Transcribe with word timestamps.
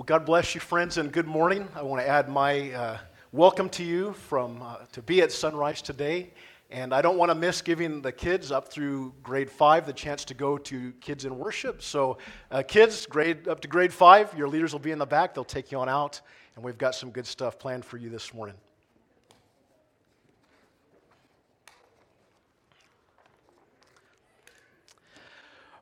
Well, 0.00 0.06
God 0.06 0.24
bless 0.24 0.54
you, 0.54 0.62
friends, 0.62 0.96
and 0.96 1.12
good 1.12 1.26
morning. 1.26 1.68
I 1.76 1.82
want 1.82 2.00
to 2.00 2.08
add 2.08 2.26
my 2.26 2.72
uh, 2.72 2.98
welcome 3.32 3.68
to 3.68 3.84
you 3.84 4.14
from 4.14 4.62
uh, 4.62 4.76
to 4.92 5.02
be 5.02 5.20
at 5.20 5.30
Sunrise 5.30 5.82
today. 5.82 6.30
And 6.70 6.94
I 6.94 7.02
don't 7.02 7.18
want 7.18 7.30
to 7.30 7.34
miss 7.34 7.60
giving 7.60 8.00
the 8.00 8.10
kids 8.10 8.50
up 8.50 8.72
through 8.72 9.12
grade 9.22 9.50
five 9.50 9.84
the 9.84 9.92
chance 9.92 10.24
to 10.24 10.32
go 10.32 10.56
to 10.56 10.92
Kids 11.02 11.26
in 11.26 11.36
Worship. 11.36 11.82
So, 11.82 12.16
uh, 12.50 12.62
kids, 12.66 13.04
grade 13.04 13.46
up 13.46 13.60
to 13.60 13.68
grade 13.68 13.92
five, 13.92 14.32
your 14.38 14.48
leaders 14.48 14.72
will 14.72 14.80
be 14.80 14.90
in 14.90 14.98
the 14.98 15.04
back. 15.04 15.34
They'll 15.34 15.44
take 15.44 15.70
you 15.70 15.78
on 15.78 15.90
out, 15.90 16.22
and 16.56 16.64
we've 16.64 16.78
got 16.78 16.94
some 16.94 17.10
good 17.10 17.26
stuff 17.26 17.58
planned 17.58 17.84
for 17.84 17.98
you 17.98 18.08
this 18.08 18.32
morning. 18.32 18.56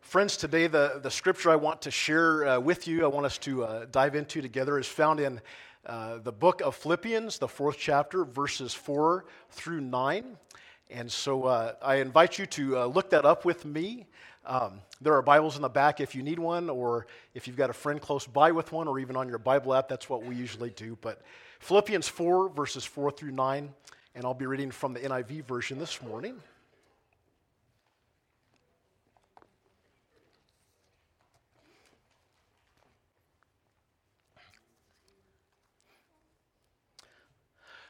Friends, 0.09 0.38
today 0.38 0.68
the, 0.68 1.00
the 1.02 1.11
scripture 1.11 1.50
I 1.50 1.56
want 1.56 1.82
to 1.82 1.90
share 1.90 2.46
uh, 2.48 2.58
with 2.58 2.88
you, 2.88 3.04
I 3.04 3.08
want 3.08 3.27
us 3.27 3.36
to 3.40 3.64
uh, 3.64 3.84
dive 3.93 4.14
into 4.14 4.40
together, 4.40 4.79
is 4.79 4.86
found 4.86 5.20
in 5.20 5.38
uh, 5.84 6.17
the 6.17 6.32
book 6.32 6.62
of 6.62 6.75
Philippians, 6.76 7.36
the 7.36 7.46
fourth 7.46 7.76
chapter, 7.79 8.25
verses 8.25 8.72
4 8.72 9.26
through 9.50 9.82
9. 9.82 10.39
And 10.89 11.12
so 11.12 11.44
uh, 11.44 11.75
I 11.82 11.96
invite 11.96 12.39
you 12.39 12.46
to 12.46 12.79
uh, 12.79 12.86
look 12.86 13.11
that 13.11 13.26
up 13.26 13.44
with 13.44 13.67
me. 13.67 14.07
Um, 14.46 14.81
there 15.03 15.12
are 15.12 15.21
Bibles 15.21 15.57
in 15.57 15.61
the 15.61 15.68
back 15.68 16.00
if 16.00 16.14
you 16.14 16.22
need 16.22 16.39
one, 16.39 16.70
or 16.70 17.06
if 17.34 17.46
you've 17.46 17.59
got 17.59 17.68
a 17.68 17.75
friend 17.75 18.00
close 18.00 18.26
by 18.26 18.50
with 18.50 18.72
one, 18.72 18.89
or 18.89 18.98
even 18.98 19.14
on 19.14 19.29
your 19.29 19.36
Bible 19.36 19.75
app, 19.75 19.90
that's 19.90 20.09
what 20.09 20.25
we 20.25 20.34
usually 20.34 20.70
do. 20.70 20.96
But 21.03 21.20
Philippians 21.61 22.09
4, 22.09 22.48
verses 22.48 22.86
4 22.86 23.11
through 23.11 23.32
9, 23.32 23.75
and 24.14 24.25
I'll 24.25 24.32
be 24.32 24.46
reading 24.46 24.70
from 24.70 24.95
the 24.95 25.00
NIV 25.00 25.45
version 25.45 25.79
this 25.79 26.00
morning. 26.00 26.40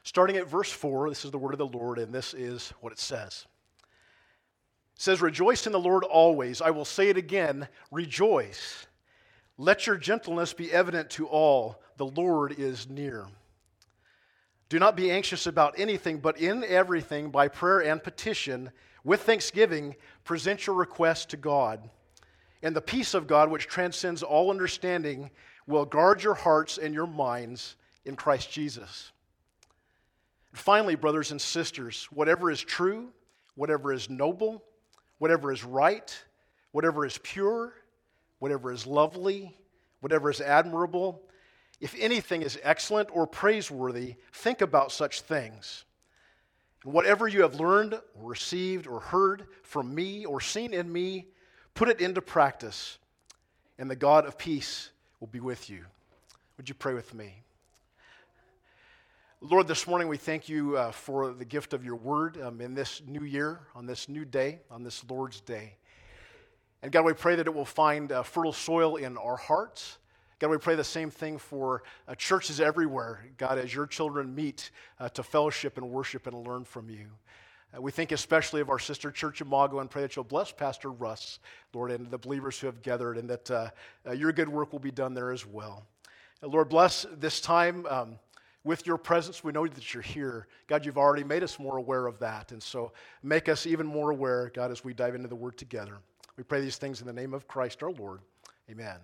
Starting 0.03 0.37
at 0.37 0.47
verse 0.47 0.71
4, 0.71 1.09
this 1.09 1.25
is 1.25 1.31
the 1.31 1.37
word 1.37 1.53
of 1.53 1.59
the 1.59 1.77
Lord, 1.77 1.99
and 1.99 2.13
this 2.13 2.33
is 2.33 2.73
what 2.81 2.93
it 2.93 2.99
says. 2.99 3.45
It 4.95 5.01
says, 5.01 5.21
Rejoice 5.21 5.65
in 5.65 5.71
the 5.71 5.79
Lord 5.79 6.03
always. 6.03 6.61
I 6.61 6.71
will 6.71 6.85
say 6.85 7.09
it 7.09 7.17
again, 7.17 7.67
rejoice. 7.91 8.87
Let 9.57 9.87
your 9.87 9.97
gentleness 9.97 10.53
be 10.53 10.71
evident 10.71 11.09
to 11.11 11.27
all. 11.27 11.81
The 11.97 12.05
Lord 12.05 12.57
is 12.57 12.89
near. 12.89 13.27
Do 14.69 14.79
not 14.79 14.95
be 14.95 15.11
anxious 15.11 15.47
about 15.47 15.77
anything, 15.77 16.19
but 16.19 16.39
in 16.39 16.63
everything, 16.63 17.29
by 17.31 17.47
prayer 17.47 17.79
and 17.79 18.01
petition, 18.01 18.71
with 19.03 19.21
thanksgiving, 19.23 19.95
present 20.23 20.65
your 20.67 20.75
requests 20.75 21.25
to 21.25 21.37
God. 21.37 21.89
And 22.61 22.75
the 22.75 22.81
peace 22.81 23.13
of 23.13 23.27
God, 23.27 23.49
which 23.49 23.67
transcends 23.67 24.21
all 24.21 24.51
understanding, 24.51 25.31
will 25.65 25.85
guard 25.85 26.23
your 26.23 26.35
hearts 26.35 26.77
and 26.77 26.93
your 26.93 27.07
minds 27.07 27.75
in 28.05 28.15
Christ 28.15 28.51
Jesus. 28.51 29.11
Finally, 30.53 30.95
brothers 30.95 31.31
and 31.31 31.39
sisters, 31.39 32.07
whatever 32.11 32.49
is 32.49 32.61
true, 32.61 33.09
whatever 33.55 33.93
is 33.93 34.09
noble, 34.09 34.63
whatever 35.19 35.51
is 35.51 35.63
right, 35.63 36.23
whatever 36.71 37.05
is 37.05 37.19
pure, 37.21 37.73
whatever 38.39 38.71
is 38.71 38.87
lovely, 38.87 39.55
whatever 39.99 40.29
is 40.29 40.41
admirable, 40.41 41.21
if 41.79 41.95
anything 41.99 42.41
is 42.41 42.59
excellent 42.63 43.09
or 43.13 43.25
praiseworthy, 43.25 44.15
think 44.33 44.61
about 44.61 44.91
such 44.91 45.21
things. 45.21 45.85
And 46.83 46.93
whatever 46.93 47.27
you 47.27 47.41
have 47.41 47.55
learned 47.55 47.93
or 47.93 48.29
received 48.29 48.87
or 48.87 48.99
heard 48.99 49.47
from 49.63 49.93
me 49.93 50.25
or 50.25 50.41
seen 50.41 50.73
in 50.73 50.91
me, 50.91 51.27
put 51.73 51.89
it 51.89 52.01
into 52.01 52.21
practice, 52.21 52.97
and 53.77 53.89
the 53.89 53.95
God 53.95 54.25
of 54.25 54.37
peace 54.37 54.89
will 55.19 55.27
be 55.27 55.39
with 55.39 55.69
you. 55.69 55.85
Would 56.57 56.67
you 56.67 56.75
pray 56.75 56.93
with 56.93 57.13
me? 57.13 57.43
Lord, 59.41 59.69
this 59.69 59.87
morning 59.87 60.09
we 60.09 60.17
thank 60.17 60.49
you 60.49 60.75
uh, 60.75 60.91
for 60.91 61.31
the 61.31 61.45
gift 61.45 61.73
of 61.73 61.85
your 61.85 61.95
word 61.95 62.37
um, 62.41 62.59
in 62.59 62.73
this 62.73 63.01
new 63.07 63.23
year, 63.23 63.61
on 63.73 63.85
this 63.85 64.09
new 64.09 64.25
day, 64.25 64.59
on 64.69 64.83
this 64.83 65.01
Lord's 65.09 65.39
day. 65.39 65.75
And 66.83 66.91
God, 66.91 67.05
we 67.05 67.13
pray 67.13 67.37
that 67.37 67.47
it 67.47 67.53
will 67.53 67.63
find 67.63 68.11
uh, 68.11 68.21
fertile 68.21 68.51
soil 68.51 68.97
in 68.97 69.17
our 69.17 69.37
hearts. 69.37 69.97
God, 70.39 70.49
we 70.49 70.57
pray 70.57 70.75
the 70.75 70.83
same 70.83 71.09
thing 71.09 71.37
for 71.37 71.83
uh, 72.05 72.15
churches 72.15 72.59
everywhere, 72.59 73.27
God, 73.37 73.57
as 73.57 73.73
your 73.73 73.87
children 73.87 74.35
meet 74.35 74.71
uh, 74.99 75.07
to 75.07 75.23
fellowship 75.23 75.77
and 75.77 75.89
worship 75.89 76.27
and 76.27 76.45
learn 76.45 76.65
from 76.65 76.89
you. 76.89 77.07
Uh, 77.73 77.81
we 77.81 77.91
think 77.91 78.11
especially 78.11 78.59
of 78.59 78.69
our 78.69 78.77
sister 78.77 79.09
church 79.09 79.39
Imago 79.39 79.79
and 79.79 79.89
pray 79.89 80.01
that 80.01 80.17
you'll 80.17 80.25
bless 80.25 80.51
Pastor 80.51 80.91
Russ, 80.91 81.39
Lord, 81.73 81.91
and 81.91 82.11
the 82.11 82.17
believers 82.17 82.59
who 82.59 82.67
have 82.67 82.81
gathered, 82.81 83.17
and 83.17 83.29
that 83.29 83.49
uh, 83.49 83.69
your 84.11 84.33
good 84.33 84.49
work 84.49 84.73
will 84.73 84.79
be 84.79 84.91
done 84.91 85.13
there 85.13 85.31
as 85.31 85.45
well. 85.45 85.85
Lord, 86.41 86.67
bless 86.69 87.05
this 87.17 87.41
time. 87.41 87.85
Um, 87.89 88.19
with 88.63 88.85
your 88.85 88.97
presence, 88.97 89.43
we 89.43 89.51
know 89.51 89.65
that 89.65 89.93
you're 89.93 90.03
here. 90.03 90.47
God, 90.67 90.85
you've 90.85 90.97
already 90.97 91.23
made 91.23 91.43
us 91.43 91.59
more 91.59 91.77
aware 91.77 92.07
of 92.07 92.19
that. 92.19 92.51
And 92.51 92.61
so 92.61 92.91
make 93.23 93.47
us 93.47 93.65
even 93.65 93.85
more 93.85 94.11
aware, 94.11 94.51
God, 94.53 94.71
as 94.71 94.83
we 94.83 94.93
dive 94.93 95.15
into 95.15 95.27
the 95.27 95.35
word 95.35 95.57
together. 95.57 95.97
We 96.37 96.43
pray 96.43 96.61
these 96.61 96.77
things 96.77 97.01
in 97.01 97.07
the 97.07 97.13
name 97.13 97.33
of 97.33 97.47
Christ 97.47 97.83
our 97.83 97.91
Lord. 97.91 98.19
Amen. 98.69 98.97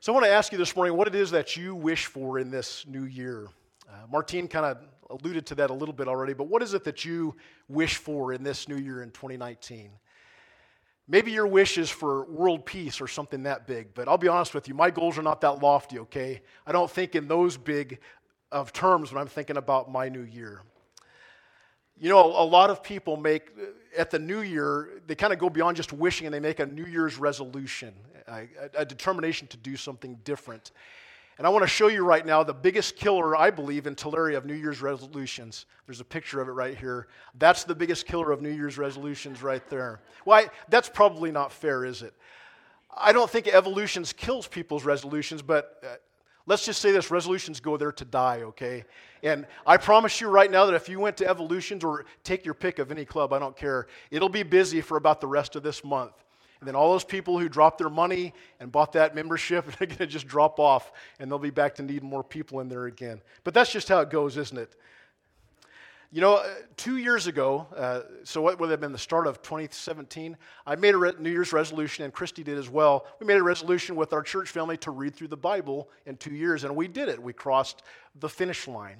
So 0.00 0.12
I 0.12 0.14
want 0.14 0.26
to 0.26 0.32
ask 0.32 0.52
you 0.52 0.58
this 0.58 0.76
morning 0.76 0.96
what 0.96 1.08
it 1.08 1.14
is 1.14 1.30
that 1.32 1.56
you 1.56 1.74
wish 1.74 2.06
for 2.06 2.38
in 2.38 2.50
this 2.50 2.86
new 2.86 3.04
year. 3.04 3.48
Uh, 3.88 4.06
Martine 4.10 4.46
kind 4.46 4.66
of 4.66 4.78
alluded 5.10 5.46
to 5.46 5.54
that 5.56 5.70
a 5.70 5.74
little 5.74 5.94
bit 5.94 6.08
already, 6.08 6.34
but 6.34 6.48
what 6.48 6.62
is 6.62 6.74
it 6.74 6.84
that 6.84 7.04
you 7.04 7.34
wish 7.68 7.96
for 7.96 8.32
in 8.32 8.42
this 8.42 8.68
new 8.68 8.76
year 8.76 9.02
in 9.02 9.10
2019? 9.10 9.90
Maybe 11.10 11.32
your 11.32 11.46
wish 11.46 11.78
is 11.78 11.88
for 11.88 12.26
world 12.26 12.66
peace 12.66 13.00
or 13.00 13.08
something 13.08 13.44
that 13.44 13.66
big, 13.66 13.94
but 13.94 14.08
I'll 14.08 14.18
be 14.18 14.28
honest 14.28 14.52
with 14.52 14.68
you, 14.68 14.74
my 14.74 14.90
goals 14.90 15.16
are 15.16 15.22
not 15.22 15.40
that 15.40 15.62
lofty, 15.62 15.98
okay? 16.00 16.42
I 16.66 16.72
don't 16.72 16.90
think 16.90 17.14
in 17.14 17.26
those 17.26 17.56
big 17.56 17.98
of 18.52 18.74
terms 18.74 19.10
when 19.10 19.20
I'm 19.20 19.28
thinking 19.28 19.56
about 19.56 19.90
my 19.90 20.10
new 20.10 20.22
year. 20.22 20.60
You 21.98 22.10
know, 22.10 22.20
a 22.20 22.44
lot 22.44 22.68
of 22.68 22.82
people 22.82 23.16
make, 23.16 23.50
at 23.96 24.10
the 24.10 24.18
new 24.18 24.42
year, 24.42 25.00
they 25.06 25.14
kind 25.14 25.32
of 25.32 25.38
go 25.38 25.48
beyond 25.48 25.78
just 25.78 25.94
wishing 25.94 26.26
and 26.26 26.34
they 26.34 26.40
make 26.40 26.60
a 26.60 26.66
New 26.66 26.84
Year's 26.84 27.18
resolution, 27.18 27.94
a, 28.28 28.46
a 28.74 28.84
determination 28.84 29.48
to 29.48 29.56
do 29.56 29.76
something 29.76 30.18
different. 30.24 30.72
And 31.38 31.46
I 31.46 31.50
want 31.50 31.62
to 31.62 31.68
show 31.68 31.86
you 31.86 32.04
right 32.04 32.26
now 32.26 32.42
the 32.42 32.52
biggest 32.52 32.96
killer, 32.96 33.36
I 33.36 33.50
believe, 33.50 33.86
in 33.86 33.94
Tulare 33.94 34.32
of 34.32 34.44
New 34.44 34.54
Year's 34.54 34.82
resolutions. 34.82 35.66
There's 35.86 36.00
a 36.00 36.04
picture 36.04 36.40
of 36.40 36.48
it 36.48 36.52
right 36.52 36.76
here. 36.76 37.06
That's 37.38 37.62
the 37.62 37.76
biggest 37.76 38.06
killer 38.06 38.32
of 38.32 38.42
New 38.42 38.50
Year's 38.50 38.76
resolutions 38.76 39.40
right 39.40 39.66
there. 39.70 40.00
Why? 40.24 40.48
That's 40.68 40.88
probably 40.88 41.30
not 41.30 41.52
fair, 41.52 41.84
is 41.84 42.02
it? 42.02 42.12
I 42.96 43.12
don't 43.12 43.30
think 43.30 43.46
evolutions 43.46 44.12
kills 44.12 44.48
people's 44.48 44.84
resolutions, 44.84 45.40
but 45.40 45.80
uh, 45.84 45.94
let's 46.46 46.64
just 46.64 46.82
say 46.82 46.90
this 46.90 47.12
resolutions 47.12 47.60
go 47.60 47.76
there 47.76 47.92
to 47.92 48.04
die, 48.04 48.42
okay? 48.42 48.84
And 49.22 49.46
I 49.64 49.76
promise 49.76 50.20
you 50.20 50.28
right 50.28 50.50
now 50.50 50.66
that 50.66 50.74
if 50.74 50.88
you 50.88 50.98
went 50.98 51.16
to 51.18 51.28
evolutions 51.28 51.84
or 51.84 52.06
take 52.24 52.44
your 52.44 52.54
pick 52.54 52.80
of 52.80 52.90
any 52.90 53.04
club, 53.04 53.32
I 53.32 53.38
don't 53.38 53.56
care, 53.56 53.86
it'll 54.10 54.28
be 54.28 54.42
busy 54.42 54.80
for 54.80 54.96
about 54.96 55.20
the 55.20 55.28
rest 55.28 55.54
of 55.54 55.62
this 55.62 55.84
month. 55.84 56.14
And 56.60 56.66
then 56.66 56.74
all 56.74 56.92
those 56.92 57.04
people 57.04 57.38
who 57.38 57.48
dropped 57.48 57.78
their 57.78 57.90
money 57.90 58.34
and 58.58 58.72
bought 58.72 58.92
that 58.94 59.14
membership 59.14 59.68
are 59.80 59.86
going 59.86 59.98
to 59.98 60.06
just 60.06 60.26
drop 60.26 60.58
off, 60.58 60.92
and 61.18 61.30
they'll 61.30 61.38
be 61.38 61.50
back 61.50 61.74
to 61.76 61.82
needing 61.82 62.08
more 62.08 62.24
people 62.24 62.60
in 62.60 62.68
there 62.68 62.86
again. 62.86 63.20
But 63.44 63.54
that's 63.54 63.70
just 63.70 63.88
how 63.88 64.00
it 64.00 64.10
goes, 64.10 64.36
isn't 64.36 64.58
it? 64.58 64.74
You 66.10 66.22
know, 66.22 66.36
uh, 66.36 66.48
two 66.78 66.96
years 66.96 67.26
ago, 67.26 67.66
uh, 67.76 68.00
so 68.24 68.40
what 68.40 68.58
would 68.58 68.70
have 68.70 68.80
been 68.80 68.92
the 68.92 68.98
start 68.98 69.26
of 69.26 69.42
2017, 69.42 70.38
I 70.66 70.74
made 70.74 70.94
a 70.94 70.96
re- 70.96 71.12
New 71.18 71.30
Year's 71.30 71.52
resolution, 71.52 72.02
and 72.02 72.14
Christy 72.14 72.42
did 72.42 72.56
as 72.56 72.70
well. 72.70 73.06
We 73.20 73.26
made 73.26 73.36
a 73.36 73.42
resolution 73.42 73.94
with 73.94 74.14
our 74.14 74.22
church 74.22 74.48
family 74.48 74.78
to 74.78 74.90
read 74.90 75.14
through 75.14 75.28
the 75.28 75.36
Bible 75.36 75.90
in 76.06 76.16
two 76.16 76.32
years, 76.32 76.64
and 76.64 76.74
we 76.74 76.88
did 76.88 77.10
it. 77.10 77.22
We 77.22 77.34
crossed 77.34 77.82
the 78.20 78.28
finish 78.28 78.66
line. 78.66 78.96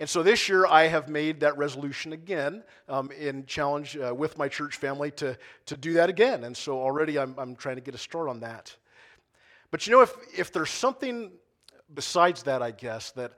And 0.00 0.08
so 0.08 0.22
this 0.22 0.48
year, 0.48 0.66
I 0.66 0.84
have 0.84 1.10
made 1.10 1.40
that 1.40 1.58
resolution 1.58 2.14
again 2.14 2.62
um, 2.88 3.10
in 3.12 3.44
challenge 3.44 3.98
uh, 3.98 4.14
with 4.14 4.38
my 4.38 4.48
church 4.48 4.76
family 4.76 5.10
to, 5.12 5.36
to 5.66 5.76
do 5.76 5.92
that 5.92 6.08
again. 6.08 6.44
And 6.44 6.56
so 6.56 6.80
already 6.80 7.18
I'm, 7.18 7.34
I'm 7.36 7.54
trying 7.54 7.76
to 7.76 7.82
get 7.82 7.94
a 7.94 7.98
start 7.98 8.30
on 8.30 8.40
that. 8.40 8.74
But 9.70 9.86
you 9.86 9.92
know, 9.92 10.00
if, 10.00 10.12
if 10.34 10.52
there's 10.52 10.70
something 10.70 11.30
besides 11.94 12.44
that, 12.44 12.62
I 12.62 12.70
guess, 12.70 13.10
that 13.12 13.32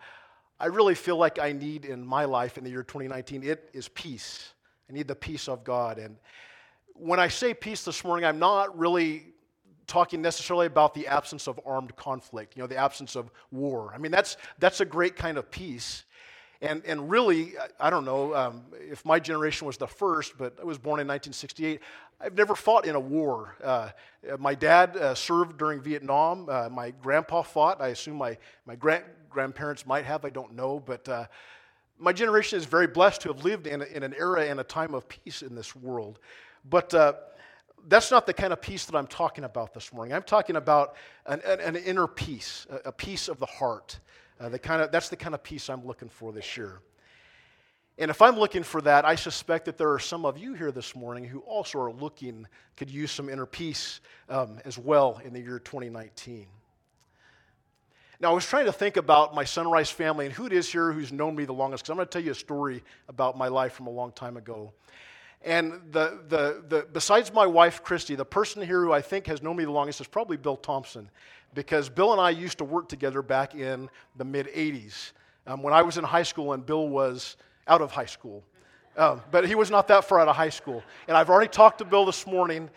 I 0.61 0.67
really 0.67 0.95
feel 0.95 1.17
like 1.17 1.41
I 1.41 1.51
need 1.51 1.85
in 1.85 2.07
my 2.07 2.27
life 2.27 2.57
in 2.57 2.63
the 2.63 2.71
year 2.71 2.85
2019, 2.85 3.43
it 3.43 3.69
is 3.73 3.89
peace. 3.89 4.53
I 4.89 4.93
need 4.93 5.09
the 5.09 5.17
peace 5.17 5.49
of 5.49 5.65
God. 5.65 5.99
And 5.99 6.17
when 6.95 7.19
I 7.19 7.27
say 7.27 7.55
peace 7.55 7.85
this 7.85 8.05
morning, 8.05 8.25
I'm 8.25 8.39
not 8.39 8.79
really 8.79 9.33
talking 9.89 10.23
necessarily 10.23 10.67
about 10.67 10.95
the 10.95 11.09
absence 11.09 11.49
of 11.49 11.59
armed 11.67 11.97
conflict, 11.97 12.57
you 12.57 12.63
know, 12.63 12.69
the 12.69 12.77
absence 12.77 13.17
of 13.17 13.31
war. 13.51 13.93
I 13.93 13.99
mean, 13.99 14.13
that's, 14.13 14.37
that's 14.61 14.81
a 14.81 14.85
great 14.85 15.17
kind 15.17 15.37
of 15.39 15.51
peace. 15.51 16.05
And, 16.63 16.81
and 16.87 17.11
really, 17.11 17.55
I 17.81 17.91
don't 17.91 18.05
know 18.05 18.35
um, 18.37 18.63
if 18.73 19.05
my 19.05 19.19
generation 19.19 19.67
was 19.67 19.77
the 19.77 19.89
first, 19.89 20.39
but 20.39 20.57
I 20.61 20.65
was 20.65 20.79
born 20.79 21.01
in 21.01 21.09
1968. 21.09 21.81
I've 22.21 22.37
never 22.37 22.55
fought 22.55 22.87
in 22.87 22.95
a 22.95 23.01
war. 23.01 23.57
Uh, 23.63 23.91
my 24.39 24.55
dad 24.55 24.97
uh, 24.97 25.17
served 25.17 25.59
during 25.59 25.81
Vietnam. 25.81 26.47
Uh, 26.49 26.69
my 26.71 26.93
grandpa 27.03 27.43
fought. 27.43 27.81
I 27.81 27.89
assume 27.89 28.17
my, 28.17 28.39
my 28.65 28.77
grand, 28.77 29.03
grandparents 29.29 29.85
might 29.87 30.05
have. 30.05 30.25
I 30.25 30.31
don't 30.31 30.55
know. 30.55 30.79
But 30.79 31.09
uh, 31.09 31.27
my 31.99 32.13
generation 32.13 32.59
is 32.59 32.65
very 32.65 32.87
blessed 32.87 33.23
to 33.23 33.33
have 33.33 33.45
lived 33.45 33.67
in, 33.67 33.83
in 33.83 34.05
an 34.05 34.15
era 34.17 34.47
and 34.47 34.61
a 34.61 34.65
time 34.65 34.95
of 34.95 35.09
peace 35.09 35.43
in 35.43 35.57
this 35.57 35.75
world. 35.75 36.21
But 36.71 36.95
uh, 36.95 37.15
that's 37.89 38.13
not 38.13 38.25
the 38.25 38.35
kind 38.35 38.53
of 38.53 38.63
peace 38.63 38.85
that 38.85 38.97
I'm 38.97 39.09
talking 39.09 39.43
about 39.43 39.75
this 39.75 39.93
morning. 39.93 40.15
I'm 40.15 40.23
talking 40.23 40.55
about 40.55 40.95
an, 41.27 41.41
an, 41.45 41.59
an 41.59 41.75
inner 41.75 42.07
peace, 42.07 42.69
a, 42.71 42.91
a, 42.91 42.93
peace 42.93 43.27
of 43.27 43.41
the 43.41 43.47
heart. 43.47 43.99
Uh, 44.43 44.49
the 44.49 44.59
kind 44.59 44.83
of, 44.83 44.91
that's 44.91 45.09
the 45.09 45.17
kind 45.17 45.35
of 45.35 45.43
peace 45.45 45.71
I'm 45.71 45.87
looking 45.87 46.09
for 46.09 46.33
this 46.33 46.57
year. 46.57 46.81
And 47.97 48.11
if 48.11 48.21
I'm 48.21 48.37
looking 48.37 48.65
for 48.65 48.81
that, 48.81 49.05
I 49.05 49.15
suspect 49.15 49.67
that 49.67 49.79
there 49.79 49.93
are 49.93 50.01
some 50.01 50.25
of 50.25 50.37
you 50.37 50.55
here 50.55 50.73
this 50.73 50.97
morning 50.97 51.25
who 51.25 51.41
also 51.41 51.79
are 51.79 51.93
looking, 51.93 52.49
could 52.77 52.91
use 52.91 53.13
some 53.13 53.29
inner 53.29 53.47
peace 53.47 54.01
um, 54.29 54.59
as 54.65 54.79
well 54.79 55.21
in 55.25 55.33
the 55.33 55.39
year 55.39 55.61
2019. 55.61 56.47
Now, 58.19 58.31
I 58.31 58.35
was 58.35 58.45
trying 58.45 58.65
to 58.65 58.73
think 58.73 58.97
about 58.97 59.33
my 59.33 59.45
Sunrise 59.45 59.91
family 59.91 60.27
and 60.27 60.35
who 60.35 60.47
it 60.47 60.53
is 60.53 60.71
here 60.71 60.91
who's 60.91 61.13
known 61.13 61.37
me 61.37 61.45
the 61.45 61.53
longest, 61.53 61.85
because 61.85 61.91
I'm 61.91 61.97
going 61.97 62.09
to 62.09 62.13
tell 62.13 62.23
you 62.23 62.33
a 62.33 62.35
story 62.35 62.83
about 63.09 63.39
my 63.39 63.47
life 63.47 63.75
from 63.75 63.87
a 63.87 63.91
long 63.91 64.11
time 64.11 64.37
ago. 64.37 64.73
And 65.45 65.75
the, 65.91 66.21
the, 66.29 66.65
the, 66.69 66.87
besides 66.93 67.33
my 67.33 67.47
wife, 67.47 67.83
Christy, 67.85 68.17
the 68.17 68.25
person 68.25 68.63
here 68.63 68.83
who 68.83 68.93
I 68.93 69.03
think 69.03 69.27
has 69.27 69.41
known 69.41 69.57
me 69.57 69.65
the 69.65 69.73
longest 69.73 70.01
is 70.01 70.09
probably 70.09 70.37
Bill 70.37 70.57
Thompson, 70.57 71.11
because 71.55 71.89
Bill 71.89 72.13
and 72.13 72.21
I 72.21 72.31
used 72.31 72.59
to 72.59 72.65
work 72.65 72.89
together 72.89 73.23
back 73.23 73.55
in 73.55 73.89
the 74.17 74.25
mid 74.25 74.47
80s 74.49 75.13
um, 75.47 75.63
when 75.63 75.73
I 75.75 75.83
was 75.83 75.99
in 75.99 76.05
high 76.05 76.23
school 76.23 76.53
and 76.53 76.65
Bill 76.65 76.89
was 76.89 77.37
out 77.67 77.81
of 77.81 77.91
high 77.91 78.07
school. 78.07 78.43
Um, 78.97 79.23
but 79.31 79.47
he 79.47 79.55
was 79.55 79.71
not 79.71 79.89
that 79.89 80.05
far 80.05 80.21
out 80.21 80.29
of 80.29 80.37
high 80.37 80.51
school. 80.51 80.83
And 81.09 81.17
I've 81.17 81.31
already 81.31 81.49
talked 81.49 81.79
to 81.79 81.85
Bill 81.85 82.05
this 82.05 82.27
morning, 82.27 82.69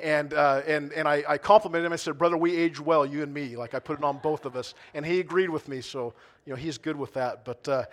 and, 0.00 0.34
uh, 0.34 0.62
and, 0.66 0.92
and 0.92 1.08
I, 1.08 1.24
I, 1.26 1.38
complimented 1.38 1.86
him. 1.86 1.92
I 1.92 1.96
said, 1.96 2.18
Brother, 2.18 2.36
we 2.36 2.54
age 2.54 2.78
well, 2.78 3.06
you 3.06 3.22
and 3.22 3.32
me. 3.32 3.56
Like 3.56 3.72
I 3.72 3.78
put 3.78 3.98
it 3.98 4.04
on 4.04 4.18
both 4.18 4.44
of 4.44 4.54
us. 4.54 4.74
And 4.92 5.04
he 5.04 5.20
agreed 5.20 5.48
with 5.48 5.68
me, 5.68 5.80
so 5.80 6.12
you 6.44 6.52
know, 6.52 6.56
he's 6.56 6.76
good 6.76 6.96
with 6.96 7.14
that. 7.14 7.44
But 7.44 7.66
uh, 7.68 7.84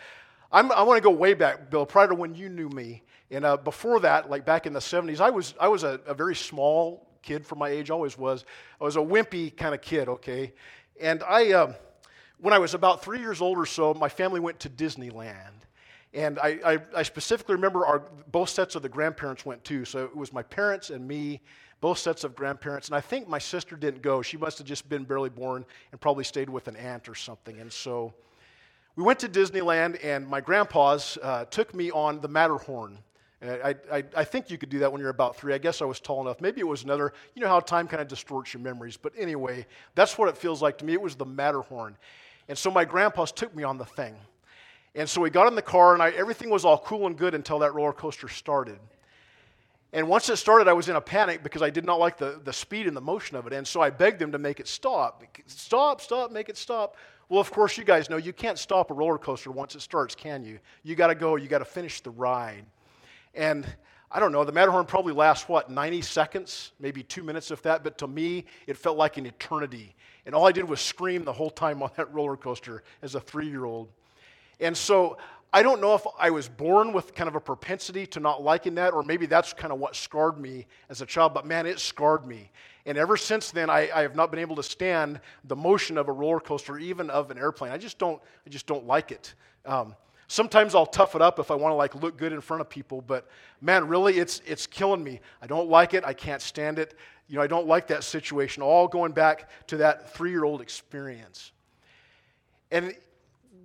i 0.51 0.61
want 0.61 0.97
to 0.97 1.01
go 1.01 1.11
way 1.11 1.33
back, 1.33 1.69
Bill, 1.69 1.85
prior 1.85 2.07
to 2.07 2.15
when 2.15 2.35
you 2.35 2.49
knew 2.49 2.69
me. 2.69 3.03
And 3.31 3.45
uh, 3.45 3.57
before 3.57 3.99
that, 4.01 4.29
like 4.29 4.45
back 4.45 4.65
in 4.65 4.73
the 4.73 4.79
70s, 4.79 5.21
I 5.21 5.29
was, 5.29 5.53
I 5.59 5.67
was 5.67 5.83
a, 5.83 6.01
a 6.05 6.13
very 6.13 6.35
small 6.35 7.05
kid 7.21 7.45
for 7.45 7.55
my 7.55 7.69
age, 7.69 7.89
always 7.89 8.17
was. 8.17 8.45
I 8.79 8.83
was 8.83 8.95
a 8.95 8.99
wimpy 8.99 9.55
kind 9.55 9.73
of 9.73 9.81
kid, 9.81 10.07
okay? 10.07 10.53
And 10.99 11.23
I, 11.23 11.53
uh, 11.53 11.73
when 12.39 12.53
I 12.53 12.59
was 12.59 12.73
about 12.73 13.03
three 13.03 13.19
years 13.19 13.41
old 13.41 13.57
or 13.57 13.65
so, 13.65 13.93
my 13.93 14.09
family 14.09 14.39
went 14.39 14.59
to 14.61 14.69
Disneyland. 14.69 15.65
And 16.13 16.39
I, 16.39 16.59
I, 16.65 16.79
I, 16.97 17.03
specifically 17.03 17.53
remember 17.53 17.85
our, 17.85 17.99
both 18.31 18.49
sets 18.49 18.73
of 18.73 18.81
the 18.81 18.89
grandparents 18.89 19.45
went 19.45 19.63
too. 19.63 19.85
So 19.85 20.05
it 20.05 20.15
was 20.15 20.33
my 20.33 20.41
parents 20.41 20.89
and 20.89 21.07
me, 21.07 21.39
both 21.81 21.99
sets 21.99 22.23
of 22.23 22.35
grandparents. 22.35 22.87
And 22.87 22.95
I 22.95 23.01
think 23.01 23.27
my 23.27 23.37
sister 23.37 23.75
didn't 23.75 24.01
go. 24.01 24.23
She 24.23 24.35
must 24.35 24.57
have 24.57 24.65
just 24.65 24.89
been 24.89 25.03
barely 25.03 25.29
born 25.29 25.65
and 25.91 26.01
probably 26.01 26.23
stayed 26.23 26.49
with 26.49 26.67
an 26.67 26.75
aunt 26.77 27.07
or 27.07 27.13
something. 27.13 27.59
And 27.59 27.71
so 27.71 28.13
we 28.95 29.03
went 29.03 29.19
to 29.19 29.29
Disneyland, 29.29 30.03
and 30.03 30.27
my 30.27 30.41
grandpa's 30.41 31.17
uh, 31.21 31.45
took 31.45 31.73
me 31.73 31.91
on 31.91 32.19
the 32.19 32.27
Matterhorn. 32.27 32.97
I, 33.41 33.75
I, 33.91 34.03
I, 34.17 34.23
think 34.25 34.49
you 34.49 34.57
could 34.57 34.69
do 34.69 34.79
that 34.79 34.91
when 34.91 34.99
you're 34.99 35.09
about 35.09 35.37
three. 35.37 35.53
I 35.53 35.59
guess 35.59 35.81
I 35.81 35.85
was 35.85 36.01
tall 36.01 36.19
enough. 36.19 36.41
Maybe 36.41 36.59
it 36.59 36.67
was 36.67 36.83
another, 36.83 37.13
you 37.35 37.41
know 37.41 37.47
how 37.47 37.61
time 37.61 37.87
kind 37.87 38.01
of 38.01 38.09
distorts 38.09 38.53
your 38.53 38.61
memories. 38.61 38.97
But 38.97 39.13
anyway, 39.17 39.65
that's 39.95 40.17
what 40.17 40.27
it 40.27 40.37
feels 40.37 40.61
like 40.61 40.77
to 40.79 40.85
me. 40.85 40.91
It 40.91 41.01
was 41.01 41.15
the 41.15 41.25
Matterhorn. 41.25 41.95
And 42.49 42.57
so 42.57 42.69
my 42.69 42.83
grandpa's 42.83 43.31
took 43.31 43.55
me 43.55 43.63
on 43.63 43.77
the 43.77 43.85
thing. 43.85 44.15
And 44.93 45.07
so 45.07 45.21
we 45.21 45.29
got 45.29 45.47
in 45.47 45.55
the 45.55 45.61
car, 45.61 45.93
and 45.93 46.03
I, 46.03 46.09
everything 46.09 46.49
was 46.49 46.65
all 46.65 46.79
cool 46.79 47.07
and 47.07 47.17
good 47.17 47.33
until 47.33 47.59
that 47.59 47.73
roller 47.73 47.93
coaster 47.93 48.27
started. 48.27 48.79
And 49.93 50.07
once 50.07 50.29
it 50.29 50.35
started, 50.35 50.67
I 50.67 50.73
was 50.73 50.89
in 50.89 50.95
a 50.95 51.01
panic 51.01 51.41
because 51.41 51.61
I 51.61 51.69
did 51.69 51.85
not 51.85 51.99
like 51.99 52.17
the, 52.17 52.41
the 52.43 52.53
speed 52.53 52.87
and 52.87 52.95
the 52.95 53.01
motion 53.01 53.37
of 53.37 53.47
it. 53.47 53.53
And 53.53 53.65
so 53.65 53.81
I 53.81 53.89
begged 53.89 54.19
them 54.19 54.31
to 54.33 54.37
make 54.37 54.59
it 54.59 54.67
stop. 54.67 55.23
Stop, 55.47 56.01
stop, 56.01 56.31
make 56.31 56.49
it 56.49 56.57
stop. 56.57 56.97
Well, 57.29 57.39
of 57.39 57.51
course, 57.51 57.77
you 57.77 57.83
guys 57.83 58.09
know 58.09 58.17
you 58.17 58.33
can't 58.33 58.57
stop 58.57 58.91
a 58.91 58.93
roller 58.93 59.17
coaster 59.17 59.51
once 59.51 59.75
it 59.75 59.81
starts, 59.81 60.13
can 60.13 60.43
you? 60.43 60.59
You 60.83 60.95
got 60.95 61.07
to 61.07 61.15
go, 61.15 61.37
you 61.37 61.47
got 61.47 61.59
to 61.59 61.65
finish 61.65 62.01
the 62.01 62.11
ride. 62.11 62.65
And 63.33 63.65
I 64.11 64.19
don't 64.19 64.31
know, 64.31 64.43
the 64.43 64.51
Matterhorn 64.51 64.85
probably 64.85 65.13
lasts, 65.13 65.47
what, 65.47 65.69
90 65.69 66.01
seconds, 66.01 66.71
maybe 66.79 67.03
two 67.03 67.23
minutes, 67.23 67.51
if 67.51 67.61
that, 67.61 67.83
but 67.83 67.97
to 67.99 68.07
me, 68.07 68.45
it 68.65 68.75
felt 68.75 68.97
like 68.97 69.17
an 69.17 69.25
eternity. 69.25 69.95
And 70.25 70.33
all 70.33 70.47
I 70.47 70.51
did 70.51 70.67
was 70.67 70.81
scream 70.81 71.23
the 71.23 71.33
whole 71.33 71.51
time 71.51 71.83
on 71.83 71.91
that 71.97 72.13
roller 72.13 72.37
coaster 72.37 72.83
as 73.01 73.15
a 73.15 73.19
three 73.19 73.47
year 73.47 73.65
old. 73.65 73.89
And 74.59 74.75
so 74.75 75.17
I 75.51 75.63
don't 75.63 75.81
know 75.81 75.95
if 75.95 76.05
I 76.19 76.29
was 76.29 76.47
born 76.47 76.93
with 76.93 77.15
kind 77.15 77.27
of 77.27 77.35
a 77.35 77.39
propensity 77.39 78.05
to 78.07 78.19
not 78.19 78.43
liking 78.43 78.75
that, 78.75 78.93
or 78.93 79.03
maybe 79.03 79.25
that's 79.25 79.53
kind 79.53 79.73
of 79.73 79.79
what 79.79 79.95
scarred 79.95 80.39
me 80.39 80.67
as 80.89 81.01
a 81.01 81.05
child, 81.05 81.33
but 81.33 81.45
man, 81.45 81.65
it 81.65 81.79
scarred 81.79 82.27
me. 82.27 82.51
And 82.85 82.97
ever 82.97 83.17
since 83.17 83.51
then, 83.51 83.69
I, 83.69 83.89
I, 83.93 84.01
have 84.01 84.15
not 84.15 84.31
been 84.31 84.39
able 84.39 84.55
to 84.55 84.63
stand 84.63 85.19
the 85.45 85.55
motion 85.55 85.97
of 85.97 86.07
a 86.07 86.11
roller 86.11 86.39
coaster, 86.39 86.77
even 86.77 87.09
of 87.09 87.29
an 87.29 87.37
airplane. 87.37 87.71
I 87.71 87.77
just 87.77 87.97
don't, 87.97 88.21
I 88.45 88.49
just 88.49 88.67
don't 88.67 88.85
like 88.85 89.11
it. 89.11 89.33
Um, 89.65 89.95
sometimes 90.29 90.75
I'll 90.75 90.85
tough 90.85 91.15
it 91.15 91.21
up 91.21 91.39
if 91.39 91.51
I 91.51 91.55
want 91.55 91.73
to 91.73 91.75
like 91.75 91.95
look 91.95 92.15
good 92.15 92.31
in 92.31 92.39
front 92.39 92.61
of 92.61 92.69
people, 92.69 93.01
but 93.01 93.27
man, 93.59 93.87
really, 93.87 94.17
it's, 94.17 94.41
it's 94.45 94.65
killing 94.65 95.03
me. 95.03 95.19
I 95.41 95.47
don't 95.47 95.69
like 95.69 95.93
it. 95.93 96.05
I 96.05 96.13
can't 96.13 96.41
stand 96.41 96.79
it. 96.79 96.93
You 97.27 97.35
know, 97.35 97.41
I 97.41 97.47
don't 97.47 97.67
like 97.67 97.87
that 97.87 98.03
situation. 98.03 98.63
All 98.63 98.87
going 98.87 99.11
back 99.11 99.49
to 99.67 99.77
that 99.77 100.13
three 100.13 100.31
year 100.31 100.45
old 100.45 100.61
experience. 100.61 101.51
And 102.71 102.95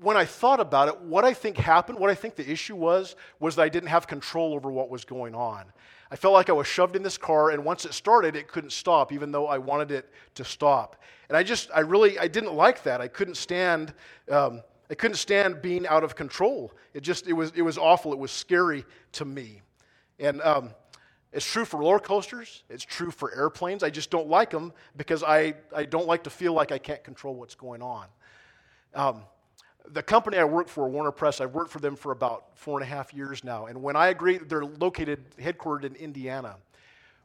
when 0.00 0.16
I 0.16 0.24
thought 0.24 0.58
about 0.58 0.88
it, 0.88 1.00
what 1.00 1.24
I 1.24 1.34
think 1.34 1.56
happened, 1.56 1.98
what 1.98 2.10
I 2.10 2.14
think 2.14 2.34
the 2.34 2.50
issue 2.50 2.76
was, 2.76 3.14
was 3.38 3.56
that 3.56 3.62
I 3.62 3.68
didn't 3.68 3.90
have 3.90 4.06
control 4.06 4.54
over 4.54 4.70
what 4.70 4.90
was 4.90 5.04
going 5.04 5.34
on. 5.34 5.64
I 6.10 6.16
felt 6.16 6.34
like 6.34 6.48
I 6.48 6.52
was 6.52 6.66
shoved 6.66 6.96
in 6.96 7.02
this 7.02 7.18
car, 7.18 7.50
and 7.50 7.64
once 7.64 7.84
it 7.84 7.92
started, 7.94 8.36
it 8.36 8.48
couldn't 8.48 8.70
stop, 8.70 9.12
even 9.12 9.32
though 9.32 9.46
I 9.46 9.58
wanted 9.58 9.90
it 9.90 10.10
to 10.34 10.44
stop. 10.44 11.02
And 11.28 11.36
I 11.36 11.42
just, 11.42 11.70
I 11.74 11.80
really, 11.80 12.18
I 12.18 12.28
didn't 12.28 12.54
like 12.54 12.82
that. 12.84 13.00
I 13.00 13.08
couldn't 13.08 13.36
stand, 13.36 13.94
um, 14.30 14.62
I 14.90 14.94
couldn't 14.94 15.16
stand 15.16 15.62
being 15.62 15.86
out 15.86 16.04
of 16.04 16.14
control. 16.14 16.72
It 16.92 17.02
just, 17.02 17.26
it 17.26 17.32
was, 17.32 17.52
it 17.54 17.62
was 17.62 17.78
awful. 17.78 18.12
It 18.12 18.18
was 18.18 18.30
scary 18.30 18.84
to 19.12 19.24
me. 19.24 19.62
And 20.18 20.42
um, 20.42 20.70
it's 21.32 21.44
true 21.44 21.64
for 21.64 21.78
roller 21.78 21.98
coasters. 21.98 22.62
It's 22.68 22.84
true 22.84 23.10
for 23.10 23.34
airplanes. 23.34 23.82
I 23.82 23.90
just 23.90 24.10
don't 24.10 24.28
like 24.28 24.50
them 24.50 24.72
because 24.96 25.22
I, 25.22 25.54
I 25.74 25.84
don't 25.84 26.06
like 26.06 26.24
to 26.24 26.30
feel 26.30 26.52
like 26.52 26.70
I 26.70 26.78
can't 26.78 27.02
control 27.02 27.34
what's 27.34 27.54
going 27.54 27.82
on. 27.82 28.06
Um, 28.94 29.22
the 29.90 30.02
company 30.02 30.38
I 30.38 30.44
work 30.44 30.68
for, 30.68 30.88
Warner 30.88 31.10
Press, 31.10 31.40
I've 31.40 31.52
worked 31.52 31.70
for 31.70 31.80
them 31.80 31.96
for 31.96 32.12
about 32.12 32.46
four 32.54 32.78
and 32.78 32.88
a 32.88 32.94
half 32.94 33.12
years 33.12 33.42
now. 33.42 33.66
And 33.66 33.82
when 33.82 33.96
I 33.96 34.08
agreed, 34.08 34.48
they're 34.48 34.64
located, 34.64 35.36
headquartered 35.36 35.84
in 35.84 35.94
Indiana. 35.96 36.56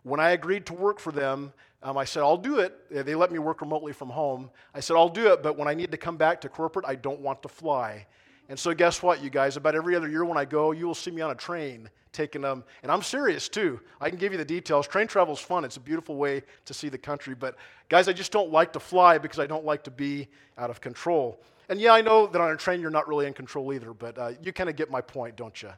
When 0.03 0.19
I 0.19 0.31
agreed 0.31 0.65
to 0.67 0.73
work 0.73 0.99
for 0.99 1.11
them, 1.11 1.53
um, 1.81 1.97
I 1.97 2.03
said, 2.03 2.23
I'll 2.23 2.37
do 2.37 2.59
it. 2.59 2.75
They 3.05 3.15
let 3.15 3.31
me 3.31 3.39
work 3.39 3.61
remotely 3.61 3.93
from 3.93 4.09
home. 4.09 4.49
I 4.73 4.81
said, 4.81 4.95
I'll 4.95 5.09
do 5.09 5.31
it, 5.31 5.41
but 5.41 5.57
when 5.57 5.67
I 5.67 5.73
need 5.73 5.91
to 5.91 5.97
come 5.97 6.17
back 6.17 6.41
to 6.41 6.49
corporate, 6.49 6.85
I 6.85 6.95
don't 6.95 7.21
want 7.21 7.41
to 7.43 7.47
fly. 7.47 8.05
And 8.49 8.57
so, 8.57 8.73
guess 8.73 9.01
what, 9.01 9.23
you 9.23 9.29
guys? 9.29 9.57
About 9.57 9.75
every 9.75 9.95
other 9.95 10.09
year 10.09 10.25
when 10.25 10.37
I 10.37 10.45
go, 10.45 10.71
you 10.71 10.87
will 10.87 10.95
see 10.95 11.11
me 11.11 11.21
on 11.21 11.31
a 11.31 11.35
train 11.35 11.89
taking 12.11 12.41
them. 12.41 12.63
And 12.81 12.91
I'm 12.91 13.03
serious, 13.03 13.47
too. 13.47 13.79
I 14.01 14.09
can 14.09 14.17
give 14.17 14.31
you 14.31 14.37
the 14.37 14.45
details. 14.45 14.87
Train 14.87 15.07
travel 15.07 15.35
is 15.35 15.39
fun, 15.39 15.63
it's 15.63 15.77
a 15.77 15.81
beautiful 15.81 16.15
way 16.15 16.43
to 16.65 16.73
see 16.73 16.89
the 16.89 16.97
country. 16.97 17.35
But, 17.35 17.55
guys, 17.87 18.07
I 18.07 18.13
just 18.13 18.31
don't 18.31 18.51
like 18.51 18.73
to 18.73 18.79
fly 18.79 19.17
because 19.17 19.39
I 19.39 19.45
don't 19.45 19.65
like 19.65 19.83
to 19.83 19.91
be 19.91 20.27
out 20.57 20.69
of 20.69 20.81
control. 20.81 21.39
And 21.69 21.79
yeah, 21.79 21.93
I 21.93 22.01
know 22.01 22.25
that 22.25 22.41
on 22.41 22.51
a 22.51 22.57
train 22.57 22.81
you're 22.81 22.89
not 22.89 23.07
really 23.07 23.27
in 23.27 23.33
control 23.33 23.71
either, 23.71 23.93
but 23.93 24.17
uh, 24.17 24.31
you 24.41 24.51
kind 24.51 24.69
of 24.69 24.75
get 24.75 24.89
my 24.89 25.01
point, 25.01 25.35
don't 25.35 25.61
you? 25.61 25.69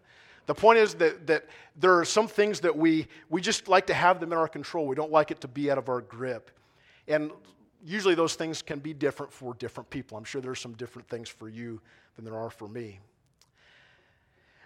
The 0.47 0.55
point 0.55 0.79
is 0.79 0.95
that, 0.95 1.27
that 1.27 1.45
there 1.75 1.97
are 1.97 2.05
some 2.05 2.27
things 2.27 2.59
that 2.61 2.75
we, 2.75 3.07
we 3.29 3.41
just 3.41 3.67
like 3.67 3.87
to 3.87 3.93
have 3.93 4.19
them 4.19 4.31
in 4.31 4.37
our 4.37 4.47
control. 4.47 4.87
We 4.87 4.95
don't 4.95 5.11
like 5.11 5.31
it 5.31 5.41
to 5.41 5.47
be 5.47 5.71
out 5.71 5.77
of 5.77 5.87
our 5.87 6.01
grip. 6.01 6.51
And 7.07 7.31
usually 7.83 8.15
those 8.15 8.35
things 8.35 8.61
can 8.61 8.79
be 8.79 8.93
different 8.93 9.31
for 9.31 9.53
different 9.53 9.89
people. 9.89 10.17
I'm 10.17 10.23
sure 10.23 10.41
there's 10.41 10.59
some 10.59 10.73
different 10.73 11.07
things 11.07 11.29
for 11.29 11.49
you 11.49 11.81
than 12.15 12.25
there 12.25 12.37
are 12.37 12.49
for 12.49 12.67
me. 12.67 12.99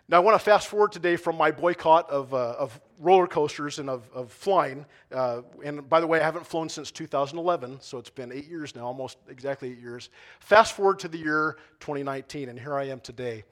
Now, 0.07 0.17
I 0.17 0.19
want 0.19 0.35
to 0.35 0.43
fast 0.43 0.67
forward 0.67 0.91
today 0.91 1.15
from 1.15 1.35
my 1.35 1.49
boycott 1.49 2.07
of, 2.11 2.31
uh, 2.31 2.55
of 2.59 2.79
roller 2.99 3.25
coasters 3.25 3.79
and 3.79 3.89
of, 3.89 4.07
of 4.13 4.31
flying. 4.31 4.85
Uh, 5.11 5.41
and 5.63 5.89
by 5.89 5.99
the 5.99 6.05
way, 6.05 6.19
I 6.19 6.23
haven't 6.23 6.45
flown 6.45 6.69
since 6.69 6.91
2011, 6.91 7.79
so 7.81 7.97
it's 7.97 8.11
been 8.11 8.31
eight 8.31 8.47
years 8.47 8.75
now, 8.75 8.85
almost 8.85 9.17
exactly 9.29 9.71
eight 9.71 9.79
years. 9.79 10.11
Fast 10.41 10.73
forward 10.73 10.99
to 10.99 11.07
the 11.07 11.17
year 11.17 11.57
2019, 11.79 12.49
and 12.49 12.59
here 12.59 12.75
I 12.75 12.83
am 12.83 12.99
today. 12.99 13.45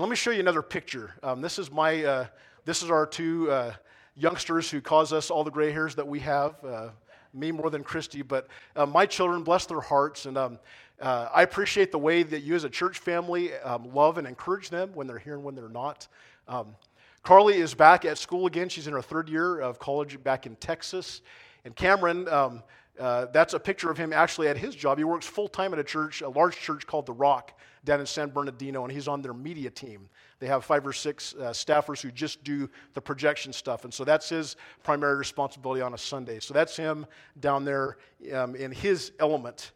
Let 0.00 0.08
me 0.08 0.14
show 0.14 0.30
you 0.30 0.38
another 0.38 0.62
picture. 0.62 1.12
Um, 1.24 1.40
this 1.40 1.58
is 1.58 1.72
my, 1.72 2.04
uh, 2.04 2.26
this 2.64 2.84
is 2.84 2.90
our 2.90 3.04
two 3.04 3.50
uh, 3.50 3.72
youngsters 4.14 4.70
who 4.70 4.80
cause 4.80 5.12
us 5.12 5.28
all 5.28 5.42
the 5.42 5.50
gray 5.50 5.72
hairs 5.72 5.96
that 5.96 6.06
we 6.06 6.20
have. 6.20 6.54
Uh, 6.64 6.90
me 7.34 7.50
more 7.50 7.68
than 7.68 7.82
Christy, 7.82 8.22
but 8.22 8.46
uh, 8.76 8.86
my 8.86 9.06
children, 9.06 9.42
bless 9.42 9.66
their 9.66 9.80
hearts, 9.80 10.26
and 10.26 10.38
um, 10.38 10.60
uh, 11.00 11.30
I 11.34 11.42
appreciate 11.42 11.90
the 11.90 11.98
way 11.98 12.22
that 12.22 12.42
you 12.44 12.54
as 12.54 12.62
a 12.62 12.70
church 12.70 13.00
family 13.00 13.52
um, 13.54 13.92
love 13.92 14.18
and 14.18 14.26
encourage 14.28 14.70
them 14.70 14.92
when 14.94 15.08
they're 15.08 15.18
here 15.18 15.34
and 15.34 15.42
when 15.42 15.56
they're 15.56 15.68
not. 15.68 16.06
Um, 16.46 16.76
Carly 17.24 17.56
is 17.56 17.74
back 17.74 18.04
at 18.04 18.18
school 18.18 18.46
again. 18.46 18.68
She's 18.68 18.86
in 18.86 18.92
her 18.92 19.02
third 19.02 19.28
year 19.28 19.58
of 19.58 19.80
college 19.80 20.22
back 20.22 20.46
in 20.46 20.54
Texas. 20.56 21.22
And 21.64 21.74
Cameron, 21.74 22.28
um, 22.28 22.62
uh, 23.00 23.26
that's 23.32 23.52
a 23.52 23.58
picture 23.58 23.90
of 23.90 23.98
him 23.98 24.12
actually 24.12 24.46
at 24.46 24.58
his 24.58 24.76
job. 24.76 24.98
He 24.98 25.02
works 25.02 25.26
full 25.26 25.48
time 25.48 25.72
at 25.72 25.80
a 25.80 25.84
church, 25.84 26.20
a 26.20 26.28
large 26.28 26.56
church 26.56 26.86
called 26.86 27.06
The 27.06 27.12
Rock 27.12 27.58
down 27.84 28.00
in 28.00 28.06
San 28.06 28.30
Bernardino, 28.30 28.84
and 28.84 28.92
he's 28.92 29.08
on 29.08 29.22
their 29.22 29.34
media 29.34 29.70
team. 29.70 30.08
They 30.40 30.46
have 30.46 30.64
five 30.64 30.86
or 30.86 30.92
six 30.92 31.34
uh, 31.34 31.50
staffers 31.50 32.00
who 32.00 32.10
just 32.10 32.44
do 32.44 32.68
the 32.94 33.00
projection 33.00 33.52
stuff. 33.52 33.84
And 33.84 33.92
so 33.92 34.04
that's 34.04 34.28
his 34.28 34.56
primary 34.82 35.16
responsibility 35.16 35.82
on 35.82 35.94
a 35.94 35.98
Sunday. 35.98 36.40
So 36.40 36.54
that's 36.54 36.76
him 36.76 37.06
down 37.40 37.64
there 37.64 37.98
um, 38.32 38.54
in 38.54 38.70
his 38.70 39.12
element. 39.18 39.72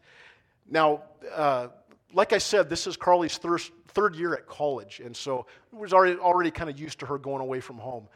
Now, 0.70 1.02
uh, 1.34 1.68
like 2.12 2.32
I 2.32 2.38
said, 2.38 2.68
this 2.68 2.86
is 2.86 2.96
Carly's 2.96 3.38
thir- 3.38 3.58
third 3.88 4.14
year 4.14 4.34
at 4.34 4.46
college, 4.46 5.00
and 5.04 5.16
so 5.16 5.46
was 5.72 5.92
already, 5.92 6.16
already 6.18 6.50
kind 6.50 6.70
of 6.70 6.78
used 6.78 7.00
to 7.00 7.06
her 7.06 7.18
going 7.18 7.40
away 7.40 7.60
from 7.60 7.78
home. 7.78 8.06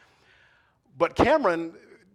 But 0.97 1.15
Cameron 1.15 1.73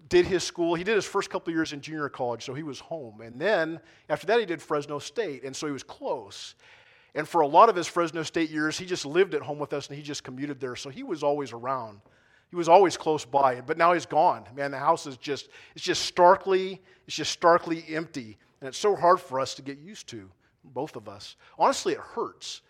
did 0.08 0.26
his 0.26 0.42
school. 0.42 0.74
He 0.74 0.84
did 0.84 0.94
his 0.94 1.06
first 1.06 1.30
couple 1.30 1.50
of 1.50 1.56
years 1.56 1.72
in 1.72 1.80
junior 1.80 2.08
college, 2.08 2.44
so 2.44 2.54
he 2.54 2.62
was 2.62 2.78
home. 2.78 3.20
And 3.20 3.40
then 3.40 3.80
after 4.08 4.26
that, 4.26 4.40
he 4.40 4.46
did 4.46 4.60
Fresno 4.60 4.98
State, 4.98 5.44
and 5.44 5.54
so 5.54 5.66
he 5.66 5.72
was 5.72 5.82
close. 5.82 6.54
And 7.14 7.28
for 7.28 7.42
a 7.42 7.46
lot 7.46 7.68
of 7.68 7.76
his 7.76 7.86
Fresno 7.86 8.22
State 8.22 8.50
years, 8.50 8.78
he 8.78 8.86
just 8.86 9.04
lived 9.04 9.34
at 9.34 9.42
home 9.42 9.58
with 9.58 9.72
us 9.72 9.88
and 9.88 9.96
he 9.96 10.02
just 10.02 10.24
commuted 10.24 10.60
there. 10.60 10.76
So 10.76 10.88
he 10.88 11.02
was 11.02 11.22
always 11.22 11.52
around. 11.52 12.00
He 12.50 12.56
was 12.56 12.68
always 12.68 12.96
close 12.96 13.24
by. 13.24 13.60
But 13.60 13.76
now 13.76 13.92
he's 13.92 14.06
gone. 14.06 14.44
Man, 14.54 14.70
the 14.70 14.78
house 14.78 15.06
is 15.06 15.16
just, 15.18 15.48
it's 15.74 15.84
just 15.84 16.02
starkly, 16.06 16.80
it's 17.06 17.16
just 17.16 17.32
starkly 17.32 17.84
empty. 17.88 18.38
And 18.60 18.68
it's 18.68 18.78
so 18.78 18.96
hard 18.96 19.20
for 19.20 19.40
us 19.40 19.54
to 19.54 19.62
get 19.62 19.78
used 19.78 20.06
to, 20.08 20.30
both 20.64 20.96
of 20.96 21.08
us. 21.08 21.36
Honestly, 21.58 21.92
it 21.94 22.00
hurts. 22.00 22.62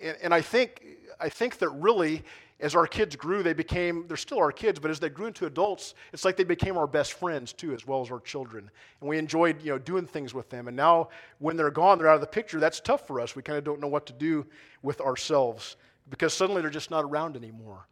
And, 0.00 0.16
and 0.22 0.34
I 0.34 0.40
think, 0.40 0.82
I 1.20 1.28
think 1.28 1.58
that 1.58 1.68
really 1.70 2.22
as 2.60 2.74
our 2.74 2.86
kids 2.86 3.16
grew, 3.16 3.42
they 3.42 3.52
became, 3.52 4.06
they're 4.06 4.16
still 4.16 4.38
our 4.38 4.52
kids, 4.52 4.78
but 4.78 4.90
as 4.90 5.00
they 5.00 5.08
grew 5.08 5.26
into 5.26 5.46
adults, 5.46 5.94
it's 6.12 6.24
like 6.24 6.36
they 6.36 6.44
became 6.44 6.76
our 6.76 6.86
best 6.86 7.14
friends 7.14 7.52
too, 7.52 7.74
as 7.74 7.86
well 7.86 8.00
as 8.00 8.10
our 8.10 8.20
children. 8.20 8.70
And 9.00 9.08
we 9.08 9.18
enjoyed, 9.18 9.60
you 9.62 9.72
know, 9.72 9.78
doing 9.78 10.06
things 10.06 10.34
with 10.34 10.48
them. 10.50 10.68
And 10.68 10.76
now 10.76 11.08
when 11.38 11.56
they're 11.56 11.70
gone, 11.70 11.98
they're 11.98 12.08
out 12.08 12.14
of 12.14 12.20
the 12.20 12.26
picture, 12.26 12.60
that's 12.60 12.80
tough 12.80 13.06
for 13.06 13.20
us. 13.20 13.34
We 13.34 13.42
kind 13.42 13.58
of 13.58 13.64
don't 13.64 13.80
know 13.80 13.88
what 13.88 14.06
to 14.06 14.12
do 14.12 14.46
with 14.82 15.00
ourselves 15.00 15.76
because 16.10 16.32
suddenly 16.32 16.62
they're 16.62 16.70
just 16.70 16.90
not 16.90 17.04
around 17.04 17.36
anymore. 17.36 17.86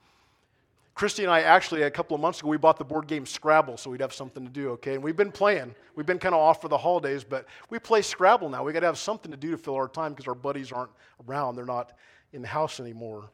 Christy 0.95 1.23
and 1.23 1.33
I 1.33 1.41
actually, 1.41 1.83
a 1.83 1.91
couple 1.91 2.15
of 2.15 2.21
months 2.21 2.41
ago, 2.41 2.49
we 2.49 2.59
bought 2.59 2.79
the 2.79 2.85
board 2.85 3.07
game 3.07 3.25
Scrabble 3.25 3.79
so 3.79 3.91
we'd 3.91 4.03
have 4.03 4.13
something 4.13 4.45
to 4.45 4.51
do, 4.51 4.71
okay? 4.73 4.95
And 4.95 5.03
we've 5.03 5.17
been 5.17 5.33
playing. 5.33 5.75
We've 5.97 6.07
been 6.07 6.19
kind 6.19 6.35
of 6.35 6.41
off 6.41 6.61
for 6.61 6.69
the 6.69 6.79
holidays, 6.79 7.25
but 7.25 7.47
we 7.71 7.79
play 7.79 8.03
Scrabble 8.03 8.49
now. 8.51 8.63
we 8.63 8.73
got 8.73 8.81
to 8.81 8.87
have 8.87 8.99
something 8.99 9.31
to 9.31 9.37
do 9.37 9.51
to 9.51 9.59
fill 9.59 9.75
our 9.75 9.89
time 9.89 10.13
because 10.13 10.29
our 10.29 10.35
buddies 10.35 10.71
aren't 10.71 10.91
around. 11.27 11.57
They're 11.57 11.65
not 11.65 11.95
in 12.33 12.43
the 12.43 12.49
house 12.49 12.79
anymore. 12.79 13.31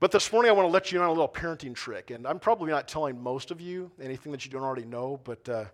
But 0.00 0.12
this 0.12 0.32
morning, 0.32 0.48
I 0.48 0.52
want 0.52 0.68
to 0.68 0.72
let 0.72 0.92
you 0.92 0.98
in 1.00 1.02
on 1.02 1.08
a 1.08 1.12
little 1.12 1.28
parenting 1.28 1.74
trick. 1.74 2.12
And 2.12 2.24
I'm 2.24 2.38
probably 2.38 2.70
not 2.70 2.86
telling 2.86 3.20
most 3.20 3.50
of 3.50 3.60
you 3.60 3.90
anything 4.00 4.30
that 4.30 4.44
you 4.44 4.50
don't 4.50 4.62
already 4.62 4.84
know, 4.84 5.18
but 5.24 5.48
uh, 5.48 5.64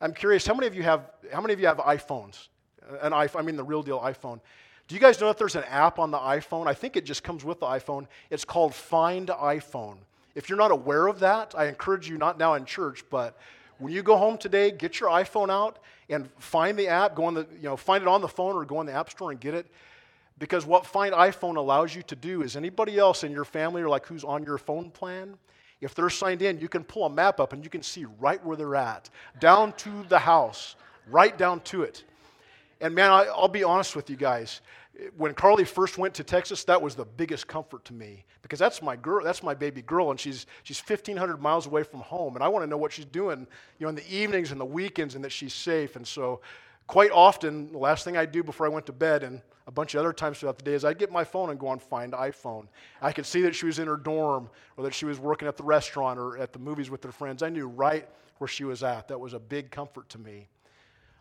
I'm 0.00 0.12
curious 0.12 0.44
how 0.44 0.54
many 0.54 0.66
of 0.66 0.74
you 0.74 0.82
have, 0.82 1.08
how 1.32 1.40
many 1.40 1.54
of 1.54 1.60
you 1.60 1.68
have 1.68 1.76
iPhones? 1.78 2.48
An 3.02 3.12
iPhone, 3.12 3.38
I 3.38 3.42
mean 3.42 3.54
the 3.54 3.62
real 3.62 3.84
deal 3.84 4.00
iPhone. 4.00 4.40
Do 4.88 4.96
you 4.96 5.00
guys 5.00 5.20
know 5.20 5.28
that 5.28 5.38
there's 5.38 5.54
an 5.54 5.62
app 5.64 6.00
on 6.00 6.10
the 6.10 6.18
iPhone? 6.18 6.66
I 6.66 6.74
think 6.74 6.96
it 6.96 7.04
just 7.04 7.22
comes 7.22 7.44
with 7.44 7.60
the 7.60 7.66
iPhone. 7.66 8.08
It's 8.30 8.44
called 8.44 8.74
Find 8.74 9.28
iPhone. 9.28 9.98
If 10.34 10.48
you're 10.48 10.58
not 10.58 10.72
aware 10.72 11.06
of 11.06 11.20
that, 11.20 11.54
I 11.56 11.66
encourage 11.66 12.08
you, 12.08 12.18
not 12.18 12.36
now 12.36 12.54
in 12.54 12.64
church, 12.64 13.04
but 13.10 13.38
when 13.78 13.92
you 13.92 14.02
go 14.02 14.16
home 14.16 14.38
today, 14.38 14.72
get 14.72 14.98
your 14.98 15.10
iPhone 15.10 15.50
out 15.50 15.78
and 16.08 16.28
find 16.40 16.76
the 16.76 16.88
app, 16.88 17.14
go 17.14 17.26
on 17.26 17.34
the, 17.34 17.46
you 17.54 17.68
know, 17.68 17.76
find 17.76 18.02
it 18.02 18.08
on 18.08 18.22
the 18.22 18.28
phone 18.28 18.56
or 18.56 18.64
go 18.64 18.80
in 18.80 18.86
the 18.88 18.92
app 18.92 19.08
store 19.10 19.30
and 19.30 19.38
get 19.38 19.54
it. 19.54 19.68
Because 20.38 20.64
what 20.66 20.86
Find 20.86 21.14
iPhone 21.14 21.56
allows 21.56 21.94
you 21.94 22.02
to 22.02 22.16
do 22.16 22.42
is 22.42 22.56
anybody 22.56 22.98
else 22.98 23.24
in 23.24 23.32
your 23.32 23.44
family 23.44 23.82
or 23.82 23.88
like 23.88 24.06
who's 24.06 24.24
on 24.24 24.44
your 24.44 24.58
phone 24.58 24.90
plan, 24.90 25.36
if 25.80 25.94
they're 25.94 26.10
signed 26.10 26.42
in, 26.42 26.58
you 26.58 26.68
can 26.68 26.84
pull 26.84 27.04
a 27.06 27.10
map 27.10 27.40
up 27.40 27.52
and 27.52 27.64
you 27.64 27.70
can 27.70 27.82
see 27.82 28.04
right 28.20 28.44
where 28.44 28.56
they're 28.56 28.76
at, 28.76 29.10
down 29.40 29.72
to 29.74 30.04
the 30.08 30.18
house, 30.18 30.76
right 31.08 31.36
down 31.36 31.60
to 31.60 31.82
it. 31.82 32.04
And 32.80 32.94
man, 32.94 33.10
I, 33.10 33.24
will 33.40 33.48
be 33.48 33.64
honest 33.64 33.96
with 33.96 34.10
you 34.10 34.16
guys. 34.16 34.60
When 35.16 35.32
Carly 35.34 35.64
first 35.64 35.98
went 35.98 36.14
to 36.14 36.24
Texas, 36.24 36.64
that 36.64 36.80
was 36.80 36.96
the 36.96 37.04
biggest 37.04 37.46
comfort 37.46 37.84
to 37.86 37.92
me 37.92 38.24
because 38.42 38.58
that's 38.58 38.82
my 38.82 38.96
girl, 38.96 39.22
that's 39.22 39.42
my 39.42 39.54
baby 39.54 39.82
girl, 39.82 40.10
and 40.10 40.18
she's 40.18 40.46
she's 40.62 40.80
1,500 40.80 41.40
miles 41.40 41.66
away 41.66 41.82
from 41.82 42.00
home, 42.00 42.34
and 42.34 42.42
I 42.42 42.48
want 42.48 42.64
to 42.64 42.66
know 42.66 42.76
what 42.76 42.92
she's 42.92 43.04
doing, 43.04 43.46
you 43.78 43.84
know, 43.84 43.88
in 43.88 43.94
the 43.94 44.10
evenings 44.10 44.52
and 44.52 44.60
the 44.60 44.64
weekends, 44.64 45.14
and 45.14 45.24
that 45.24 45.32
she's 45.32 45.52
safe. 45.52 45.96
And 45.96 46.06
so, 46.06 46.40
quite 46.88 47.12
often, 47.12 47.70
the 47.70 47.78
last 47.78 48.04
thing 48.04 48.16
I 48.16 48.26
do 48.26 48.42
before 48.42 48.66
I 48.66 48.70
went 48.70 48.86
to 48.86 48.92
bed, 48.92 49.22
and 49.22 49.40
a 49.68 49.70
bunch 49.70 49.94
of 49.94 50.00
other 50.00 50.12
times 50.12 50.38
throughout 50.40 50.56
the 50.56 50.64
day 50.64 50.72
is 50.72 50.84
I'd 50.84 50.98
get 50.98 51.12
my 51.12 51.22
phone 51.22 51.50
and 51.50 51.60
go 51.60 51.68
on 51.68 51.78
Find 51.78 52.14
iPhone. 52.14 52.66
I 53.00 53.12
could 53.12 53.26
see 53.26 53.42
that 53.42 53.54
she 53.54 53.66
was 53.66 53.78
in 53.78 53.86
her 53.86 53.98
dorm 53.98 54.48
or 54.76 54.84
that 54.84 54.94
she 54.94 55.04
was 55.04 55.20
working 55.20 55.46
at 55.46 55.56
the 55.56 55.62
restaurant 55.62 56.18
or 56.18 56.38
at 56.38 56.52
the 56.52 56.58
movies 56.58 56.90
with 56.90 57.04
her 57.04 57.12
friends. 57.12 57.42
I 57.42 57.50
knew 57.50 57.68
right 57.68 58.08
where 58.38 58.48
she 58.48 58.64
was 58.64 58.82
at. 58.82 59.08
That 59.08 59.20
was 59.20 59.34
a 59.34 59.38
big 59.38 59.70
comfort 59.70 60.08
to 60.08 60.18
me. 60.18 60.48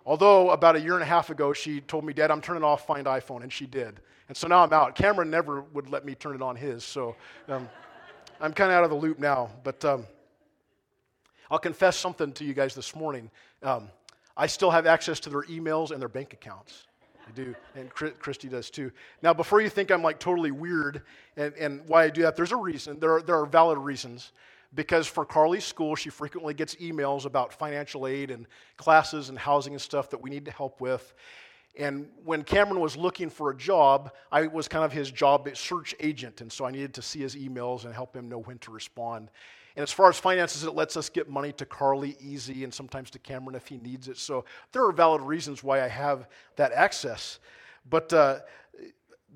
Although 0.05 0.51
about 0.51 0.77
a 0.77 0.79
year 0.79 0.93
and 0.93 1.03
a 1.03 1.07
half 1.07 1.29
ago, 1.29 1.51
she 1.51 1.81
told 1.81 2.05
me, 2.05 2.13
Dad, 2.13 2.31
I'm 2.31 2.39
turning 2.39 2.63
off 2.63 2.87
Find 2.87 3.05
iPhone, 3.05 3.43
and 3.43 3.51
she 3.51 3.65
did. 3.65 3.99
And 4.29 4.37
so 4.37 4.47
now 4.47 4.63
I'm 4.63 4.71
out. 4.71 4.95
Cameron 4.95 5.29
never 5.29 5.61
would 5.73 5.89
let 5.89 6.05
me 6.05 6.15
turn 6.15 6.33
it 6.33 6.41
on 6.41 6.55
his, 6.55 6.85
so 6.85 7.17
um, 7.49 7.67
I'm 8.39 8.53
kind 8.53 8.71
of 8.71 8.77
out 8.77 8.85
of 8.85 8.89
the 8.89 8.95
loop 8.95 9.19
now. 9.19 9.49
But 9.65 9.83
um, 9.83 10.07
I'll 11.51 11.59
confess 11.59 11.97
something 11.97 12.31
to 12.33 12.45
you 12.45 12.53
guys 12.53 12.73
this 12.73 12.95
morning. 12.95 13.29
Um, 13.61 13.89
I 14.37 14.47
still 14.47 14.71
have 14.71 14.85
access 14.85 15.19
to 15.21 15.29
their 15.29 15.41
emails 15.43 15.91
and 15.91 15.99
their 15.99 16.07
bank 16.07 16.31
accounts. 16.33 16.85
I 17.27 17.31
do, 17.31 17.53
and 17.75 17.89
Christy 17.89 18.47
does 18.47 18.69
too. 18.69 18.91
Now, 19.21 19.33
before 19.33 19.59
you 19.59 19.69
think 19.69 19.91
I'm 19.91 20.01
like 20.01 20.19
totally 20.19 20.51
weird 20.51 21.01
and, 21.35 21.53
and 21.55 21.81
why 21.87 22.05
I 22.05 22.09
do 22.09 22.21
that, 22.21 22.37
there's 22.37 22.53
a 22.53 22.57
reason. 22.57 22.99
There 22.99 23.15
are, 23.15 23.21
there 23.21 23.37
are 23.37 23.45
valid 23.45 23.77
reasons. 23.77 24.31
Because 24.75 25.07
for 25.07 25.25
Carly's 25.25 25.63
school, 25.63 25.95
she 25.95 26.09
frequently 26.09 26.53
gets 26.53 26.75
emails 26.75 27.25
about 27.25 27.53
financial 27.53 28.05
aid 28.05 28.31
and 28.31 28.45
classes 28.75 29.29
and 29.29 29.39
housing 29.39 29.73
and 29.73 29.81
stuff 29.81 30.09
that 30.09 30.21
we 30.21 30.29
need 30.29 30.43
to 30.45 30.51
help 30.51 30.81
with. 30.81 31.13
And 31.77 32.09
when 32.25 32.43
Cameron 32.43 32.81
was 32.81 32.97
looking 32.97 33.29
for 33.29 33.51
a 33.51 33.55
job, 33.55 34.11
I 34.31 34.47
was 34.47 34.67
kind 34.67 34.83
of 34.83 34.91
his 34.91 35.09
job 35.09 35.47
search 35.55 35.95
agent. 35.99 36.41
And 36.41 36.51
so 36.51 36.65
I 36.65 36.71
needed 36.71 36.93
to 36.95 37.01
see 37.01 37.19
his 37.19 37.35
emails 37.35 37.85
and 37.85 37.93
help 37.93 38.15
him 38.15 38.27
know 38.27 38.39
when 38.39 38.57
to 38.59 38.71
respond. 38.71 39.29
And 39.77 39.83
as 39.83 39.91
far 39.91 40.09
as 40.09 40.17
finances, 40.17 40.63
it 40.63 40.73
lets 40.73 40.97
us 40.97 41.07
get 41.07 41.29
money 41.29 41.51
to 41.51 41.65
Carly 41.65 42.17
easy 42.19 42.63
and 42.63 42.73
sometimes 42.73 43.11
to 43.11 43.19
Cameron 43.19 43.55
if 43.55 43.67
he 43.67 43.77
needs 43.77 44.07
it. 44.07 44.17
So 44.17 44.43
there 44.71 44.83
are 44.83 44.91
valid 44.91 45.21
reasons 45.21 45.63
why 45.63 45.83
I 45.83 45.87
have 45.87 46.27
that 46.55 46.71
access. 46.71 47.37
But 47.87 48.11
uh, 48.11 48.39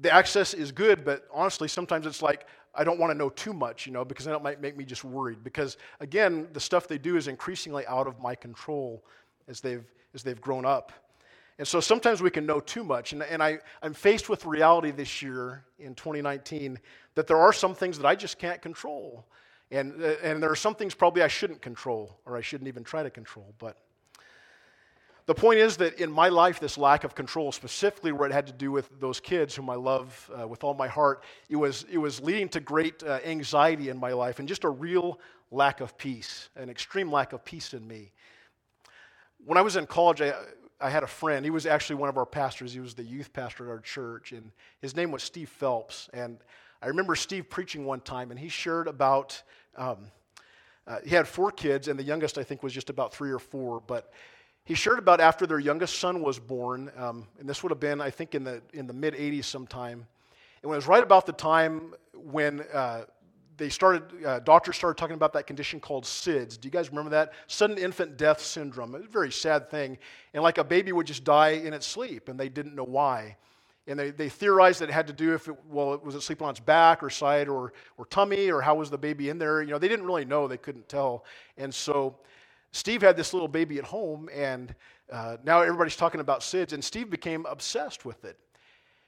the 0.01 0.11
access 0.11 0.55
is 0.55 0.71
good, 0.71 1.05
but 1.05 1.27
honestly, 1.31 1.67
sometimes 1.67 2.07
it's 2.07 2.23
like, 2.23 2.47
I 2.73 2.83
don't 2.83 2.99
want 2.99 3.11
to 3.11 3.17
know 3.17 3.29
too 3.29 3.53
much, 3.53 3.85
you 3.85 3.93
know, 3.93 4.03
because 4.03 4.25
then 4.25 4.33
it 4.33 4.41
might 4.41 4.59
make 4.59 4.75
me 4.75 4.83
just 4.83 5.03
worried. 5.03 5.43
Because 5.43 5.77
again, 5.99 6.47
the 6.53 6.59
stuff 6.59 6.87
they 6.87 6.97
do 6.97 7.17
is 7.17 7.27
increasingly 7.27 7.85
out 7.85 8.07
of 8.07 8.19
my 8.19 8.33
control 8.33 9.05
as 9.47 9.61
they've, 9.61 9.85
as 10.15 10.23
they've 10.23 10.41
grown 10.41 10.65
up. 10.65 10.91
And 11.59 11.67
so 11.67 11.79
sometimes 11.79 12.19
we 12.19 12.31
can 12.31 12.47
know 12.47 12.59
too 12.59 12.83
much. 12.83 13.13
And, 13.13 13.21
and 13.21 13.43
I, 13.43 13.59
I'm 13.83 13.93
faced 13.93 14.27
with 14.27 14.43
reality 14.47 14.89
this 14.89 15.21
year 15.21 15.65
in 15.77 15.93
2019 15.93 16.79
that 17.13 17.27
there 17.27 17.37
are 17.37 17.53
some 17.53 17.75
things 17.75 17.95
that 17.99 18.07
I 18.07 18.15
just 18.15 18.39
can't 18.39 18.59
control. 18.59 19.27
And, 19.71 20.03
uh, 20.03 20.15
and 20.21 20.43
there 20.43 20.51
are 20.51 20.55
some 20.55 20.75
things 20.75 20.93
probably 20.93 21.23
I 21.23 21.29
shouldn't 21.29 21.61
control, 21.61 22.19
or 22.25 22.37
I 22.37 22.41
shouldn't 22.41 22.67
even 22.67 22.83
try 22.83 23.03
to 23.03 23.09
control. 23.09 23.53
But 23.57 23.77
the 25.27 25.35
point 25.35 25.59
is 25.59 25.77
that 25.77 25.99
in 25.99 26.11
my 26.11 26.27
life, 26.27 26.59
this 26.59 26.77
lack 26.77 27.03
of 27.03 27.15
control, 27.15 27.51
specifically 27.51 28.11
where 28.11 28.27
it 28.27 28.33
had 28.33 28.47
to 28.47 28.53
do 28.53 28.71
with 28.71 28.89
those 28.99 29.19
kids 29.19 29.55
whom 29.55 29.69
I 29.69 29.75
love 29.75 30.29
uh, 30.37 30.47
with 30.47 30.63
all 30.63 30.73
my 30.73 30.87
heart, 30.87 31.23
it 31.47 31.55
was, 31.55 31.85
it 31.89 31.97
was 31.97 32.19
leading 32.19 32.49
to 32.49 32.59
great 32.59 33.01
uh, 33.03 33.19
anxiety 33.23 33.89
in 33.89 33.97
my 33.97 34.11
life 34.11 34.39
and 34.39 34.47
just 34.47 34.65
a 34.65 34.69
real 34.69 35.19
lack 35.51 35.79
of 35.79 35.97
peace, 35.97 36.49
an 36.55 36.69
extreme 36.69 37.11
lack 37.11 37.33
of 37.33 37.45
peace 37.45 37.73
in 37.73 37.87
me. 37.87 38.11
When 39.45 39.57
I 39.57 39.61
was 39.61 39.75
in 39.75 39.85
college, 39.85 40.21
I, 40.21 40.33
I 40.81 40.89
had 40.89 41.03
a 41.03 41.07
friend. 41.07 41.45
He 41.45 41.51
was 41.51 41.65
actually 41.65 41.97
one 41.97 42.09
of 42.09 42.17
our 42.17 42.25
pastors. 42.25 42.73
He 42.73 42.79
was 42.79 42.93
the 42.93 43.03
youth 43.03 43.31
pastor 43.31 43.65
at 43.65 43.69
our 43.69 43.79
church, 43.79 44.31
and 44.31 44.51
his 44.81 44.95
name 44.95 45.11
was 45.11 45.23
Steve 45.23 45.49
Phelps. 45.49 46.09
And 46.13 46.39
I 46.81 46.87
remember 46.87 47.15
Steve 47.15 47.49
preaching 47.49 47.85
one 47.85 48.01
time, 48.01 48.31
and 48.31 48.39
he 48.39 48.49
shared 48.49 48.87
about 48.87 49.41
um, 49.75 50.11
uh, 50.87 50.97
he 51.05 51.15
had 51.15 51.27
four 51.27 51.51
kids, 51.51 51.87
and 51.87 51.97
the 51.97 52.03
youngest, 52.03 52.37
I 52.37 52.43
think, 52.43 52.63
was 52.63 52.73
just 52.73 52.89
about 52.89 53.13
three 53.13 53.31
or 53.31 53.39
four. 53.39 53.81
But 53.85 54.11
he 54.63 54.73
shared 54.73 54.99
about 54.99 55.19
after 55.19 55.45
their 55.45 55.59
youngest 55.59 55.99
son 55.99 56.21
was 56.21 56.39
born, 56.39 56.91
um, 56.97 57.27
and 57.39 57.47
this 57.47 57.63
would 57.63 57.71
have 57.71 57.79
been, 57.79 58.01
I 58.01 58.09
think, 58.09 58.35
in 58.35 58.43
the, 58.43 58.61
in 58.73 58.87
the 58.87 58.93
mid 58.93 59.13
80s 59.13 59.45
sometime. 59.45 60.05
And 60.63 60.71
it 60.71 60.75
was 60.75 60.87
right 60.87 61.03
about 61.03 61.25
the 61.25 61.33
time 61.33 61.93
when 62.13 62.61
uh, 62.73 63.05
they 63.57 63.69
started, 63.69 64.25
uh, 64.25 64.39
doctors 64.39 64.75
started 64.75 64.97
talking 64.97 65.15
about 65.15 65.33
that 65.33 65.47
condition 65.47 65.79
called 65.79 66.03
SIDS. 66.03 66.59
Do 66.59 66.67
you 66.67 66.71
guys 66.71 66.89
remember 66.89 67.11
that? 67.11 67.33
Sudden 67.47 67.77
infant 67.77 68.17
death 68.17 68.41
syndrome. 68.41 68.95
A 68.95 68.99
very 68.99 69.31
sad 69.31 69.69
thing. 69.69 69.97
And 70.33 70.43
like 70.43 70.57
a 70.57 70.63
baby 70.63 70.91
would 70.91 71.07
just 71.07 71.23
die 71.23 71.49
in 71.49 71.73
its 71.73 71.87
sleep, 71.87 72.27
and 72.27 72.39
they 72.39 72.49
didn't 72.49 72.75
know 72.75 72.83
why. 72.83 73.37
And 73.87 73.97
they, 73.97 74.11
they 74.11 74.29
theorized 74.29 74.81
that 74.81 74.89
it 74.89 74.93
had 74.93 75.07
to 75.07 75.13
do 75.13 75.33
if 75.33 75.47
it, 75.47 75.55
well, 75.67 75.99
was 76.03 76.15
it 76.15 76.21
sleeping 76.21 76.45
on 76.45 76.51
its 76.51 76.59
back 76.59 77.01
or 77.01 77.09
side 77.09 77.47
or, 77.47 77.73
or 77.97 78.05
tummy 78.05 78.51
or 78.51 78.61
how 78.61 78.75
was 78.75 78.89
the 78.89 78.97
baby 78.97 79.29
in 79.29 79.39
there? 79.39 79.61
You 79.61 79.71
know, 79.71 79.79
they 79.79 79.87
didn't 79.87 80.05
really 80.05 80.25
know. 80.25 80.47
They 80.47 80.57
couldn't 80.57 80.87
tell. 80.87 81.25
And 81.57 81.73
so 81.73 82.17
Steve 82.71 83.01
had 83.01 83.17
this 83.17 83.33
little 83.33 83.47
baby 83.47 83.79
at 83.79 83.83
home, 83.83 84.29
and 84.33 84.73
uh, 85.11 85.37
now 85.43 85.61
everybody's 85.61 85.95
talking 85.95 86.21
about 86.21 86.41
SIDS, 86.41 86.73
and 86.73 86.83
Steve 86.83 87.09
became 87.09 87.45
obsessed 87.45 88.05
with 88.05 88.23
it. 88.23 88.37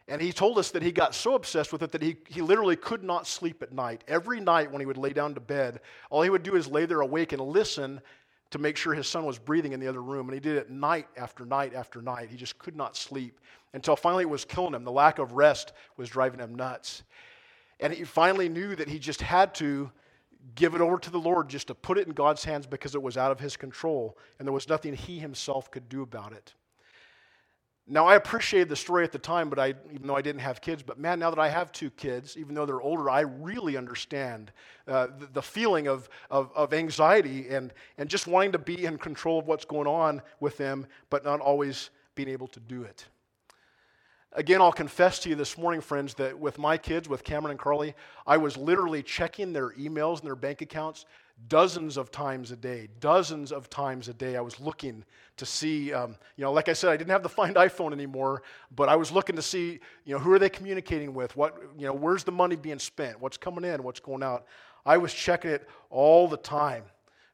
And 0.09 0.21
he 0.21 0.33
told 0.33 0.57
us 0.57 0.69
that 0.71 0.83
he 0.83 0.91
got 0.91 1.15
so 1.15 1.35
obsessed 1.35 1.71
with 1.71 1.81
it 1.81 1.91
that 1.93 2.01
he, 2.01 2.17
he 2.27 2.41
literally 2.41 2.75
could 2.75 3.03
not 3.03 3.25
sleep 3.25 3.63
at 3.63 3.71
night. 3.71 4.03
Every 4.09 4.41
night 4.41 4.69
when 4.69 4.81
he 4.81 4.85
would 4.85 4.97
lay 4.97 5.13
down 5.13 5.33
to 5.33 5.39
bed, 5.39 5.79
all 6.09 6.21
he 6.21 6.29
would 6.29 6.43
do 6.43 6.55
is 6.55 6.67
lay 6.67 6.85
there 6.85 6.99
awake 6.99 7.31
and 7.31 7.41
listen 7.41 8.01
to 8.53 8.59
make 8.59 8.77
sure 8.77 8.93
his 8.93 9.07
son 9.07 9.25
was 9.25 9.37
breathing 9.37 9.73
in 9.73 9.79
the 9.79 9.87
other 9.87 10.01
room. 10.01 10.27
And 10.27 10.33
he 10.33 10.39
did 10.39 10.55
it 10.57 10.69
night 10.69 11.07
after 11.17 11.45
night 11.45 11.73
after 11.73 12.01
night. 12.01 12.29
He 12.29 12.37
just 12.37 12.57
could 12.59 12.75
not 12.75 12.95
sleep 12.95 13.39
until 13.73 13.95
finally 13.95 14.23
it 14.23 14.29
was 14.29 14.45
killing 14.45 14.73
him. 14.73 14.83
The 14.83 14.91
lack 14.91 15.17
of 15.19 15.33
rest 15.33 15.73
was 15.97 16.07
driving 16.09 16.39
him 16.39 16.53
nuts. 16.53 17.03
And 17.79 17.91
he 17.91 18.03
finally 18.03 18.47
knew 18.47 18.75
that 18.75 18.87
he 18.87 18.99
just 18.99 19.21
had 19.21 19.55
to 19.55 19.91
give 20.55 20.75
it 20.75 20.81
over 20.81 20.99
to 20.99 21.09
the 21.09 21.19
Lord, 21.19 21.49
just 21.49 21.67
to 21.67 21.75
put 21.75 21.97
it 21.97 22.05
in 22.05 22.13
God's 22.13 22.43
hands 22.43 22.67
because 22.67 22.95
it 22.95 23.01
was 23.01 23.17
out 23.17 23.31
of 23.31 23.39
his 23.39 23.57
control, 23.57 24.17
and 24.37 24.47
there 24.47 24.53
was 24.53 24.69
nothing 24.69 24.93
he 24.93 25.17
himself 25.17 25.71
could 25.71 25.89
do 25.89 26.01
about 26.01 26.33
it. 26.33 26.53
Now, 27.85 28.05
I 28.07 28.15
appreciated 28.15 28.69
the 28.69 28.77
story 28.77 29.03
at 29.03 29.11
the 29.11 29.19
time, 29.19 29.49
but 29.49 29.59
I, 29.59 29.73
even 29.93 30.07
though 30.07 30.15
I 30.15 30.21
didn't 30.21 30.39
have 30.39 30.61
kids, 30.61 30.81
but 30.81 30.97
man, 30.97 31.19
now 31.19 31.29
that 31.29 31.39
I 31.39 31.49
have 31.49 31.73
two 31.73 31.89
kids, 31.89 32.37
even 32.37 32.55
though 32.55 32.65
they're 32.65 32.81
older, 32.81 33.09
I 33.09 33.21
really 33.21 33.75
understand 33.75 34.53
uh, 34.87 35.07
the, 35.19 35.25
the, 35.33 35.41
feeling 35.41 35.87
of, 35.87 36.07
of, 36.31 36.49
of, 36.55 36.73
anxiety 36.73 37.49
and, 37.49 37.73
and 37.97 38.09
just 38.09 38.25
wanting 38.25 38.53
to 38.53 38.57
be 38.57 38.85
in 38.85 38.97
control 38.97 39.39
of 39.39 39.47
what's 39.47 39.65
going 39.65 39.87
on 39.87 40.21
with 40.39 40.57
them, 40.57 40.87
but 41.09 41.25
not 41.25 41.41
always 41.41 41.89
being 42.15 42.29
able 42.29 42.47
to 42.47 42.59
do 42.61 42.83
it. 42.83 43.05
Again, 44.31 44.61
I'll 44.61 44.71
confess 44.71 45.19
to 45.19 45.29
you 45.29 45.35
this 45.35 45.57
morning, 45.57 45.81
friends, 45.81 46.13
that 46.15 46.39
with 46.39 46.57
my 46.57 46.77
kids, 46.77 47.09
with 47.09 47.23
Cameron 47.23 47.51
and 47.51 47.59
Carly, 47.59 47.95
I 48.25 48.37
was 48.37 48.55
literally 48.55 49.03
checking 49.03 49.51
their 49.51 49.71
emails 49.71 50.19
and 50.19 50.27
their 50.27 50.35
bank 50.35 50.61
accounts 50.61 51.05
dozens 51.47 51.97
of 51.97 52.11
times 52.11 52.51
a 52.51 52.55
day, 52.55 52.87
dozens 52.99 53.51
of 53.51 53.69
times 53.69 54.07
a 54.07 54.13
day. 54.13 54.35
I 54.35 54.41
was 54.41 54.59
looking 54.59 55.03
to 55.37 55.45
see, 55.45 55.93
um, 55.93 56.15
you 56.37 56.43
know, 56.43 56.51
like 56.51 56.69
I 56.69 56.73
said, 56.73 56.91
I 56.91 56.97
didn't 56.97 57.11
have 57.11 57.23
the 57.23 57.29
Find 57.29 57.55
iPhone 57.55 57.91
anymore, 57.91 58.43
but 58.75 58.89
I 58.89 58.95
was 58.95 59.11
looking 59.11 59.35
to 59.35 59.41
see, 59.41 59.79
you 60.05 60.13
know, 60.13 60.19
who 60.19 60.31
are 60.31 60.39
they 60.39 60.49
communicating 60.49 61.13
with? 61.13 61.35
What, 61.35 61.57
you 61.77 61.85
know, 61.85 61.93
where's 61.93 62.23
the 62.23 62.31
money 62.31 62.55
being 62.55 62.79
spent? 62.79 63.19
What's 63.19 63.37
coming 63.37 63.63
in? 63.63 63.83
What's 63.83 63.99
going 63.99 64.23
out? 64.23 64.45
I 64.85 64.97
was 64.97 65.13
checking 65.13 65.51
it 65.51 65.67
all 65.89 66.27
the 66.27 66.37
time. 66.37 66.83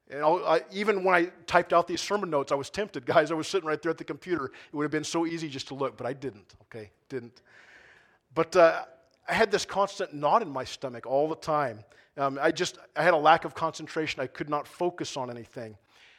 And 0.09 0.23
I, 0.23 0.61
even 0.71 1.03
when 1.03 1.13
I 1.13 1.31
typed 1.45 1.71
out 1.71 1.87
these 1.87 2.01
sermon 2.01 2.29
notes, 2.29 2.51
I 2.51 2.55
was 2.55 2.69
tempted, 2.69 3.05
guys. 3.05 3.31
I 3.31 3.35
was 3.35 3.47
sitting 3.47 3.67
right 3.67 3.81
there 3.81 3.91
at 3.91 3.97
the 3.97 4.03
computer. 4.03 4.45
It 4.45 4.75
would 4.75 4.83
have 4.83 4.91
been 4.91 5.03
so 5.03 5.25
easy 5.25 5.49
just 5.49 5.67
to 5.67 5.75
look, 5.75 5.97
but 5.97 6.07
I 6.07 6.13
didn't. 6.13 6.55
Okay, 6.63 6.89
didn't. 7.09 7.41
But 8.33 8.55
uh, 8.55 8.85
I 9.27 9.33
had 9.33 9.51
this 9.51 9.65
constant 9.65 10.13
knot 10.13 10.41
in 10.41 10.49
my 10.49 10.63
stomach 10.63 11.05
all 11.05 11.27
the 11.27 11.35
time. 11.35 11.83
Um, 12.19 12.37
I 12.41 12.51
just 12.51 12.77
I 12.97 13.03
had 13.03 13.13
a 13.13 13.17
lack 13.17 13.45
of 13.45 13.55
concentration. 13.55 14.21
I 14.21 14.27
could 14.27 14.49
not 14.49 14.67
focus 14.67 15.15
on 15.15 15.31
anything. 15.31 15.77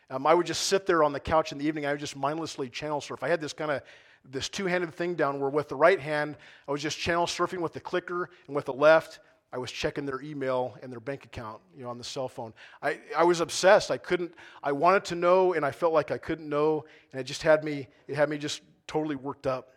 Um, 0.08 0.26
I 0.26 0.32
would 0.32 0.46
just 0.46 0.62
sit 0.62 0.86
there 0.86 1.04
on 1.04 1.12
the 1.12 1.20
couch 1.20 1.52
in 1.52 1.58
the 1.58 1.66
evening. 1.66 1.84
I 1.84 1.92
would 1.92 2.00
just 2.00 2.16
mindlessly 2.16 2.70
channel 2.70 3.02
surf. 3.02 3.22
I 3.22 3.28
had 3.28 3.40
this 3.40 3.52
kind 3.52 3.70
of 3.70 3.82
this 4.24 4.48
two-handed 4.48 4.94
thing 4.94 5.14
down 5.14 5.40
where 5.40 5.50
with 5.50 5.68
the 5.68 5.76
right 5.76 6.00
hand 6.00 6.36
I 6.66 6.72
was 6.72 6.80
just 6.80 6.98
channel 6.98 7.26
surfing 7.26 7.60
with 7.60 7.74
the 7.74 7.80
clicker, 7.80 8.30
and 8.46 8.56
with 8.56 8.64
the 8.64 8.72
left 8.72 9.20
I 9.52 9.58
was 9.58 9.70
checking 9.70 10.06
their 10.06 10.22
email 10.22 10.74
and 10.82 10.90
their 10.90 11.00
bank 11.00 11.26
account, 11.26 11.60
you 11.76 11.82
know, 11.82 11.90
on 11.90 11.98
the 11.98 12.04
cell 12.04 12.28
phone. 12.28 12.54
I, 12.82 13.00
I 13.14 13.24
was 13.24 13.40
obsessed. 13.40 13.90
I 13.90 13.98
couldn't. 13.98 14.32
I 14.62 14.72
wanted 14.72 15.04
to 15.06 15.16
know, 15.16 15.52
and 15.52 15.66
I 15.66 15.70
felt 15.70 15.92
like 15.92 16.10
I 16.10 16.18
couldn't 16.18 16.48
know, 16.48 16.86
and 17.12 17.20
it 17.20 17.24
just 17.24 17.42
had 17.42 17.62
me. 17.62 17.88
It 18.08 18.16
had 18.16 18.30
me 18.30 18.38
just 18.38 18.62
totally 18.86 19.16
worked 19.16 19.46
up. 19.46 19.74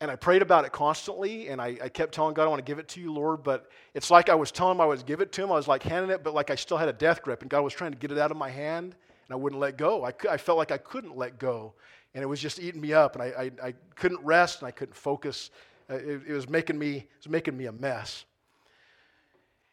And 0.00 0.12
I 0.12 0.16
prayed 0.16 0.42
about 0.42 0.64
it 0.64 0.70
constantly, 0.70 1.48
and 1.48 1.60
I, 1.60 1.76
I, 1.82 1.88
kept 1.88 2.14
telling 2.14 2.32
God, 2.32 2.44
I 2.44 2.46
want 2.46 2.64
to 2.64 2.70
give 2.70 2.78
it 2.78 2.86
to 2.88 3.00
you, 3.00 3.12
Lord. 3.12 3.42
But 3.42 3.68
it's 3.94 4.12
like 4.12 4.28
I 4.28 4.34
was 4.36 4.52
telling 4.52 4.76
him 4.76 4.80
I 4.80 4.86
was 4.86 5.02
give 5.02 5.20
it 5.20 5.32
to 5.32 5.42
him. 5.42 5.50
I 5.50 5.54
was 5.54 5.66
like 5.66 5.82
handing 5.82 6.12
it, 6.12 6.22
but 6.22 6.34
like 6.34 6.50
I 6.50 6.54
still 6.54 6.76
had 6.76 6.88
a 6.88 6.92
death 6.92 7.20
grip, 7.22 7.42
and 7.42 7.50
God 7.50 7.62
was 7.62 7.74
trying 7.74 7.90
to 7.90 7.98
get 7.98 8.12
it 8.12 8.18
out 8.18 8.30
of 8.30 8.36
my 8.36 8.48
hand, 8.48 8.94
and 8.94 9.32
I 9.32 9.34
wouldn't 9.34 9.60
let 9.60 9.76
go. 9.76 10.04
I, 10.04 10.12
I 10.30 10.36
felt 10.36 10.56
like 10.56 10.70
I 10.70 10.78
couldn't 10.78 11.16
let 11.16 11.40
go, 11.40 11.74
and 12.14 12.22
it 12.22 12.26
was 12.26 12.40
just 12.40 12.60
eating 12.60 12.80
me 12.80 12.92
up, 12.92 13.16
and 13.16 13.22
I, 13.22 13.26
I, 13.26 13.68
I 13.68 13.74
couldn't 13.96 14.24
rest, 14.24 14.60
and 14.60 14.68
I 14.68 14.70
couldn't 14.70 14.94
focus. 14.94 15.50
Uh, 15.90 15.94
it, 15.94 16.22
it, 16.28 16.32
was 16.32 16.48
making 16.48 16.78
me, 16.78 16.98
it 16.98 17.08
was 17.24 17.28
making 17.28 17.56
me 17.56 17.66
a 17.66 17.72
mess. 17.72 18.24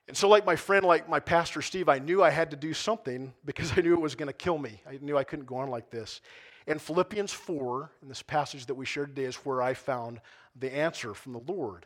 And 0.08 0.18
so, 0.18 0.28
like 0.28 0.44
my 0.44 0.56
friend, 0.56 0.86
like 0.86 1.08
my 1.08 1.20
pastor 1.20 1.62
Steve, 1.62 1.88
I 1.88 2.00
knew 2.00 2.24
I 2.24 2.32
had 2.32 2.50
to 2.50 2.58
do 2.58 2.74
something 2.74 3.32
because 3.46 3.72
I 3.78 3.82
knew 3.82 3.94
it 3.94 4.02
was 4.02 4.16
going 4.16 4.28
to 4.28 4.34
kill 4.34 4.58
me. 4.58 4.82
I 4.90 4.98
knew 5.02 5.18
I 5.18 5.24
couldn't 5.24 5.46
go 5.46 5.58
on 5.58 5.70
like 5.70 5.92
this. 5.92 6.22
And 6.68 6.82
Philippians 6.82 7.32
4, 7.32 7.92
in 8.02 8.08
this 8.08 8.22
passage 8.24 8.66
that 8.66 8.76
we 8.76 8.86
shared 8.86 9.16
today, 9.16 9.28
is 9.28 9.36
where 9.38 9.62
I 9.62 9.74
found 9.74 10.20
the 10.56 10.74
answer 10.74 11.14
from 11.14 11.34
the 11.34 11.42
Lord. 11.48 11.86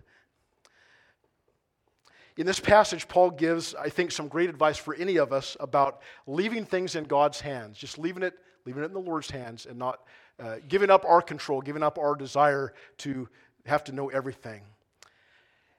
In 2.37 2.45
this 2.45 2.59
passage, 2.59 3.07
Paul 3.09 3.31
gives, 3.31 3.75
I 3.75 3.89
think, 3.89 4.11
some 4.11 4.29
great 4.29 4.49
advice 4.49 4.77
for 4.77 4.95
any 4.95 5.17
of 5.17 5.33
us 5.33 5.57
about 5.59 6.01
leaving 6.25 6.63
things 6.63 6.95
in 6.95 7.03
God's 7.03 7.41
hands, 7.41 7.77
just 7.77 7.97
leaving 7.99 8.23
it, 8.23 8.33
leaving 8.65 8.83
it 8.83 8.85
in 8.85 8.93
the 8.93 8.99
Lord's 8.99 9.29
hands, 9.29 9.65
and 9.65 9.77
not 9.77 9.99
uh, 10.39 10.55
giving 10.69 10.89
up 10.89 11.03
our 11.03 11.21
control, 11.21 11.59
giving 11.59 11.83
up 11.83 11.97
our 11.97 12.15
desire 12.15 12.73
to 12.99 13.27
have 13.65 13.83
to 13.83 13.91
know 13.91 14.07
everything. 14.07 14.61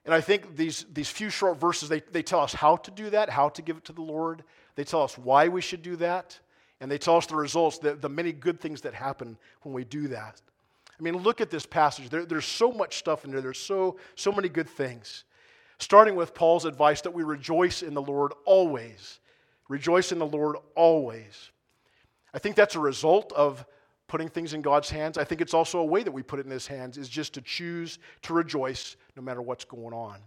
And 0.05 0.13
I 0.13 0.21
think 0.21 0.55
these, 0.55 0.85
these 0.91 1.09
few 1.09 1.31
short 1.31 1.59
verses, 1.59 1.89
they, 1.89 2.01
they 2.11 2.21
tell 2.21 2.41
us 2.41 2.53
how 2.53 2.75
to 2.75 2.91
do 2.91 3.09
that, 3.09 3.29
how 3.29 3.49
to 3.49 3.61
give 3.63 3.77
it 3.77 3.85
to 3.85 3.93
the 3.93 4.01
Lord. 4.01 4.43
They 4.75 4.83
tell 4.83 5.01
us 5.01 5.17
why 5.17 5.47
we 5.47 5.61
should 5.61 5.81
do 5.81 5.95
that. 5.97 6.39
And 6.81 6.91
they 6.91 6.97
tell 6.97 7.15
us 7.15 7.27
the 7.27 7.35
results, 7.35 7.77
the, 7.77 7.93
the 7.93 8.09
many 8.09 8.33
good 8.33 8.59
things 8.59 8.81
that 8.81 8.93
happen 8.93 9.37
when 9.61 9.73
we 9.73 9.85
do 9.85 10.07
that. 10.09 10.41
I 10.99 11.03
mean, 11.03 11.15
look 11.17 11.39
at 11.39 11.49
this 11.49 11.65
passage. 11.65 12.09
There, 12.09 12.25
there's 12.25 12.45
so 12.45 12.71
much 12.71 12.97
stuff 12.97 13.23
in 13.23 13.31
there. 13.31 13.39
There's 13.39 13.59
so, 13.59 13.97
so 14.15 14.31
many 14.31 14.49
good 14.49 14.67
things. 14.67 15.23
Starting 15.77 16.15
with 16.15 16.33
Paul's 16.33 16.65
advice 16.65 17.01
that 17.01 17.13
we 17.13 17.23
rejoice 17.23 17.81
in 17.83 17.93
the 17.93 18.01
Lord 18.01 18.33
always. 18.45 19.19
Rejoice 19.69 20.11
in 20.11 20.19
the 20.19 20.25
Lord 20.25 20.57
always. 20.75 21.51
I 22.33 22.39
think 22.39 22.55
that's 22.55 22.75
a 22.75 22.79
result 22.79 23.31
of 23.33 23.63
putting 24.07 24.27
things 24.27 24.53
in 24.53 24.61
God's 24.61 24.89
hands. 24.89 25.17
I 25.17 25.23
think 25.23 25.39
it's 25.39 25.53
also 25.53 25.79
a 25.79 25.85
way 25.85 26.03
that 26.03 26.11
we 26.11 26.21
put 26.21 26.39
it 26.39 26.45
in 26.45 26.51
His 26.51 26.67
hands 26.67 26.97
is 26.97 27.07
just 27.07 27.33
to 27.35 27.41
choose 27.41 27.99
to 28.23 28.33
rejoice 28.33 28.95
no 29.15 29.21
matter 29.21 29.41
what's 29.41 29.65
going 29.65 29.93
on. 29.93 30.19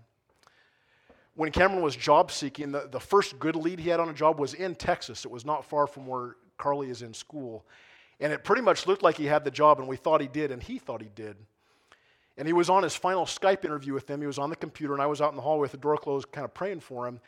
When 1.36 1.50
Cameron 1.50 1.82
was 1.82 1.96
job 1.96 2.30
seeking, 2.30 2.72
the, 2.72 2.88
the 2.90 3.00
first 3.00 3.38
good 3.38 3.56
lead 3.56 3.80
he 3.80 3.90
had 3.90 4.00
on 4.00 4.08
a 4.08 4.14
job 4.14 4.38
was 4.38 4.54
in 4.54 4.74
Texas. 4.74 5.24
It 5.24 5.30
was 5.30 5.44
not 5.44 5.64
far 5.64 5.86
from 5.86 6.06
where 6.06 6.36
Carly 6.58 6.90
is 6.90 7.02
in 7.02 7.14
school. 7.14 7.64
And 8.20 8.32
it 8.32 8.44
pretty 8.44 8.62
much 8.62 8.86
looked 8.86 9.02
like 9.02 9.16
he 9.16 9.26
had 9.26 9.44
the 9.44 9.50
job, 9.50 9.78
and 9.78 9.88
we 9.88 9.96
thought 9.96 10.20
he 10.20 10.28
did, 10.28 10.50
and 10.50 10.62
he 10.62 10.78
thought 10.78 11.02
he 11.02 11.10
did. 11.14 11.36
And 12.36 12.46
he 12.46 12.52
was 12.52 12.68
on 12.68 12.82
his 12.82 12.94
final 12.94 13.26
Skype 13.26 13.64
interview 13.64 13.92
with 13.92 14.06
them. 14.06 14.20
He 14.20 14.26
was 14.26 14.38
on 14.38 14.50
the 14.50 14.56
computer, 14.56 14.92
and 14.92 15.02
I 15.02 15.06
was 15.06 15.20
out 15.20 15.30
in 15.30 15.36
the 15.36 15.42
hallway 15.42 15.62
with 15.62 15.72
the 15.72 15.78
door 15.78 15.96
closed, 15.96 16.30
kind 16.32 16.44
of 16.44 16.54
praying 16.54 16.80
for 16.80 17.06
him. 17.06 17.20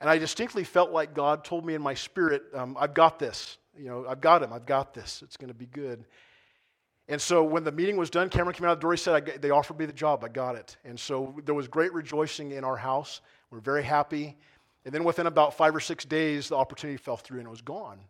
And 0.00 0.10
I 0.10 0.18
distinctly 0.18 0.64
felt 0.64 0.90
like 0.90 1.14
God 1.14 1.44
told 1.44 1.64
me 1.64 1.74
in 1.74 1.82
my 1.82 1.94
spirit, 1.94 2.42
um, 2.54 2.76
I've 2.78 2.94
got 2.94 3.18
this. 3.18 3.58
You 3.78 3.86
know, 3.86 4.04
I've 4.08 4.20
got 4.20 4.42
him. 4.42 4.52
I've 4.52 4.66
got 4.66 4.94
this. 4.94 5.22
It's 5.24 5.36
going 5.36 5.48
to 5.48 5.54
be 5.54 5.66
good. 5.66 6.04
And 7.08 7.20
so 7.20 7.44
when 7.44 7.64
the 7.64 7.72
meeting 7.72 7.96
was 7.96 8.10
done, 8.10 8.28
Cameron 8.28 8.54
came 8.54 8.66
out 8.66 8.74
the 8.74 8.80
door. 8.80 8.92
He 8.92 8.98
said, 8.98 9.38
They 9.40 9.50
offered 9.50 9.78
me 9.78 9.86
the 9.86 9.92
job. 9.92 10.24
I 10.24 10.28
got 10.28 10.56
it. 10.56 10.76
And 10.84 10.98
so 10.98 11.34
there 11.44 11.54
was 11.54 11.68
great 11.68 11.92
rejoicing 11.92 12.52
in 12.52 12.64
our 12.64 12.76
house. 12.76 13.20
We 13.50 13.58
we're 13.58 13.62
very 13.62 13.82
happy. 13.82 14.36
And 14.84 14.94
then 14.94 15.04
within 15.04 15.26
about 15.26 15.54
five 15.54 15.74
or 15.74 15.80
six 15.80 16.04
days, 16.04 16.48
the 16.48 16.56
opportunity 16.56 16.96
fell 16.96 17.16
through 17.16 17.38
and 17.38 17.46
it 17.46 17.50
was 17.50 17.60
gone. 17.60 18.00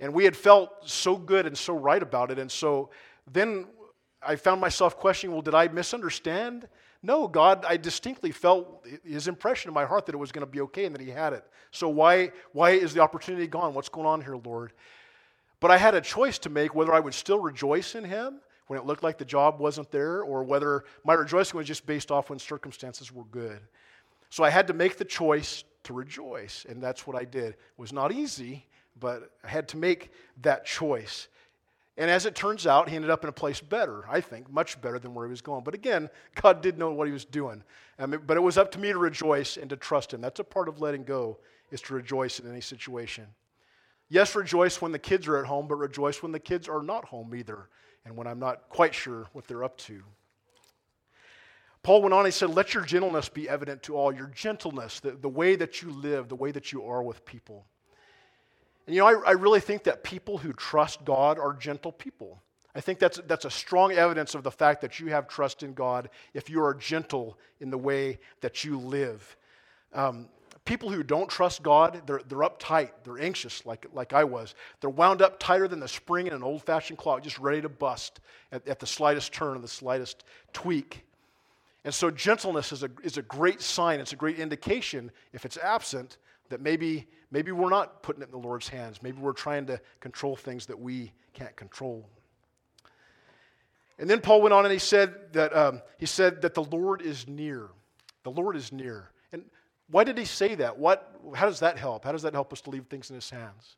And 0.00 0.12
we 0.12 0.24
had 0.24 0.36
felt 0.36 0.88
so 0.88 1.16
good 1.16 1.46
and 1.46 1.56
so 1.56 1.74
right 1.74 2.02
about 2.02 2.30
it. 2.30 2.38
And 2.38 2.50
so 2.50 2.90
then 3.30 3.66
I 4.22 4.36
found 4.36 4.60
myself 4.60 4.96
questioning 4.98 5.34
well, 5.34 5.42
did 5.42 5.54
I 5.54 5.68
misunderstand? 5.68 6.68
No, 7.02 7.28
God, 7.28 7.64
I 7.66 7.76
distinctly 7.76 8.32
felt 8.32 8.86
his 9.04 9.28
impression 9.28 9.68
in 9.68 9.74
my 9.74 9.84
heart 9.84 10.06
that 10.06 10.14
it 10.14 10.18
was 10.18 10.32
going 10.32 10.44
to 10.44 10.50
be 10.50 10.60
okay 10.62 10.86
and 10.86 10.94
that 10.94 11.00
he 11.00 11.10
had 11.10 11.32
it. 11.32 11.44
So 11.70 11.88
why, 11.88 12.32
why 12.52 12.70
is 12.70 12.94
the 12.94 13.00
opportunity 13.00 13.46
gone? 13.46 13.74
What's 13.74 13.88
going 13.88 14.06
on 14.06 14.20
here, 14.20 14.36
Lord? 14.36 14.72
But 15.60 15.70
I 15.70 15.78
had 15.78 15.94
a 15.94 16.00
choice 16.00 16.38
to 16.40 16.50
make 16.50 16.74
whether 16.74 16.92
I 16.92 17.00
would 17.00 17.14
still 17.14 17.38
rejoice 17.38 17.94
in 17.94 18.04
him 18.04 18.40
when 18.66 18.78
it 18.78 18.84
looked 18.84 19.02
like 19.02 19.18
the 19.18 19.24
job 19.24 19.60
wasn't 19.60 19.90
there 19.90 20.22
or 20.22 20.42
whether 20.42 20.84
my 21.04 21.14
rejoicing 21.14 21.56
was 21.56 21.66
just 21.66 21.86
based 21.86 22.10
off 22.10 22.30
when 22.30 22.38
circumstances 22.38 23.12
were 23.12 23.24
good. 23.24 23.60
So 24.28 24.42
I 24.44 24.50
had 24.50 24.66
to 24.66 24.74
make 24.74 24.96
the 24.96 25.04
choice 25.04 25.64
to 25.84 25.92
rejoice, 25.92 26.66
and 26.68 26.82
that's 26.82 27.06
what 27.06 27.16
I 27.16 27.24
did. 27.24 27.50
It 27.50 27.58
was 27.76 27.92
not 27.92 28.12
easy, 28.12 28.66
but 28.98 29.30
I 29.44 29.48
had 29.48 29.68
to 29.68 29.76
make 29.76 30.10
that 30.42 30.64
choice. 30.64 31.28
And 31.98 32.10
as 32.10 32.26
it 32.26 32.34
turns 32.34 32.66
out, 32.66 32.88
he 32.88 32.96
ended 32.96 33.10
up 33.10 33.22
in 33.22 33.28
a 33.28 33.32
place 33.32 33.60
better, 33.60 34.04
I 34.08 34.20
think, 34.20 34.50
much 34.50 34.80
better 34.80 34.98
than 34.98 35.14
where 35.14 35.26
he 35.26 35.30
was 35.30 35.40
going. 35.40 35.64
But 35.64 35.74
again, 35.74 36.10
God 36.34 36.60
did 36.60 36.78
know 36.78 36.92
what 36.92 37.06
he 37.06 37.12
was 37.12 37.24
doing. 37.24 37.62
but 37.98 38.36
it 38.36 38.42
was 38.42 38.58
up 38.58 38.70
to 38.72 38.78
me 38.78 38.92
to 38.92 38.98
rejoice 38.98 39.56
and 39.56 39.70
to 39.70 39.76
trust 39.76 40.12
him. 40.12 40.20
That's 40.20 40.40
a 40.40 40.44
part 40.44 40.68
of 40.68 40.80
letting 40.80 41.04
go, 41.04 41.38
is 41.70 41.80
to 41.82 41.94
rejoice 41.94 42.38
in 42.38 42.50
any 42.50 42.60
situation. 42.60 43.26
Yes, 44.08 44.36
rejoice 44.36 44.80
when 44.80 44.92
the 44.92 44.98
kids 44.98 45.26
are 45.26 45.38
at 45.38 45.46
home, 45.46 45.66
but 45.68 45.76
rejoice 45.76 46.22
when 46.22 46.32
the 46.32 46.38
kids 46.38 46.68
are 46.68 46.82
not 46.82 47.06
home 47.06 47.34
either, 47.34 47.68
and 48.04 48.16
when 48.16 48.26
I'm 48.26 48.38
not 48.38 48.68
quite 48.68 48.94
sure 48.94 49.26
what 49.32 49.46
they're 49.48 49.64
up 49.64 49.76
to. 49.78 50.02
Paul 51.82 52.02
went 52.02 52.14
on, 52.14 52.24
he 52.24 52.30
said, 52.30 52.50
Let 52.50 52.74
your 52.74 52.84
gentleness 52.84 53.28
be 53.28 53.48
evident 53.48 53.82
to 53.84 53.96
all, 53.96 54.12
your 54.12 54.26
gentleness, 54.28 55.00
the, 55.00 55.12
the 55.12 55.28
way 55.28 55.56
that 55.56 55.82
you 55.82 55.90
live, 55.90 56.28
the 56.28 56.36
way 56.36 56.52
that 56.52 56.72
you 56.72 56.84
are 56.84 57.02
with 57.02 57.24
people. 57.24 57.64
And 58.86 58.94
you 58.94 59.00
know, 59.00 59.08
I, 59.08 59.30
I 59.30 59.32
really 59.32 59.60
think 59.60 59.84
that 59.84 60.04
people 60.04 60.38
who 60.38 60.52
trust 60.52 61.04
God 61.04 61.38
are 61.38 61.52
gentle 61.52 61.92
people. 61.92 62.42
I 62.74 62.80
think 62.80 62.98
that's, 62.98 63.18
that's 63.26 63.46
a 63.46 63.50
strong 63.50 63.92
evidence 63.92 64.34
of 64.34 64.42
the 64.42 64.50
fact 64.50 64.82
that 64.82 65.00
you 65.00 65.06
have 65.08 65.28
trust 65.28 65.62
in 65.62 65.72
God 65.72 66.10
if 66.34 66.50
you 66.50 66.62
are 66.62 66.74
gentle 66.74 67.38
in 67.58 67.70
the 67.70 67.78
way 67.78 68.18
that 68.42 68.64
you 68.64 68.78
live. 68.78 69.36
Um, 69.94 70.28
people 70.66 70.90
who 70.90 71.02
don't 71.02 71.30
trust 71.30 71.62
God, 71.62 72.02
they're, 72.06 72.20
they're 72.28 72.40
uptight, 72.40 72.90
they're 73.02 73.18
anxious, 73.18 73.64
like, 73.64 73.86
like 73.94 74.12
I 74.12 74.24
was. 74.24 74.54
They're 74.80 74.90
wound 74.90 75.22
up 75.22 75.40
tighter 75.40 75.68
than 75.68 75.80
the 75.80 75.88
spring 75.88 76.26
in 76.26 76.34
an 76.34 76.42
old 76.42 76.62
fashioned 76.64 76.98
clock, 76.98 77.22
just 77.22 77.38
ready 77.38 77.62
to 77.62 77.68
bust 77.70 78.20
at, 78.52 78.68
at 78.68 78.78
the 78.78 78.86
slightest 78.86 79.32
turn, 79.32 79.56
or 79.56 79.60
the 79.60 79.68
slightest 79.68 80.24
tweak. 80.52 81.06
And 81.84 81.94
so, 81.94 82.10
gentleness 82.10 82.72
is 82.72 82.82
a, 82.82 82.90
is 83.02 83.16
a 83.16 83.22
great 83.22 83.62
sign, 83.62 84.00
it's 84.00 84.12
a 84.12 84.16
great 84.16 84.38
indication, 84.38 85.10
if 85.32 85.46
it's 85.46 85.56
absent, 85.56 86.18
that 86.50 86.60
maybe, 86.60 87.06
maybe 87.30 87.52
we're 87.52 87.70
not 87.70 88.02
putting 88.02 88.22
it 88.22 88.26
in 88.26 88.30
the 88.30 88.38
Lord's 88.38 88.68
hands. 88.68 89.02
Maybe 89.02 89.18
we're 89.18 89.32
trying 89.32 89.66
to 89.66 89.80
control 90.00 90.36
things 90.36 90.66
that 90.66 90.78
we 90.78 91.12
can't 91.32 91.54
control. 91.56 92.08
And 93.98 94.10
then 94.10 94.20
Paul 94.20 94.42
went 94.42 94.52
on 94.52 94.64
and 94.64 94.72
he 94.72 94.78
said 94.78 95.32
that, 95.32 95.56
um, 95.56 95.80
he 95.98 96.06
said 96.06 96.42
that 96.42 96.54
the 96.54 96.64
Lord 96.64 97.00
is 97.00 97.26
near. 97.26 97.68
The 98.24 98.30
Lord 98.30 98.56
is 98.56 98.72
near. 98.72 99.10
And 99.32 99.44
why 99.88 100.04
did 100.04 100.18
he 100.18 100.24
say 100.24 100.54
that? 100.56 100.78
What, 100.78 101.18
how 101.34 101.46
does 101.46 101.60
that 101.60 101.78
help? 101.78 102.04
How 102.04 102.12
does 102.12 102.22
that 102.22 102.34
help 102.34 102.52
us 102.52 102.60
to 102.62 102.70
leave 102.70 102.86
things 102.86 103.08
in 103.10 103.16
his 103.16 103.30
hands? 103.30 103.76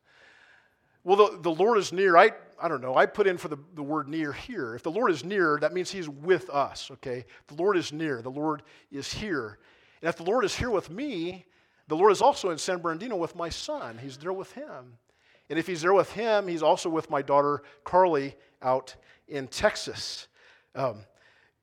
Well, 1.04 1.16
the, 1.16 1.38
the 1.40 1.50
Lord 1.50 1.78
is 1.78 1.92
near. 1.92 2.16
I, 2.16 2.32
I 2.60 2.68
don't 2.68 2.82
know. 2.82 2.96
I 2.96 3.06
put 3.06 3.26
in 3.26 3.38
for 3.38 3.48
the, 3.48 3.58
the 3.74 3.82
word 3.82 4.08
near 4.08 4.32
here. 4.32 4.74
If 4.74 4.82
the 4.82 4.90
Lord 4.90 5.10
is 5.10 5.24
near, 5.24 5.58
that 5.60 5.72
means 5.72 5.90
He's 5.90 6.08
with 6.08 6.50
us, 6.50 6.90
okay? 6.90 7.24
The 7.46 7.54
Lord 7.54 7.76
is 7.76 7.92
near. 7.92 8.20
The 8.20 8.30
Lord 8.30 8.62
is 8.90 9.12
here. 9.12 9.58
And 10.02 10.08
if 10.08 10.16
the 10.16 10.24
Lord 10.24 10.44
is 10.44 10.54
here 10.54 10.70
with 10.70 10.90
me, 10.90 11.46
the 11.88 11.96
Lord 11.96 12.12
is 12.12 12.22
also 12.22 12.50
in 12.50 12.58
San 12.58 12.78
Bernardino 12.78 13.16
with 13.16 13.34
my 13.34 13.48
son. 13.48 13.98
He's 13.98 14.16
there 14.18 14.32
with 14.32 14.52
him. 14.52 14.98
And 15.50 15.58
if 15.58 15.66
He's 15.66 15.82
there 15.82 15.94
with 15.94 16.12
him, 16.12 16.46
He's 16.46 16.62
also 16.62 16.88
with 16.88 17.10
my 17.10 17.22
daughter 17.22 17.62
Carly 17.84 18.36
out 18.62 18.94
in 19.26 19.48
Texas. 19.48 20.28
Um, 20.74 20.98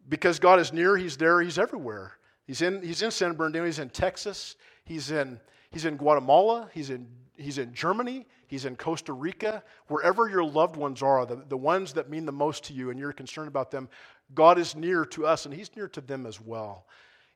because 0.09 0.39
God 0.39 0.59
is 0.59 0.73
near, 0.73 0.97
He's 0.97 1.17
there, 1.17 1.41
He's 1.41 1.57
everywhere. 1.57 2.13
He's 2.47 2.61
in, 2.61 2.81
he's 2.81 3.01
in 3.01 3.11
San 3.11 3.33
Bernardino, 3.33 3.65
He's 3.65 3.79
in 3.79 3.89
Texas, 3.89 4.55
He's 4.83 5.11
in, 5.11 5.39
he's 5.71 5.85
in 5.85 5.97
Guatemala, 5.97 6.69
He's 6.73 6.89
in, 6.91 7.07
he's 7.37 7.57
in 7.57 7.73
Germany, 7.73 8.27
He's 8.47 8.65
in 8.65 8.75
Costa 8.75 9.13
Rica. 9.13 9.63
Wherever 9.87 10.29
your 10.29 10.43
loved 10.43 10.75
ones 10.75 11.01
are, 11.01 11.25
the, 11.25 11.43
the 11.47 11.57
ones 11.57 11.93
that 11.93 12.09
mean 12.09 12.25
the 12.25 12.31
most 12.31 12.63
to 12.65 12.73
you 12.73 12.91
and 12.91 12.99
you're 12.99 13.13
concerned 13.13 13.47
about 13.47 13.71
them, 13.71 13.89
God 14.33 14.59
is 14.59 14.75
near 14.75 15.05
to 15.05 15.25
us 15.25 15.45
and 15.45 15.53
He's 15.53 15.75
near 15.75 15.87
to 15.89 16.01
them 16.01 16.25
as 16.25 16.39
well. 16.39 16.85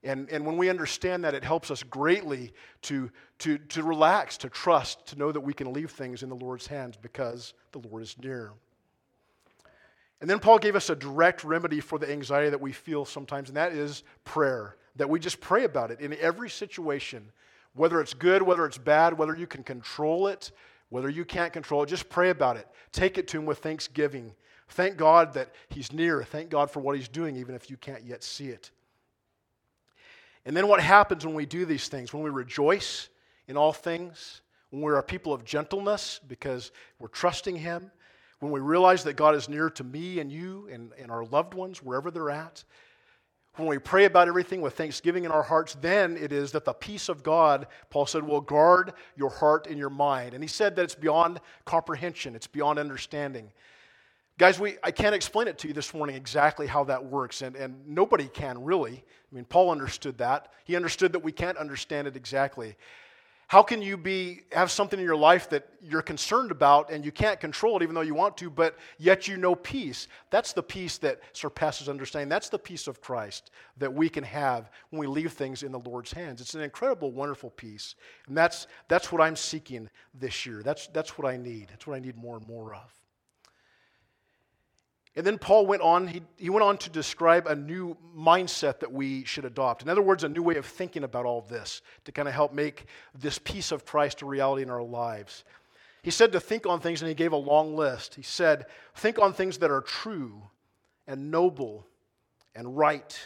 And, 0.03 0.29
and 0.29 0.45
when 0.45 0.55
we 0.55 0.69
understand 0.69 1.25
that, 1.25 1.33
it 1.33 1.43
helps 1.43 1.69
us 1.71 1.83
greatly 1.83 2.53
to, 2.83 3.11
to, 3.39 3.57
to 3.57 3.83
relax, 3.83 4.37
to 4.37 4.49
trust, 4.49 5.05
to 5.07 5.17
know 5.17 5.31
that 5.31 5.41
we 5.41 5.53
can 5.53 5.73
leave 5.73 5.91
things 5.91 6.23
in 6.23 6.29
the 6.29 6.35
Lord's 6.35 6.67
hands 6.67 6.95
because 7.01 7.53
the 7.73 7.79
Lord 7.79 8.03
is 8.03 8.15
near. 8.21 8.53
And 10.21 10.29
then 10.29 10.39
Paul 10.39 10.57
gave 10.57 10.75
us 10.75 10.89
a 10.89 10.95
direct 10.95 11.43
remedy 11.43 11.79
for 11.79 11.99
the 11.99 12.09
anxiety 12.09 12.49
that 12.49 12.61
we 12.61 12.71
feel 12.71 13.05
sometimes, 13.05 13.49
and 13.49 13.57
that 13.57 13.73
is 13.73 14.03
prayer. 14.23 14.75
That 14.95 15.09
we 15.09 15.19
just 15.19 15.39
pray 15.39 15.63
about 15.63 15.91
it 15.91 16.01
in 16.01 16.13
every 16.15 16.49
situation, 16.49 17.31
whether 17.73 18.01
it's 18.01 18.13
good, 18.13 18.41
whether 18.41 18.65
it's 18.65 18.77
bad, 18.77 19.17
whether 19.17 19.35
you 19.35 19.47
can 19.47 19.63
control 19.63 20.27
it, 20.27 20.51
whether 20.89 21.09
you 21.09 21.23
can't 21.23 21.53
control 21.53 21.83
it, 21.83 21.87
just 21.87 22.09
pray 22.09 22.31
about 22.31 22.57
it. 22.57 22.67
Take 22.91 23.17
it 23.17 23.27
to 23.29 23.37
Him 23.37 23.45
with 23.45 23.59
thanksgiving. 23.59 24.33
Thank 24.69 24.97
God 24.97 25.33
that 25.33 25.53
He's 25.69 25.93
near. 25.93 26.23
Thank 26.23 26.49
God 26.49 26.69
for 26.69 26.79
what 26.79 26.97
He's 26.97 27.07
doing, 27.07 27.37
even 27.37 27.55
if 27.55 27.69
you 27.69 27.77
can't 27.77 28.03
yet 28.03 28.23
see 28.23 28.47
it. 28.47 28.71
And 30.45 30.55
then 30.55 30.67
what 30.67 30.81
happens 30.81 31.25
when 31.25 31.35
we 31.35 31.45
do 31.45 31.65
these 31.65 31.87
things? 31.87 32.13
When 32.13 32.23
we 32.23 32.29
rejoice 32.29 33.09
in 33.47 33.57
all 33.57 33.73
things, 33.73 34.41
when 34.69 34.81
we're 34.81 34.97
a 34.97 35.03
people 35.03 35.33
of 35.33 35.43
gentleness 35.43 36.19
because 36.27 36.71
we're 36.99 37.07
trusting 37.07 37.57
Him, 37.57 37.91
when 38.39 38.51
we 38.51 38.59
realize 38.59 39.03
that 39.03 39.15
God 39.15 39.35
is 39.35 39.49
near 39.49 39.69
to 39.71 39.83
me 39.83 40.19
and 40.19 40.31
you 40.31 40.69
and, 40.71 40.91
and 40.99 41.11
our 41.11 41.25
loved 41.25 41.53
ones, 41.53 41.83
wherever 41.83 42.09
they're 42.09 42.29
at, 42.29 42.63
when 43.55 43.67
we 43.67 43.77
pray 43.77 44.05
about 44.05 44.27
everything 44.29 44.61
with 44.61 44.75
thanksgiving 44.75 45.25
in 45.25 45.31
our 45.31 45.43
hearts, 45.43 45.75
then 45.81 46.15
it 46.15 46.31
is 46.31 46.53
that 46.53 46.63
the 46.63 46.73
peace 46.73 47.09
of 47.09 47.23
God, 47.23 47.67
Paul 47.89 48.05
said, 48.05 48.23
will 48.23 48.39
guard 48.39 48.93
your 49.17 49.29
heart 49.29 49.67
and 49.67 49.77
your 49.77 49.89
mind. 49.89 50.33
And 50.33 50.41
he 50.41 50.47
said 50.47 50.75
that 50.77 50.83
it's 50.83 50.95
beyond 50.95 51.41
comprehension, 51.65 52.35
it's 52.35 52.47
beyond 52.47 52.79
understanding. 52.79 53.51
Guys, 54.39 54.57
we, 54.57 54.77
I 54.81 54.91
can't 54.91 55.13
explain 55.13 55.49
it 55.49 55.57
to 55.57 55.67
you 55.67 55.73
this 55.73 55.93
morning 55.93 56.15
exactly 56.15 56.65
how 56.65 56.85
that 56.85 57.03
works, 57.03 57.41
and, 57.41 57.57
and 57.57 57.75
nobody 57.85 58.29
can 58.29 58.63
really. 58.63 59.03
I 59.29 59.35
mean, 59.35 59.43
Paul 59.43 59.69
understood 59.69 60.17
that. 60.19 60.53
He 60.63 60.77
understood 60.77 61.11
that 61.11 61.19
we 61.19 61.33
can't 61.33 61.57
understand 61.57 62.07
it 62.07 62.15
exactly. 62.15 62.77
How 63.47 63.61
can 63.61 63.81
you 63.81 63.97
be, 63.97 64.43
have 64.53 64.71
something 64.71 64.97
in 64.97 65.03
your 65.03 65.17
life 65.17 65.49
that 65.49 65.67
you're 65.81 66.01
concerned 66.01 66.51
about 66.51 66.89
and 66.89 67.03
you 67.03 67.11
can't 67.11 67.37
control 67.37 67.75
it 67.75 67.83
even 67.83 67.93
though 67.93 67.99
you 67.99 68.13
want 68.13 68.37
to, 68.37 68.49
but 68.49 68.77
yet 68.97 69.27
you 69.27 69.35
know 69.35 69.55
peace? 69.55 70.07
That's 70.29 70.53
the 70.53 70.63
peace 70.63 70.97
that 70.99 71.19
surpasses 71.33 71.89
understanding. 71.89 72.29
That's 72.29 72.47
the 72.47 72.59
peace 72.59 72.87
of 72.87 73.01
Christ 73.01 73.51
that 73.77 73.93
we 73.93 74.07
can 74.07 74.23
have 74.23 74.69
when 74.89 75.01
we 75.01 75.07
leave 75.07 75.33
things 75.33 75.63
in 75.63 75.73
the 75.73 75.79
Lord's 75.79 76.13
hands. 76.13 76.39
It's 76.39 76.55
an 76.55 76.61
incredible, 76.61 77.11
wonderful 77.11 77.49
peace. 77.49 77.95
And 78.27 78.37
that's, 78.37 78.67
that's 78.87 79.11
what 79.11 79.21
I'm 79.21 79.35
seeking 79.35 79.89
this 80.13 80.45
year. 80.45 80.63
That's, 80.63 80.87
that's 80.87 81.17
what 81.17 81.29
I 81.29 81.35
need. 81.35 81.67
That's 81.71 81.85
what 81.85 81.97
I 81.97 81.99
need 81.99 82.15
more 82.15 82.37
and 82.37 82.47
more 82.47 82.73
of. 82.73 82.98
And 85.19 85.27
then 85.27 85.37
Paul 85.37 85.65
went 85.65 85.81
on, 85.81 86.07
he, 86.07 86.21
he 86.37 86.49
went 86.49 86.63
on 86.63 86.77
to 86.77 86.89
describe 86.89 87.45
a 87.45 87.53
new 87.53 87.97
mindset 88.17 88.79
that 88.79 88.89
we 88.89 89.25
should 89.25 89.43
adopt. 89.43 89.81
In 89.81 89.89
other 89.89 90.01
words, 90.01 90.23
a 90.23 90.29
new 90.29 90.41
way 90.41 90.55
of 90.55 90.65
thinking 90.65 91.03
about 91.03 91.25
all 91.25 91.39
of 91.39 91.49
this 91.49 91.81
to 92.05 92.13
kind 92.13 92.29
of 92.29 92.33
help 92.33 92.53
make 92.53 92.85
this 93.13 93.37
peace 93.37 93.73
of 93.73 93.85
Christ 93.85 94.21
a 94.21 94.25
reality 94.25 94.63
in 94.63 94.69
our 94.69 94.81
lives. 94.81 95.43
He 96.03 96.09
said 96.09 96.31
to 96.31 96.39
think 96.39 96.65
on 96.65 96.79
things, 96.79 97.01
and 97.01 97.09
he 97.09 97.15
gave 97.15 97.33
a 97.33 97.35
long 97.35 97.75
list. 97.75 98.15
He 98.15 98.21
said, 98.21 98.67
Think 98.95 99.19
on 99.19 99.33
things 99.33 99.57
that 99.57 99.69
are 99.69 99.81
true 99.81 100.41
and 101.05 101.29
noble 101.29 101.85
and 102.55 102.77
right 102.77 103.19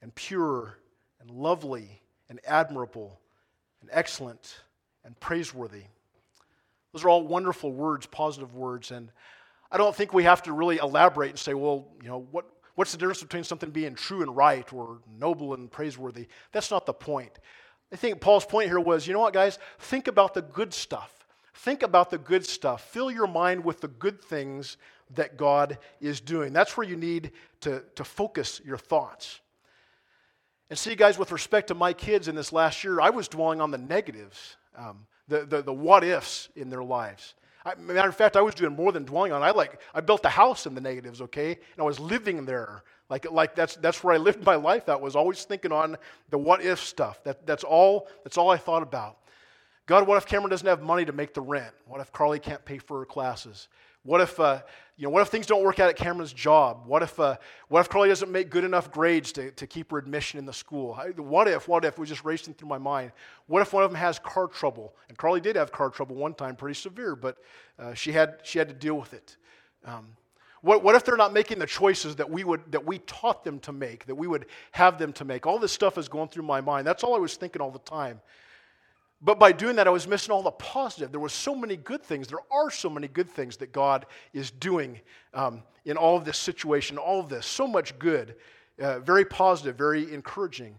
and 0.00 0.14
pure 0.14 0.78
and 1.20 1.30
lovely 1.30 2.00
and 2.30 2.40
admirable 2.46 3.20
and 3.82 3.90
excellent 3.92 4.62
and 5.04 5.20
praiseworthy. 5.20 5.82
Those 6.94 7.04
are 7.04 7.10
all 7.10 7.26
wonderful 7.26 7.72
words, 7.72 8.06
positive 8.06 8.54
words, 8.54 8.90
and 8.90 9.10
I 9.70 9.78
don't 9.78 9.94
think 9.94 10.14
we 10.14 10.24
have 10.24 10.42
to 10.44 10.52
really 10.52 10.78
elaborate 10.78 11.30
and 11.30 11.38
say, 11.38 11.54
well, 11.54 11.88
you 12.02 12.08
know, 12.08 12.26
what, 12.30 12.46
what's 12.74 12.92
the 12.92 12.98
difference 12.98 13.22
between 13.22 13.44
something 13.44 13.70
being 13.70 13.94
true 13.94 14.22
and 14.22 14.36
right 14.36 14.70
or 14.72 15.00
noble 15.18 15.54
and 15.54 15.70
praiseworthy? 15.70 16.28
That's 16.52 16.70
not 16.70 16.86
the 16.86 16.92
point. 16.92 17.32
I 17.92 17.96
think 17.96 18.20
Paul's 18.20 18.44
point 18.44 18.68
here 18.68 18.80
was, 18.80 19.06
you 19.06 19.12
know 19.12 19.20
what, 19.20 19.32
guys? 19.32 19.58
Think 19.78 20.08
about 20.08 20.34
the 20.34 20.42
good 20.42 20.72
stuff. 20.74 21.26
Think 21.54 21.82
about 21.82 22.10
the 22.10 22.18
good 22.18 22.44
stuff. 22.44 22.82
Fill 22.90 23.10
your 23.10 23.26
mind 23.26 23.64
with 23.64 23.80
the 23.80 23.88
good 23.88 24.22
things 24.22 24.76
that 25.14 25.36
God 25.36 25.78
is 26.00 26.20
doing. 26.20 26.52
That's 26.52 26.76
where 26.76 26.86
you 26.86 26.96
need 26.96 27.32
to, 27.60 27.82
to 27.94 28.04
focus 28.04 28.60
your 28.64 28.76
thoughts. 28.76 29.40
And 30.68 30.78
see, 30.78 30.94
guys, 30.96 31.16
with 31.16 31.30
respect 31.30 31.68
to 31.68 31.74
my 31.74 31.92
kids 31.92 32.28
in 32.28 32.34
this 32.34 32.52
last 32.52 32.82
year, 32.82 33.00
I 33.00 33.10
was 33.10 33.28
dwelling 33.28 33.60
on 33.60 33.70
the 33.70 33.78
negatives, 33.78 34.56
um, 34.76 35.06
the, 35.28 35.44
the, 35.44 35.62
the 35.62 35.72
what 35.72 36.02
ifs 36.02 36.48
in 36.56 36.70
their 36.70 36.82
lives. 36.82 37.34
I, 37.66 37.74
matter 37.74 38.08
of 38.08 38.16
fact, 38.16 38.36
I 38.36 38.42
was 38.42 38.54
doing 38.54 38.74
more 38.74 38.92
than 38.92 39.04
dwelling 39.04 39.32
on. 39.32 39.42
I 39.42 39.50
like 39.50 39.80
I 39.92 40.00
built 40.00 40.24
a 40.24 40.28
house 40.28 40.66
in 40.66 40.74
the 40.74 40.80
negatives, 40.80 41.20
okay, 41.20 41.50
and 41.50 41.80
I 41.80 41.82
was 41.82 41.98
living 41.98 42.46
there. 42.46 42.84
Like, 43.10 43.30
like 43.30 43.54
that's 43.56 43.76
that's 43.76 44.04
where 44.04 44.14
I 44.14 44.18
lived 44.18 44.44
my 44.44 44.54
life. 44.54 44.86
That 44.86 45.00
was 45.00 45.16
always 45.16 45.44
thinking 45.44 45.72
on 45.72 45.96
the 46.30 46.38
what 46.38 46.62
if 46.62 46.78
stuff. 46.78 47.22
That 47.24 47.44
that's 47.44 47.64
all 47.64 48.08
that's 48.22 48.38
all 48.38 48.50
I 48.50 48.56
thought 48.56 48.82
about. 48.82 49.18
God, 49.86 50.06
what 50.06 50.16
if 50.16 50.26
Cameron 50.26 50.50
doesn't 50.50 50.66
have 50.66 50.82
money 50.82 51.04
to 51.04 51.12
make 51.12 51.34
the 51.34 51.40
rent? 51.40 51.72
What 51.86 52.00
if 52.00 52.12
Carly 52.12 52.38
can't 52.38 52.64
pay 52.64 52.78
for 52.78 53.00
her 53.00 53.04
classes? 53.04 53.68
What 54.06 54.20
if, 54.20 54.38
uh, 54.38 54.62
you 54.98 55.04
know, 55.04 55.10
what 55.10 55.20
if 55.20 55.28
things 55.28 55.44
don't 55.44 55.62
work 55.62 55.78
out 55.78 55.90
at 55.90 55.96
Cameron's 55.96 56.32
job? 56.32 56.84
What 56.86 57.02
if, 57.02 57.20
uh, 57.20 57.36
what 57.68 57.80
if 57.80 57.88
Carly 57.88 58.08
doesn't 58.08 58.32
make 58.32 58.48
good 58.48 58.64
enough 58.64 58.90
grades 58.90 59.30
to, 59.32 59.50
to 59.50 59.66
keep 59.66 59.90
her 59.90 59.98
admission 59.98 60.38
in 60.38 60.46
the 60.46 60.54
school? 60.54 60.94
What 61.16 61.48
if, 61.48 61.68
what 61.68 61.84
if, 61.84 61.98
was 61.98 62.08
just 62.08 62.24
racing 62.24 62.54
through 62.54 62.68
my 62.68 62.78
mind. 62.78 63.12
What 63.46 63.60
if 63.60 63.74
one 63.74 63.84
of 63.84 63.90
them 63.90 64.00
has 64.00 64.18
car 64.18 64.46
trouble? 64.46 64.94
And 65.10 65.18
Carly 65.18 65.40
did 65.40 65.56
have 65.56 65.70
car 65.70 65.90
trouble 65.90 66.16
one 66.16 66.32
time, 66.32 66.56
pretty 66.56 66.80
severe, 66.80 67.14
but 67.14 67.36
uh, 67.78 67.92
she, 67.92 68.12
had, 68.12 68.38
she 68.42 68.58
had 68.58 68.68
to 68.68 68.74
deal 68.74 68.94
with 68.94 69.12
it. 69.12 69.36
Um, 69.84 70.06
what, 70.62 70.82
what 70.82 70.94
if 70.94 71.04
they're 71.04 71.16
not 71.18 71.34
making 71.34 71.58
the 71.58 71.66
choices 71.66 72.16
that 72.16 72.30
we, 72.30 72.42
would, 72.42 72.72
that 72.72 72.86
we 72.86 72.98
taught 73.00 73.44
them 73.44 73.58
to 73.60 73.72
make, 73.72 74.06
that 74.06 74.14
we 74.14 74.26
would 74.26 74.46
have 74.72 74.98
them 74.98 75.12
to 75.12 75.26
make? 75.26 75.46
All 75.46 75.58
this 75.58 75.72
stuff 75.72 75.98
is 75.98 76.08
going 76.08 76.28
through 76.28 76.44
my 76.44 76.62
mind. 76.62 76.86
That's 76.86 77.04
all 77.04 77.14
I 77.14 77.18
was 77.18 77.36
thinking 77.36 77.60
all 77.60 77.70
the 77.70 77.78
time. 77.80 78.20
But 79.22 79.38
by 79.38 79.52
doing 79.52 79.76
that, 79.76 79.86
I 79.86 79.90
was 79.90 80.06
missing 80.06 80.32
all 80.32 80.42
the 80.42 80.50
positive. 80.50 81.10
There 81.10 81.20
were 81.20 81.28
so 81.28 81.54
many 81.54 81.76
good 81.76 82.02
things. 82.02 82.28
There 82.28 82.38
are 82.50 82.70
so 82.70 82.90
many 82.90 83.08
good 83.08 83.30
things 83.30 83.56
that 83.58 83.72
God 83.72 84.06
is 84.32 84.50
doing 84.50 85.00
um, 85.32 85.62
in 85.84 85.96
all 85.96 86.16
of 86.16 86.24
this 86.24 86.36
situation, 86.36 86.98
all 86.98 87.20
of 87.20 87.28
this. 87.28 87.46
So 87.46 87.66
much 87.66 87.98
good, 87.98 88.36
uh, 88.80 89.00
very 89.00 89.24
positive, 89.24 89.76
very 89.76 90.12
encouraging. 90.12 90.78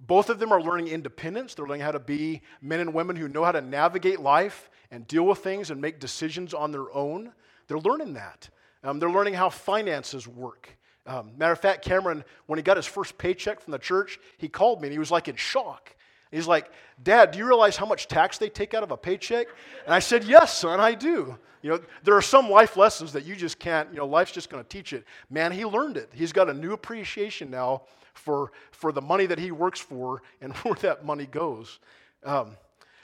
Both 0.00 0.30
of 0.30 0.38
them 0.38 0.52
are 0.52 0.62
learning 0.62 0.88
independence. 0.88 1.54
They're 1.54 1.66
learning 1.66 1.82
how 1.82 1.90
to 1.90 1.98
be 1.98 2.42
men 2.62 2.78
and 2.78 2.94
women 2.94 3.16
who 3.16 3.26
know 3.28 3.44
how 3.44 3.52
to 3.52 3.60
navigate 3.60 4.20
life 4.20 4.70
and 4.92 5.06
deal 5.08 5.26
with 5.26 5.38
things 5.38 5.70
and 5.70 5.80
make 5.80 5.98
decisions 5.98 6.54
on 6.54 6.70
their 6.70 6.92
own. 6.94 7.32
They're 7.66 7.78
learning 7.78 8.14
that. 8.14 8.48
Um, 8.84 9.00
they're 9.00 9.10
learning 9.10 9.34
how 9.34 9.50
finances 9.50 10.28
work. 10.28 10.76
Um, 11.04 11.32
matter 11.36 11.52
of 11.52 11.60
fact, 11.60 11.84
Cameron, 11.84 12.22
when 12.46 12.58
he 12.58 12.62
got 12.62 12.76
his 12.76 12.86
first 12.86 13.18
paycheck 13.18 13.60
from 13.60 13.72
the 13.72 13.78
church, 13.78 14.20
he 14.36 14.48
called 14.48 14.80
me 14.80 14.86
and 14.86 14.92
he 14.92 14.98
was 14.98 15.10
like 15.10 15.26
in 15.26 15.36
shock. 15.36 15.96
He's 16.30 16.46
like, 16.46 16.70
Dad, 17.02 17.30
do 17.30 17.38
you 17.38 17.46
realize 17.46 17.76
how 17.76 17.86
much 17.86 18.08
tax 18.08 18.38
they 18.38 18.48
take 18.48 18.74
out 18.74 18.82
of 18.82 18.90
a 18.90 18.96
paycheck? 18.96 19.48
And 19.84 19.94
I 19.94 19.98
said, 19.98 20.24
Yes, 20.24 20.56
son, 20.56 20.80
I 20.80 20.94
do. 20.94 21.36
You 21.62 21.70
know, 21.70 21.80
there 22.04 22.14
are 22.14 22.22
some 22.22 22.48
life 22.48 22.76
lessons 22.76 23.12
that 23.12 23.24
you 23.24 23.34
just 23.34 23.58
can't, 23.58 23.88
you 23.90 23.98
know, 23.98 24.06
life's 24.06 24.30
just 24.30 24.48
going 24.48 24.62
to 24.62 24.68
teach 24.68 24.92
it. 24.92 25.04
Man, 25.28 25.50
he 25.50 25.64
learned 25.64 25.96
it. 25.96 26.10
He's 26.14 26.32
got 26.32 26.48
a 26.48 26.54
new 26.54 26.72
appreciation 26.72 27.50
now 27.50 27.82
for, 28.14 28.52
for 28.70 28.92
the 28.92 29.02
money 29.02 29.26
that 29.26 29.38
he 29.38 29.50
works 29.50 29.80
for 29.80 30.22
and 30.40 30.52
where 30.58 30.74
that 30.76 31.04
money 31.04 31.26
goes. 31.26 31.80
Um, 32.24 32.56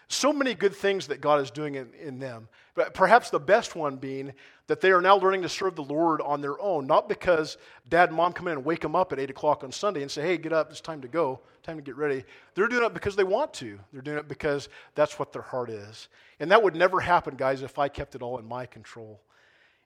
so 0.09 0.33
many 0.33 0.55
good 0.55 0.75
things 0.75 1.07
that 1.09 1.21
God 1.21 1.41
is 1.41 1.51
doing 1.51 1.75
in, 1.75 1.89
in 2.01 2.19
them. 2.19 2.49
But 2.75 2.95
perhaps 2.95 3.31
the 3.31 3.41
best 3.41 3.77
one 3.77 3.97
being 3.97 4.33
that 4.67 4.81
they 4.81 4.91
are 4.91 5.01
now 5.01 5.17
learning 5.17 5.43
to 5.43 5.49
serve 5.49 5.77
the 5.77 5.83
Lord 5.83 6.21
on 6.21 6.41
their 6.41 6.61
own, 6.61 6.87
not 6.87 7.09
because 7.09 7.57
dad 7.89 8.09
and 8.09 8.17
mom 8.17 8.33
come 8.33 8.49
in 8.49 8.55
and 8.55 8.65
wake 8.65 8.81
them 8.81 8.97
up 8.97 9.13
at 9.13 9.19
8 9.19 9.31
o'clock 9.31 9.63
on 9.63 9.71
Sunday 9.71 10.03
and 10.03 10.11
say, 10.11 10.23
hey, 10.23 10.37
get 10.37 10.53
up, 10.53 10.71
it's 10.71 10.81
time 10.81 11.01
to 11.03 11.09
go, 11.09 11.41
time 11.63 11.77
to 11.77 11.83
get 11.83 11.97
ready. 11.97 12.25
They're 12.55 12.69
doing 12.69 12.85
it 12.85 12.95
because 12.95 13.17
they 13.17 13.25
want 13.25 13.53
to. 13.55 13.79
They're 13.93 14.03
doing 14.03 14.19
it 14.19 14.29
because 14.29 14.69
that's 14.95 15.19
what 15.19 15.33
their 15.33 15.43
heart 15.43 15.71
is. 15.71 16.09
And 16.41 16.51
that 16.51 16.63
would 16.63 16.75
never 16.75 17.01
happen, 17.01 17.37
guys, 17.37 17.63
if 17.63 17.79
I 17.79 17.89
kept 17.89 18.15
it 18.15 18.23
all 18.23 18.39
in 18.39 18.47
my 18.47 18.67
control. 18.67 19.21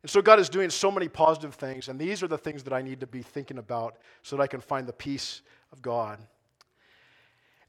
And 0.03 0.11
so 0.11 0.23
God 0.23 0.39
is 0.39 0.49
doing 0.49 0.71
so 0.71 0.91
many 0.91 1.09
positive 1.09 1.55
things, 1.55 1.89
and 1.89 1.99
these 1.99 2.23
are 2.23 2.29
the 2.29 2.39
things 2.39 2.63
that 2.63 2.73
I 2.73 2.83
need 2.83 3.01
to 3.01 3.07
be 3.07 3.23
thinking 3.23 3.59
about 3.59 3.97
so 4.23 4.37
that 4.37 4.43
I 4.43 4.47
can 4.47 4.61
find 4.61 4.87
the 4.87 4.93
peace 4.93 5.43
of 5.73 5.83
God. 5.83 6.21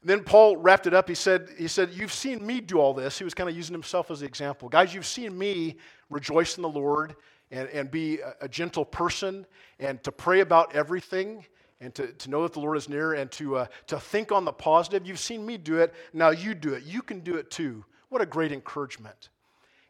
Then 0.02 0.24
Paul 0.24 0.56
wrapped 0.56 0.86
it 0.86 0.94
up. 0.94 1.08
He 1.08 1.14
said, 1.14 1.48
he 1.58 1.68
said, 1.68 1.90
You've 1.92 2.12
seen 2.12 2.44
me 2.46 2.60
do 2.60 2.78
all 2.78 2.94
this. 2.94 3.18
He 3.18 3.24
was 3.24 3.34
kind 3.34 3.50
of 3.50 3.56
using 3.56 3.74
himself 3.74 4.10
as 4.10 4.20
the 4.20 4.26
example. 4.26 4.68
Guys, 4.68 4.94
you've 4.94 5.06
seen 5.06 5.36
me 5.36 5.76
rejoice 6.08 6.56
in 6.56 6.62
the 6.62 6.68
Lord 6.68 7.16
and, 7.50 7.68
and 7.68 7.90
be 7.90 8.20
a, 8.20 8.34
a 8.42 8.48
gentle 8.48 8.84
person 8.84 9.46
and 9.78 10.02
to 10.04 10.12
pray 10.12 10.40
about 10.40 10.74
everything 10.74 11.44
and 11.80 11.94
to, 11.94 12.12
to 12.12 12.30
know 12.30 12.42
that 12.42 12.52
the 12.52 12.60
Lord 12.60 12.76
is 12.76 12.88
near 12.88 13.14
and 13.14 13.30
to, 13.32 13.56
uh, 13.56 13.66
to 13.88 13.98
think 13.98 14.32
on 14.32 14.44
the 14.44 14.52
positive. 14.52 15.06
You've 15.06 15.18
seen 15.18 15.44
me 15.44 15.56
do 15.56 15.78
it. 15.78 15.94
Now 16.12 16.30
you 16.30 16.54
do 16.54 16.74
it. 16.74 16.84
You 16.84 17.02
can 17.02 17.20
do 17.20 17.36
it 17.36 17.50
too. 17.50 17.84
What 18.08 18.22
a 18.22 18.26
great 18.26 18.52
encouragement. 18.52 19.30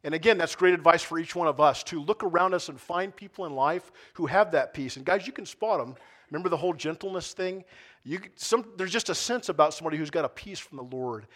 And 0.03 0.15
again, 0.15 0.39
that's 0.39 0.55
great 0.55 0.75
advice 0.75 1.03
for 1.03 1.19
each 1.19 1.37
one 1.37 1.47
of 1.47 1.61
us 1.61 1.83
to 1.85 2.01
look 2.01 2.25
around 2.25 2.55
us 2.55 2.69
and 2.69 2.81
find 2.81 3.15
people 3.15 3.45
in 3.45 3.55
life 3.55 3.93
who 4.15 4.27
have 4.27 4.53
that 4.53 4.73
peace. 4.73 4.97
And 4.97 5.05
guys, 5.05 5.27
you 5.27 5.33
can 5.33 5.45
spot 5.45 5.79
them. 5.79 5.95
Remember 6.31 6.49
the 6.49 6.57
whole 6.57 6.75
gentleness 6.75 7.33
thing? 7.33 7.65
You, 8.05 8.21
some, 8.37 8.65
there's 8.77 8.93
just 8.93 9.11
a 9.11 9.15
sense 9.15 9.49
about 9.49 9.75
somebody 9.75 9.97
who's 9.97 10.11
got 10.11 10.25
a 10.25 10.29
peace 10.29 10.59
from 10.59 10.77
the 10.79 10.97
Lord. 10.97 11.27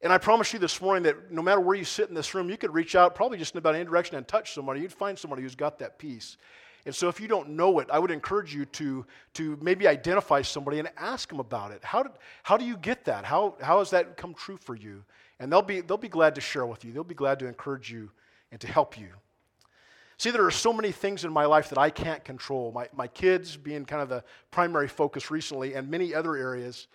And 0.00 0.12
I 0.12 0.18
promise 0.18 0.52
you 0.52 0.58
this 0.58 0.80
morning 0.80 1.04
that 1.04 1.30
no 1.30 1.42
matter 1.42 1.60
where 1.60 1.76
you 1.76 1.84
sit 1.84 2.08
in 2.08 2.14
this 2.14 2.34
room, 2.34 2.50
you 2.50 2.56
could 2.56 2.74
reach 2.74 2.96
out 2.96 3.14
probably 3.14 3.38
just 3.38 3.54
in 3.54 3.58
about 3.58 3.74
any 3.74 3.84
direction 3.84 4.16
and 4.16 4.26
touch 4.26 4.54
somebody. 4.54 4.80
You'd 4.80 4.92
find 4.92 5.18
somebody 5.18 5.42
who's 5.42 5.54
got 5.54 5.78
that 5.78 5.98
peace. 5.98 6.36
And 6.84 6.94
so 6.94 7.08
if 7.08 7.20
you 7.20 7.28
don't 7.28 7.50
know 7.50 7.78
it, 7.78 7.88
I 7.92 8.00
would 8.00 8.10
encourage 8.10 8.52
you 8.52 8.64
to, 8.64 9.06
to 9.34 9.56
maybe 9.62 9.86
identify 9.86 10.42
somebody 10.42 10.80
and 10.80 10.88
ask 10.96 11.28
them 11.28 11.38
about 11.38 11.70
it. 11.70 11.84
How, 11.84 12.02
did, 12.02 12.12
how 12.42 12.56
do 12.56 12.64
you 12.64 12.76
get 12.76 13.04
that? 13.04 13.24
How, 13.24 13.54
how 13.60 13.78
has 13.78 13.90
that 13.90 14.16
come 14.16 14.34
true 14.34 14.56
for 14.56 14.74
you? 14.74 15.04
And 15.38 15.52
they'll 15.52 15.62
be, 15.62 15.80
they'll 15.80 15.96
be 15.96 16.08
glad 16.08 16.34
to 16.34 16.40
share 16.40 16.66
with 16.66 16.84
you. 16.84 16.92
They'll 16.92 17.04
be 17.04 17.14
glad 17.14 17.38
to 17.38 17.46
encourage 17.46 17.90
you 17.90 18.10
and 18.50 18.60
to 18.60 18.66
help 18.66 18.98
you. 18.98 19.08
See, 20.22 20.30
there 20.30 20.46
are 20.46 20.52
so 20.52 20.72
many 20.72 20.92
things 20.92 21.24
in 21.24 21.32
my 21.32 21.46
life 21.46 21.68
that 21.70 21.78
I 21.78 21.90
can't 21.90 22.24
control. 22.24 22.70
My, 22.70 22.86
my 22.94 23.08
kids 23.08 23.56
being 23.56 23.84
kind 23.84 24.00
of 24.00 24.08
the 24.08 24.22
primary 24.52 24.86
focus 24.86 25.32
recently, 25.32 25.74
and 25.74 25.90
many 25.90 26.14
other 26.14 26.36
areas. 26.36 26.86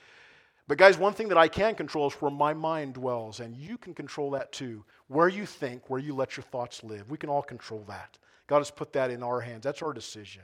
But, 0.70 0.78
guys, 0.78 0.98
one 0.98 1.12
thing 1.12 1.28
that 1.28 1.38
I 1.38 1.50
can 1.50 1.76
control 1.76 2.08
is 2.08 2.14
where 2.14 2.32
my 2.32 2.54
mind 2.54 2.94
dwells, 2.94 3.42
and 3.42 3.54
you 3.54 3.78
can 3.78 3.94
control 3.94 4.32
that 4.32 4.54
too. 4.54 4.86
Where 5.10 5.28
you 5.28 5.46
think, 5.46 5.90
where 5.90 6.00
you 6.00 6.16
let 6.16 6.38
your 6.38 6.46
thoughts 6.46 6.86
live. 6.86 7.10
We 7.12 7.18
can 7.18 7.30
all 7.30 7.42
control 7.42 7.84
that. 7.90 8.18
God 8.48 8.60
has 8.60 8.72
put 8.72 8.94
that 8.94 9.12
in 9.12 9.22
our 9.22 9.42
hands. 9.42 9.66
That's 9.66 9.82
our 9.82 9.92
decision. 9.92 10.44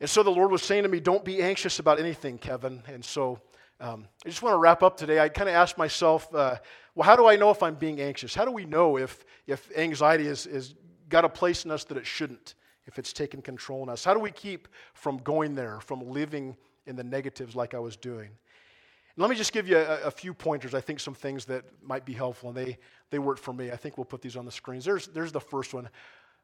And 0.00 0.08
so 0.08 0.22
the 0.22 0.30
Lord 0.30 0.52
was 0.52 0.62
saying 0.62 0.84
to 0.84 0.88
me, 0.88 1.00
Don't 1.00 1.24
be 1.24 1.42
anxious 1.42 1.80
about 1.80 1.98
anything, 1.98 2.38
Kevin. 2.38 2.84
And 2.86 3.04
so 3.04 3.40
um, 3.80 4.06
I 4.24 4.28
just 4.28 4.42
want 4.42 4.54
to 4.54 4.58
wrap 4.58 4.82
up 4.82 4.96
today. 4.96 5.20
I 5.20 5.28
kind 5.28 5.48
of 5.48 5.54
asked 5.54 5.76
myself, 5.76 6.34
uh, 6.34 6.56
well, 6.94 7.06
how 7.06 7.16
do 7.16 7.26
I 7.26 7.36
know 7.36 7.50
if 7.50 7.62
I'm 7.62 7.74
being 7.74 8.00
anxious? 8.00 8.34
How 8.34 8.44
do 8.44 8.50
we 8.50 8.64
know 8.64 8.96
if, 8.96 9.24
if 9.46 9.70
anxiety 9.76 10.26
is, 10.26 10.46
is 10.46 10.74
got 11.08 11.24
a 11.24 11.28
place 11.28 11.64
in 11.64 11.70
us 11.70 11.84
that 11.84 11.98
it 11.98 12.06
shouldn't, 12.06 12.54
if 12.86 12.98
it's 12.98 13.12
taken 13.12 13.42
control 13.42 13.82
in 13.82 13.88
us? 13.90 14.02
How 14.02 14.14
do 14.14 14.20
we 14.20 14.30
keep 14.30 14.68
from 14.94 15.18
going 15.18 15.54
there, 15.54 15.80
from 15.80 16.10
living 16.10 16.56
in 16.86 16.96
the 16.96 17.04
negatives 17.04 17.54
like 17.54 17.74
I 17.74 17.78
was 17.78 17.96
doing? 17.96 18.28
And 18.28 19.22
let 19.22 19.28
me 19.28 19.36
just 19.36 19.52
give 19.52 19.68
you 19.68 19.76
a, 19.76 20.04
a, 20.04 20.10
few 20.10 20.32
pointers, 20.32 20.74
I 20.74 20.80
think 20.80 21.00
some 21.00 21.14
things 21.14 21.44
that 21.46 21.64
might 21.82 22.06
be 22.06 22.14
helpful, 22.14 22.48
and 22.48 22.56
they, 22.56 22.78
they 23.10 23.18
work 23.18 23.38
for 23.38 23.52
me. 23.52 23.70
I 23.70 23.76
think 23.76 23.98
we'll 23.98 24.06
put 24.06 24.22
these 24.22 24.36
on 24.36 24.46
the 24.46 24.52
screens. 24.52 24.84
There's, 24.84 25.06
there's 25.08 25.32
the 25.32 25.40
first 25.40 25.74
one. 25.74 25.88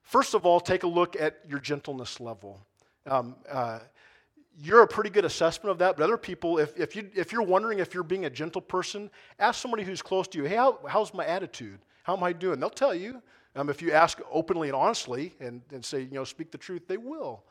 First 0.03 0.35
of 0.35 0.45
all, 0.45 0.61
take 0.61 0.83
a 0.83 0.88
look 0.88 1.18
at 1.18 1.40
your 1.49 1.61
gentleness 1.61 2.21
level. 2.21 2.61
Um, 3.07 3.37
uh, 3.51 3.81
you're 4.61 4.83
a 4.83 4.87
pretty 4.87 5.11
good 5.11 5.25
assessment 5.25 5.71
of 5.71 5.79
that. 5.79 5.97
But 5.97 6.05
other 6.05 6.17
people, 6.17 6.59
if, 6.59 6.79
if, 6.79 6.95
you, 6.95 7.11
if 7.15 7.33
you're 7.33 7.43
wondering 7.43 7.79
if 7.79 7.95
you're 7.95 8.03
being 8.03 8.25
a 8.25 8.31
gentle 8.31 8.61
person, 8.61 9.11
ask 9.38 9.61
somebody 9.61 9.83
who's 9.83 10.03
close 10.03 10.29
to 10.29 10.38
you, 10.38 10.45
hey, 10.45 10.57
how, 10.57 10.79
how's 10.87 11.15
my 11.15 11.25
attitude? 11.25 11.79
How 12.03 12.17
am 12.17 12.23
I 12.23 12.33
doing? 12.33 12.61
They'll 12.61 12.71
tell 12.71 12.95
you. 12.95 13.23
Um, 13.55 13.69
if 13.69 13.83
you 13.83 13.93
ask 13.93 14.19
openly 14.31 14.69
and 14.69 14.77
honestly 14.77 15.35
and, 15.38 15.61
and 15.73 15.85
say, 15.85 16.01
you 16.01 16.12
know, 16.12 16.25
speak 16.25 16.51
the 16.51 16.59
truth, 16.59 16.88
they 16.88 16.97
will. 16.97 17.43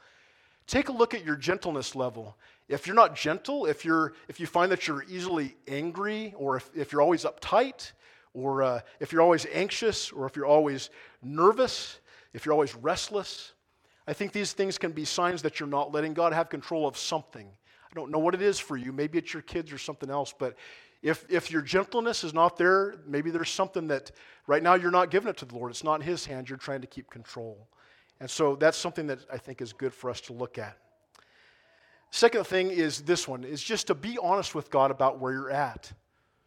Take 0.67 0.89
a 0.89 0.91
look 0.91 1.13
at 1.13 1.23
your 1.23 1.35
gentleness 1.35 1.95
level. 1.95 2.35
If 2.69 2.87
you're 2.87 2.95
not 2.95 3.15
gentle, 3.15 3.65
if, 3.65 3.83
you're, 3.83 4.13
if 4.27 4.39
you 4.39 4.47
find 4.47 4.71
that 4.71 4.87
you're 4.87 5.03
easily 5.03 5.55
angry, 5.67 6.33
or 6.37 6.57
if, 6.57 6.69
if 6.73 6.91
you're 6.91 7.01
always 7.01 7.23
uptight, 7.23 7.91
or 8.33 8.63
uh, 8.63 8.79
if 8.99 9.11
you're 9.11 9.21
always 9.21 9.45
anxious, 9.53 10.11
or 10.11 10.25
if 10.25 10.35
you're 10.35 10.45
always 10.45 10.89
nervous, 11.21 11.99
if 12.33 12.45
you're 12.45 12.53
always 12.53 12.73
restless, 12.75 13.51
I 14.07 14.13
think 14.13 14.31
these 14.31 14.53
things 14.53 14.77
can 14.77 14.91
be 14.91 15.05
signs 15.05 15.41
that 15.43 15.59
you're 15.59 15.69
not 15.69 15.91
letting 15.91 16.13
God 16.13 16.33
have 16.33 16.49
control 16.49 16.87
of 16.87 16.97
something. 16.97 17.47
I 17.47 17.93
don't 17.95 18.11
know 18.11 18.19
what 18.19 18.33
it 18.33 18.41
is 18.41 18.59
for 18.59 18.77
you. 18.77 18.91
Maybe 18.91 19.17
it's 19.17 19.33
your 19.33 19.43
kids 19.43 19.71
or 19.71 19.77
something 19.77 20.09
else. 20.09 20.33
But 20.37 20.55
if, 21.01 21.25
if 21.29 21.51
your 21.51 21.61
gentleness 21.61 22.23
is 22.23 22.33
not 22.33 22.57
there, 22.57 22.95
maybe 23.05 23.31
there's 23.31 23.49
something 23.49 23.87
that 23.87 24.11
right 24.47 24.63
now 24.63 24.75
you're 24.75 24.91
not 24.91 25.11
giving 25.11 25.29
it 25.29 25.37
to 25.37 25.45
the 25.45 25.55
Lord. 25.55 25.71
It's 25.71 25.83
not 25.83 26.01
in 26.01 26.07
His 26.07 26.25
hands. 26.25 26.49
You're 26.49 26.57
trying 26.57 26.81
to 26.81 26.87
keep 26.87 27.09
control. 27.09 27.67
And 28.19 28.29
so 28.29 28.55
that's 28.55 28.77
something 28.77 29.07
that 29.07 29.19
I 29.31 29.37
think 29.37 29.61
is 29.61 29.73
good 29.73 29.93
for 29.93 30.09
us 30.09 30.21
to 30.21 30.33
look 30.33 30.57
at. 30.57 30.77
Second 32.11 32.45
thing 32.45 32.69
is 32.69 33.01
this 33.01 33.27
one 33.27 33.43
is 33.43 33.63
just 33.63 33.87
to 33.87 33.95
be 33.95 34.17
honest 34.21 34.53
with 34.53 34.69
God 34.69 34.91
about 34.91 35.19
where 35.19 35.31
you're 35.31 35.51
at. 35.51 35.91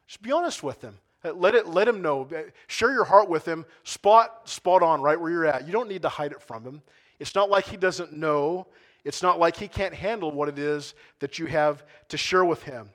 Just 0.07 0.23
be 0.23 0.31
honest 0.31 0.63
with 0.63 0.81
Him. 0.83 0.99
Let, 1.33 1.55
it, 1.55 1.67
let 1.67 1.89
him 1.89 2.03
know. 2.03 2.29
Share 2.67 2.93
your 2.93 3.05
heart 3.05 3.31
with 3.31 3.49
him. 3.49 3.65
Spot, 3.83 4.47
spot 4.47 4.83
on 4.83 5.01
right 5.01 5.19
where 5.19 5.31
you're 5.31 5.47
at. 5.47 5.67
You 5.67 5.73
don't 5.73 5.89
need 5.89 6.03
to 6.03 6.11
hide 6.11 6.33
it 6.33 6.43
from 6.43 6.65
him. 6.65 6.83
It's 7.19 7.35
not 7.35 7.51
like 7.51 7.67
he 7.67 7.77
doesn't 7.77 8.13
know. 8.13 8.67
It's 9.05 9.23
not 9.23 9.39
like 9.39 9.57
he 9.57 9.69
can't 9.69 9.95
handle 9.95 10.31
what 10.31 10.49
it 10.49 10.59
is 10.59 10.95
that 11.21 11.39
you 11.39 11.47
have 11.47 11.85
to 12.09 12.17
share 12.17 12.45
with 12.45 12.63
him. 12.63 12.91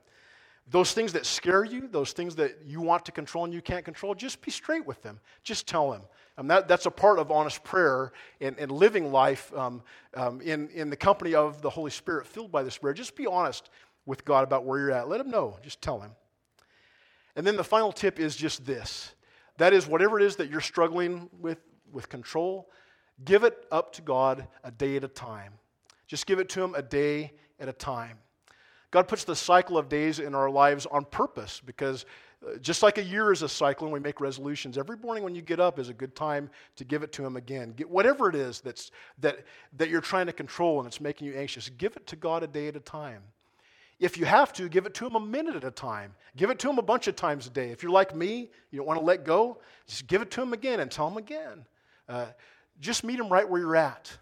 Those 0.71 0.93
things 0.93 1.13
that 1.13 1.25
scare 1.25 1.63
you, 1.63 1.87
those 1.87 2.11
things 2.11 2.35
that 2.35 2.59
you 2.65 2.79
want 2.79 3.05
to 3.05 3.11
control 3.11 3.43
and 3.43 3.53
you 3.53 3.61
can't 3.61 3.83
control, 3.83 4.13
just 4.13 4.41
be 4.41 4.51
straight 4.51 4.85
with 4.85 5.01
them. 5.01 5.19
Just 5.43 5.67
tell 5.67 5.91
him. 5.91 6.01
And 6.37 6.49
that, 6.51 6.67
that's 6.67 6.85
a 6.85 6.91
part 6.91 7.19
of 7.19 7.31
honest 7.31 7.63
prayer 7.63 8.11
and, 8.39 8.57
and 8.59 8.71
living 8.71 9.11
life 9.11 9.51
um, 9.55 9.81
um, 10.13 10.41
in, 10.41 10.69
in 10.69 10.89
the 10.89 10.95
company 10.95 11.33
of 11.33 11.61
the 11.61 11.69
Holy 11.69 11.91
Spirit, 11.91 12.27
filled 12.27 12.51
by 12.51 12.63
the 12.63 12.71
Spirit. 12.71 12.97
Just 12.97 13.15
be 13.15 13.25
honest 13.25 13.69
with 14.05 14.23
God 14.25 14.43
about 14.43 14.63
where 14.63 14.79
you're 14.79 14.91
at. 14.91 15.09
Let 15.09 15.19
him 15.19 15.29
know. 15.29 15.57
Just 15.63 15.81
tell 15.81 15.99
him. 15.99 16.11
And 17.35 17.45
then 17.45 17.55
the 17.55 17.63
final 17.63 17.91
tip 17.91 18.19
is 18.19 18.35
just 18.35 18.65
this 18.65 19.13
that 19.57 19.73
is, 19.73 19.87
whatever 19.87 20.17
it 20.17 20.25
is 20.25 20.37
that 20.37 20.49
you're 20.49 20.61
struggling 20.61 21.29
with, 21.41 21.59
with 21.91 22.07
control, 22.07 22.69
Give 23.25 23.43
it 23.43 23.65
up 23.71 23.93
to 23.93 24.01
God 24.01 24.47
a 24.63 24.71
day 24.71 24.95
at 24.95 25.03
a 25.03 25.07
time. 25.07 25.53
Just 26.07 26.25
give 26.25 26.39
it 26.39 26.49
to 26.49 26.63
Him 26.63 26.75
a 26.75 26.81
day 26.81 27.33
at 27.59 27.67
a 27.67 27.73
time. 27.73 28.17
God 28.91 29.07
puts 29.07 29.23
the 29.23 29.35
cycle 29.35 29.77
of 29.77 29.87
days 29.87 30.19
in 30.19 30.33
our 30.33 30.49
lives 30.49 30.87
on 30.87 31.05
purpose 31.05 31.61
because 31.63 32.05
uh, 32.45 32.57
just 32.57 32.81
like 32.81 32.97
a 32.97 33.03
year 33.03 33.31
is 33.31 33.43
a 33.43 33.49
cycle 33.49 33.85
and 33.85 33.93
we 33.93 33.99
make 33.99 34.19
resolutions, 34.19 34.77
every 34.77 34.97
morning 34.97 35.23
when 35.23 35.35
you 35.35 35.41
get 35.41 35.59
up 35.59 35.77
is 35.77 35.89
a 35.89 35.93
good 35.93 36.15
time 36.15 36.49
to 36.77 36.83
give 36.83 37.03
it 37.03 37.11
to 37.13 37.25
Him 37.25 37.35
again. 37.37 37.73
Get 37.75 37.89
whatever 37.89 38.29
it 38.29 38.35
is 38.35 38.61
that's, 38.61 38.91
that, 39.19 39.45
that 39.77 39.89
you're 39.89 40.01
trying 40.01 40.25
to 40.25 40.33
control 40.33 40.79
and 40.79 40.87
it's 40.87 41.01
making 41.01 41.27
you 41.27 41.35
anxious, 41.35 41.69
give 41.69 41.95
it 41.97 42.07
to 42.07 42.15
God 42.15 42.41
a 42.41 42.47
day 42.47 42.67
at 42.67 42.75
a 42.75 42.79
time. 42.79 43.21
If 43.99 44.17
you 44.17 44.25
have 44.25 44.53
to, 44.53 44.69
give 44.69 44.85
it 44.85 44.93
to 44.95 45.05
Him 45.05 45.15
a 45.15 45.19
minute 45.19 45.55
at 45.55 45.65
a 45.65 45.71
time. 45.71 46.15
Give 46.37 46.49
it 46.49 46.57
to 46.59 46.69
Him 46.69 46.79
a 46.79 46.81
bunch 46.81 47.07
of 47.07 47.17
times 47.17 47.45
a 47.45 47.49
day. 47.49 47.69
If 47.71 47.83
you're 47.83 47.91
like 47.91 48.15
me, 48.15 48.49
you 48.71 48.77
don't 48.77 48.87
want 48.87 48.99
to 48.99 49.05
let 49.05 49.25
go, 49.25 49.59
just 49.87 50.07
give 50.07 50.21
it 50.21 50.31
to 50.31 50.41
Him 50.41 50.53
again 50.53 50.79
and 50.79 50.89
tell 50.89 51.09
Him 51.09 51.17
again. 51.17 51.65
Uh, 52.07 52.27
just 52.79 53.03
meet 53.03 53.19
him 53.19 53.29
right 53.29 53.47
where 53.47 53.59
you're 53.59 53.75
at. 53.75 54.17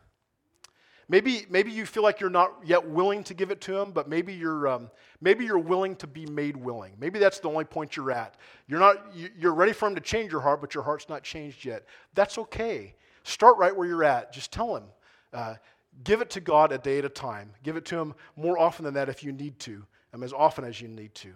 Maybe, 1.10 1.46
maybe 1.50 1.72
you 1.72 1.86
feel 1.86 2.04
like 2.04 2.20
you're 2.20 2.30
not 2.30 2.54
yet 2.66 2.86
willing 2.86 3.24
to 3.26 3.34
give 3.34 3.50
it 3.50 3.62
to 3.62 3.78
him, 3.78 3.92
but 3.92 4.10
maybe 4.10 4.34
you're, 4.34 4.68
um, 4.68 4.90
maybe 5.22 5.46
you're 5.46 5.58
willing 5.58 5.96
to 5.98 6.08
be 6.08 6.26
made 6.26 6.58
willing. 6.58 6.94
Maybe 7.00 7.18
that's 7.18 7.40
the 7.40 7.48
only 7.48 7.64
point 7.64 7.96
you're 7.96 8.12
at. 8.12 8.36
You're, 8.68 8.82
not, 8.82 9.16
you're 9.16 9.54
ready 9.54 9.72
for 9.72 9.88
him 9.88 9.96
to 9.96 10.02
change 10.02 10.34
your 10.34 10.42
heart, 10.42 10.60
but 10.60 10.74
your 10.74 10.84
heart's 10.84 11.08
not 11.08 11.24
changed 11.24 11.64
yet. 11.64 11.86
That's 12.14 12.38
okay. 12.38 12.94
Start 13.24 13.58
right 13.58 13.74
where 13.74 13.88
you're 13.88 14.04
at. 14.04 14.34
Just 14.34 14.52
tell 14.52 14.76
him. 14.76 14.84
Uh, 15.32 15.56
give 16.04 16.20
it 16.20 16.30
to 16.32 16.42
God 16.42 16.74
a 16.74 16.78
day 16.78 16.98
at 16.98 17.06
a 17.06 17.10
time. 17.10 17.52
Give 17.64 17.78
it 17.78 17.86
to 17.86 17.98
him 17.98 18.14
more 18.36 18.60
often 18.60 18.84
than 18.84 18.94
that 18.96 19.08
if 19.08 19.24
you 19.24 19.32
need 19.32 19.60
to, 19.60 19.86
um, 20.14 20.24
as 20.24 20.34
often 20.34 20.66
as 20.66 20.82
you 20.82 20.90
need 20.90 21.16
to. 21.16 21.30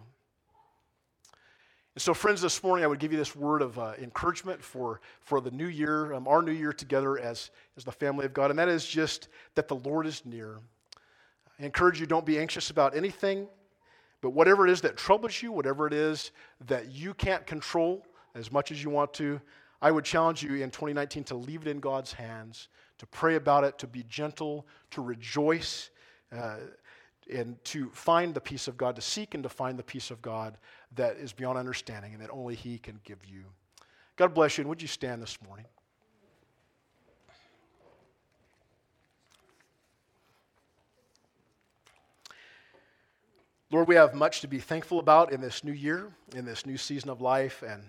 And 1.94 2.02
so, 2.02 2.14
friends, 2.14 2.42
this 2.42 2.64
morning 2.64 2.86
I 2.86 2.88
would 2.88 3.00
give 3.00 3.12
you 3.12 3.18
this 3.18 3.36
word 3.36 3.62
of 3.62 3.78
uh, 3.78 3.94
encouragement 4.02 4.64
for, 4.64 5.02
for 5.20 5.42
the 5.42 5.52
new 5.52 5.68
year, 5.68 6.14
um, 6.14 6.26
our 6.26 6.42
new 6.42 6.54
year 6.54 6.72
together 6.72 7.20
as, 7.20 7.52
as 7.76 7.84
the 7.84 7.92
family 7.92 8.26
of 8.26 8.34
God, 8.34 8.50
and 8.50 8.58
that 8.60 8.70
is 8.70 8.88
just 8.88 9.28
that 9.56 9.68
the 9.68 9.76
Lord 9.76 10.08
is 10.08 10.26
near. 10.26 10.60
I 11.60 11.66
encourage 11.66 12.00
you, 12.00 12.06
don't 12.06 12.26
be 12.26 12.40
anxious 12.40 12.70
about 12.70 12.96
anything, 12.96 13.46
but 14.22 14.30
whatever 14.30 14.66
it 14.66 14.72
is 14.72 14.80
that 14.82 14.96
troubles 14.96 15.42
you, 15.42 15.52
whatever 15.52 15.86
it 15.86 15.92
is 15.94 16.32
that 16.68 16.94
you 16.94 17.14
can't 17.14 17.46
control 17.46 18.06
as 18.36 18.54
much 18.54 18.72
as 18.72 18.82
you 18.82 18.90
want 18.90 19.14
to, 19.16 19.42
I 19.82 19.92
would 19.92 20.06
challenge 20.06 20.42
you 20.44 20.56
in 20.56 20.72
2019 20.72 21.26
to 21.26 21.36
leave 21.36 21.64
it 21.64 21.68
in 21.68 21.82
God's 21.82 22.14
hands, 22.14 22.70
to 23.00 23.06
pray 23.06 23.36
about 23.36 23.66
it, 23.66 23.78
to 23.80 23.88
be 23.88 24.06
gentle, 24.08 24.66
to 24.92 25.02
rejoice. 25.02 25.90
Uh, 26.32 26.58
and 27.32 27.64
to 27.64 27.90
find 27.92 28.34
the 28.34 28.42
peace 28.42 28.68
of 28.68 28.76
God, 28.76 28.96
to 28.96 29.02
seek 29.02 29.36
and 29.36 29.44
to 29.44 29.50
find 29.50 29.80
the 29.80 29.84
peace 29.84 30.12
of 30.12 30.22
God 30.22 30.58
that 30.96 31.18
is 31.18 31.34
beyond 31.34 31.58
understanding 31.58 32.14
and 32.14 32.22
that 32.22 32.30
only 32.32 32.56
He 32.56 32.78
can 32.78 33.00
give 33.04 33.26
you. 33.26 33.44
God 34.16 34.34
bless 34.34 34.58
you, 34.58 34.64
and 34.64 34.70
would 34.70 34.82
you 34.82 34.88
stand 34.88 35.22
this 35.22 35.38
morning? 35.48 35.66
Lord, 43.72 43.88
we 43.88 43.96
have 43.96 44.14
much 44.14 44.42
to 44.42 44.48
be 44.48 44.60
thankful 44.60 45.00
about 45.00 45.32
in 45.32 45.40
this 45.40 45.64
new 45.64 45.72
year, 45.72 46.12
in 46.36 46.44
this 46.44 46.66
new 46.66 46.78
season 46.78 47.10
of 47.10 47.22
life. 47.22 47.64
And 47.66 47.82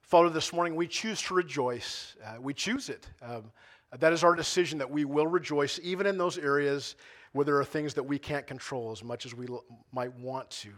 Father, 0.00 0.28
this 0.28 0.52
morning 0.52 0.74
we 0.74 0.88
choose 0.88 1.22
to 1.22 1.34
rejoice. 1.34 2.16
Uh, 2.24 2.40
we 2.40 2.52
choose 2.52 2.88
it. 2.88 3.08
Um, 3.22 3.52
That 3.98 4.12
is 4.12 4.24
our 4.24 4.34
decision 4.34 4.78
that 4.78 4.90
we 4.90 5.04
will 5.04 5.26
rejoice 5.26 5.78
even 5.82 6.06
in 6.06 6.16
those 6.18 6.38
areas 6.38 6.96
where 7.32 7.44
there 7.44 7.58
are 7.58 7.64
things 7.64 7.94
that 7.94 8.02
we 8.02 8.18
can't 8.18 8.46
control 8.46 8.90
as 8.90 9.04
much 9.04 9.26
as 9.26 9.34
we 9.34 9.46
might 9.92 10.12
want 10.18 10.50
to. 10.62 10.70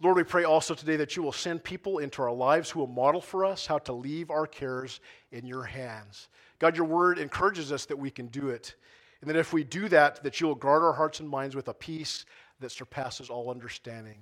Lord, 0.00 0.16
we 0.16 0.24
pray 0.24 0.44
also 0.44 0.74
today 0.74 0.96
that 0.96 1.16
you 1.16 1.22
will 1.22 1.32
send 1.32 1.64
people 1.64 1.98
into 1.98 2.20
our 2.20 2.32
lives 2.32 2.70
who 2.70 2.80
will 2.80 2.86
model 2.86 3.20
for 3.20 3.44
us 3.44 3.66
how 3.66 3.78
to 3.78 3.92
leave 3.92 4.30
our 4.30 4.46
cares 4.46 5.00
in 5.32 5.46
your 5.46 5.62
hands. 5.62 6.28
God, 6.58 6.76
your 6.76 6.86
word 6.86 7.18
encourages 7.18 7.72
us 7.72 7.86
that 7.86 7.98
we 7.98 8.10
can 8.10 8.26
do 8.26 8.50
it. 8.50 8.74
And 9.20 9.30
that 9.30 9.36
if 9.36 9.52
we 9.54 9.64
do 9.64 9.88
that, 9.88 10.22
that 10.22 10.40
you 10.40 10.46
will 10.46 10.54
guard 10.54 10.82
our 10.82 10.92
hearts 10.92 11.20
and 11.20 11.28
minds 11.28 11.56
with 11.56 11.68
a 11.68 11.74
peace 11.74 12.26
that 12.60 12.70
surpasses 12.70 13.30
all 13.30 13.50
understanding. 13.50 14.18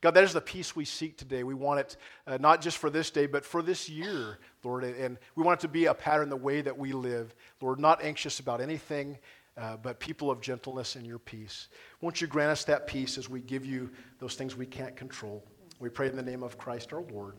God, 0.00 0.14
that 0.14 0.24
is 0.24 0.32
the 0.32 0.40
peace 0.40 0.74
we 0.74 0.84
seek 0.84 1.16
today. 1.16 1.44
We 1.44 1.54
want 1.54 1.78
it 1.78 1.96
uh, 2.26 2.38
not 2.40 2.60
just 2.60 2.78
for 2.78 2.90
this 2.90 3.10
day, 3.10 3.26
but 3.26 3.44
for 3.44 3.62
this 3.62 3.88
year, 3.88 4.38
Lord. 4.64 4.82
And 4.82 5.16
we 5.36 5.44
want 5.44 5.60
it 5.60 5.62
to 5.62 5.68
be 5.68 5.86
a 5.86 5.94
pattern 5.94 6.28
the 6.28 6.36
way 6.36 6.60
that 6.60 6.76
we 6.76 6.92
live. 6.92 7.32
Lord, 7.60 7.78
not 7.78 8.02
anxious 8.02 8.40
about 8.40 8.60
anything, 8.60 9.18
uh, 9.56 9.76
but 9.76 10.00
people 10.00 10.30
of 10.30 10.40
gentleness 10.40 10.96
and 10.96 11.06
your 11.06 11.18
peace. 11.18 11.68
Won't 12.00 12.20
you 12.20 12.26
grant 12.26 12.50
us 12.50 12.64
that 12.64 12.86
peace 12.86 13.18
as 13.18 13.28
we 13.28 13.40
give 13.40 13.64
you 13.64 13.90
those 14.18 14.34
things 14.34 14.56
we 14.56 14.66
can't 14.66 14.96
control? 14.96 15.44
We 15.78 15.88
pray 15.88 16.08
in 16.08 16.16
the 16.16 16.22
name 16.22 16.42
of 16.42 16.58
Christ 16.58 16.92
our 16.92 17.02
Lord. 17.12 17.36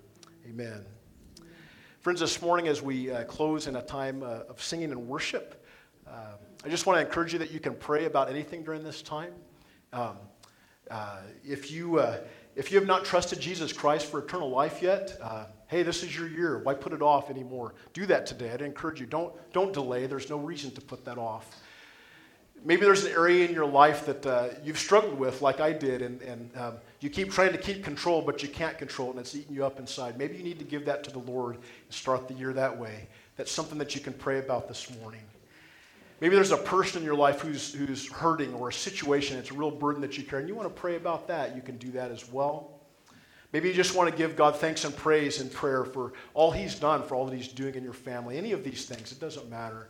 Amen. 0.47 0.85
Friends, 2.01 2.19
this 2.19 2.41
morning 2.41 2.67
as 2.67 2.81
we 2.81 3.11
uh, 3.11 3.23
close 3.23 3.67
in 3.67 3.77
a 3.77 3.81
time 3.81 4.23
uh, 4.23 4.41
of 4.49 4.61
singing 4.61 4.91
and 4.91 5.07
worship, 5.07 5.65
uh, 6.07 6.35
I 6.65 6.69
just 6.69 6.85
want 6.85 6.99
to 6.99 7.05
encourage 7.05 7.33
you 7.33 7.39
that 7.39 7.51
you 7.51 7.59
can 7.59 7.75
pray 7.75 8.05
about 8.05 8.29
anything 8.29 8.63
during 8.63 8.83
this 8.83 9.01
time. 9.01 9.33
Um, 9.93 10.17
uh, 10.91 11.21
if 11.43 11.71
you 11.71 12.03
if 12.55 12.71
you 12.71 12.77
have 12.77 12.87
not 12.87 13.05
trusted 13.05 13.39
Jesus 13.39 13.71
Christ 13.71 14.05
for 14.07 14.19
eternal 14.19 14.49
life 14.49 14.81
yet, 14.81 15.17
hey, 15.73 15.81
this 15.81 16.03
is 16.03 16.15
your 16.15 16.27
year. 16.27 16.59
Why 16.59 16.75
put 16.75 16.93
it 16.93 17.01
off 17.01 17.31
anymore? 17.31 17.73
Do 17.93 18.05
that 18.05 18.27
today. 18.27 18.51
I'd 18.51 18.61
encourage 18.61 18.99
you. 18.99 19.07
Don't, 19.07 19.33
don't 19.53 19.73
delay. 19.73 20.05
There's 20.05 20.29
no 20.29 20.37
reason 20.37 20.69
to 20.71 20.81
put 20.81 21.03
that 21.05 21.17
off. 21.17 21.63
Maybe 22.65 22.83
there's 22.83 23.03
an 23.03 23.11
area 23.11 23.45
in 23.45 23.53
your 23.53 23.65
life 23.65 24.05
that 24.05 24.25
uh, 24.25 24.49
you've 24.63 24.79
struggled 24.79 25.19
with, 25.19 25.41
like 25.41 25.59
I 25.59 25.73
did, 25.73 26.01
and, 26.01 26.21
and 26.21 26.49
um, 26.57 26.73
you 27.01 27.09
keep 27.09 27.29
trying 27.29 27.51
to 27.51 27.57
keep 27.57 27.83
control, 27.83 28.21
but 28.21 28.41
you 28.41 28.47
can't 28.47 28.77
control 28.77 29.09
it, 29.09 29.11
and 29.11 29.19
it's 29.19 29.35
eating 29.35 29.53
you 29.53 29.65
up 29.65 29.79
inside. 29.79 30.17
Maybe 30.17 30.37
you 30.37 30.43
need 30.43 30.59
to 30.59 30.65
give 30.65 30.85
that 30.85 31.03
to 31.03 31.11
the 31.11 31.19
Lord 31.19 31.55
and 31.55 31.63
start 31.89 32.29
the 32.29 32.33
year 32.35 32.53
that 32.53 32.77
way. 32.77 33.09
That's 33.35 33.51
something 33.51 33.77
that 33.79 33.95
you 33.95 34.01
can 34.01 34.13
pray 34.13 34.39
about 34.39 34.69
this 34.69 34.89
morning. 35.01 35.19
Maybe 36.21 36.35
there's 36.35 36.51
a 36.51 36.57
person 36.57 36.99
in 36.99 37.05
your 37.05 37.17
life 37.17 37.41
who's, 37.41 37.73
who's 37.73 38.09
hurting 38.09 38.53
or 38.53 38.69
a 38.69 38.73
situation, 38.73 39.37
it's 39.37 39.51
a 39.51 39.55
real 39.55 39.71
burden 39.71 40.01
that 40.01 40.17
you 40.17 40.23
carry, 40.23 40.43
and 40.43 40.49
you 40.49 40.55
want 40.55 40.73
to 40.73 40.81
pray 40.81 40.95
about 40.95 41.27
that. 41.27 41.57
You 41.57 41.61
can 41.61 41.75
do 41.77 41.91
that 41.91 42.11
as 42.11 42.31
well. 42.31 42.79
Maybe 43.51 43.67
you 43.67 43.73
just 43.73 43.93
want 43.93 44.09
to 44.09 44.15
give 44.15 44.37
God 44.37 44.55
thanks 44.55 44.85
and 44.85 44.95
praise 44.95 45.41
in 45.41 45.49
prayer 45.49 45.83
for 45.83 46.13
all 46.33 46.49
He's 46.49 46.75
done, 46.75 47.03
for 47.03 47.15
all 47.15 47.25
that 47.25 47.35
He's 47.35 47.49
doing 47.49 47.75
in 47.75 47.83
your 47.83 47.93
family. 47.93 48.37
Any 48.37 48.53
of 48.53 48.63
these 48.63 48.85
things, 48.85 49.11
it 49.11 49.19
doesn't 49.19 49.49
matter. 49.49 49.89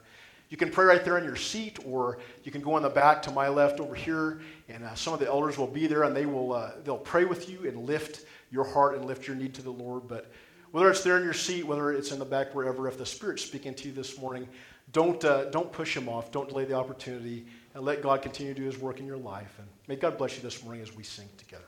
You 0.54 0.58
can 0.58 0.70
pray 0.70 0.86
right 0.86 1.04
there 1.04 1.18
in 1.18 1.24
your 1.24 1.36
seat, 1.36 1.80
or 1.84 2.20
you 2.44 2.52
can 2.52 2.62
go 2.62 2.78
in 2.78 2.84
the 2.84 2.90
back 2.90 3.24
to 3.24 3.32
my 3.32 3.48
left 3.48 3.80
over 3.80 3.96
here, 3.96 4.42
and 4.70 4.84
uh, 4.84 4.94
some 4.94 5.12
of 5.12 5.20
the 5.20 5.26
elders 5.26 5.58
will 5.58 5.66
be 5.66 5.88
there, 5.88 6.04
and 6.04 6.16
they 6.16 6.28
will 6.28 6.54
uh, 6.54 6.74
they'll 6.84 6.96
pray 6.96 7.26
with 7.26 7.50
you 7.50 7.68
and 7.68 7.88
lift 7.88 8.28
your 8.52 8.64
heart 8.64 8.94
and 8.96 9.04
lift 9.06 9.26
your 9.26 9.36
need 9.36 9.56
to 9.56 9.64
the 9.64 9.72
Lord. 9.72 10.08
But 10.08 10.32
whether 10.70 10.92
it's 10.92 11.02
there 11.02 11.18
in 11.18 11.24
your 11.24 11.34
seat, 11.34 11.64
whether 11.66 11.92
it's 11.92 12.12
in 12.12 12.20
the 12.20 12.26
back, 12.26 12.54
wherever, 12.54 12.88
if 12.88 13.00
the 13.00 13.06
Spirit's 13.06 13.44
speaking 13.44 13.74
to 13.74 13.88
you 13.88 13.96
this 13.96 14.20
morning, 14.20 14.48
don't, 14.92 15.26
uh, 15.26 15.46
don't 15.46 15.72
push 15.72 15.98
him 15.98 16.08
off. 16.08 16.32
Don't 16.32 16.50
delay 16.50 16.66
the 16.66 16.76
opportunity. 16.76 17.48
And 17.74 17.84
let 17.84 18.04
God 18.04 18.22
continue 18.22 18.54
to 18.54 18.60
do 18.60 18.68
his 18.68 18.78
work 18.78 19.00
in 19.00 19.08
your 19.08 19.18
life. 19.18 19.56
And 19.58 19.68
may 19.88 19.96
God 19.96 20.20
bless 20.20 20.36
you 20.38 20.44
this 20.44 20.64
morning 20.64 20.84
as 20.84 20.96
we 20.96 21.02
sing 21.02 21.30
together. 21.36 21.66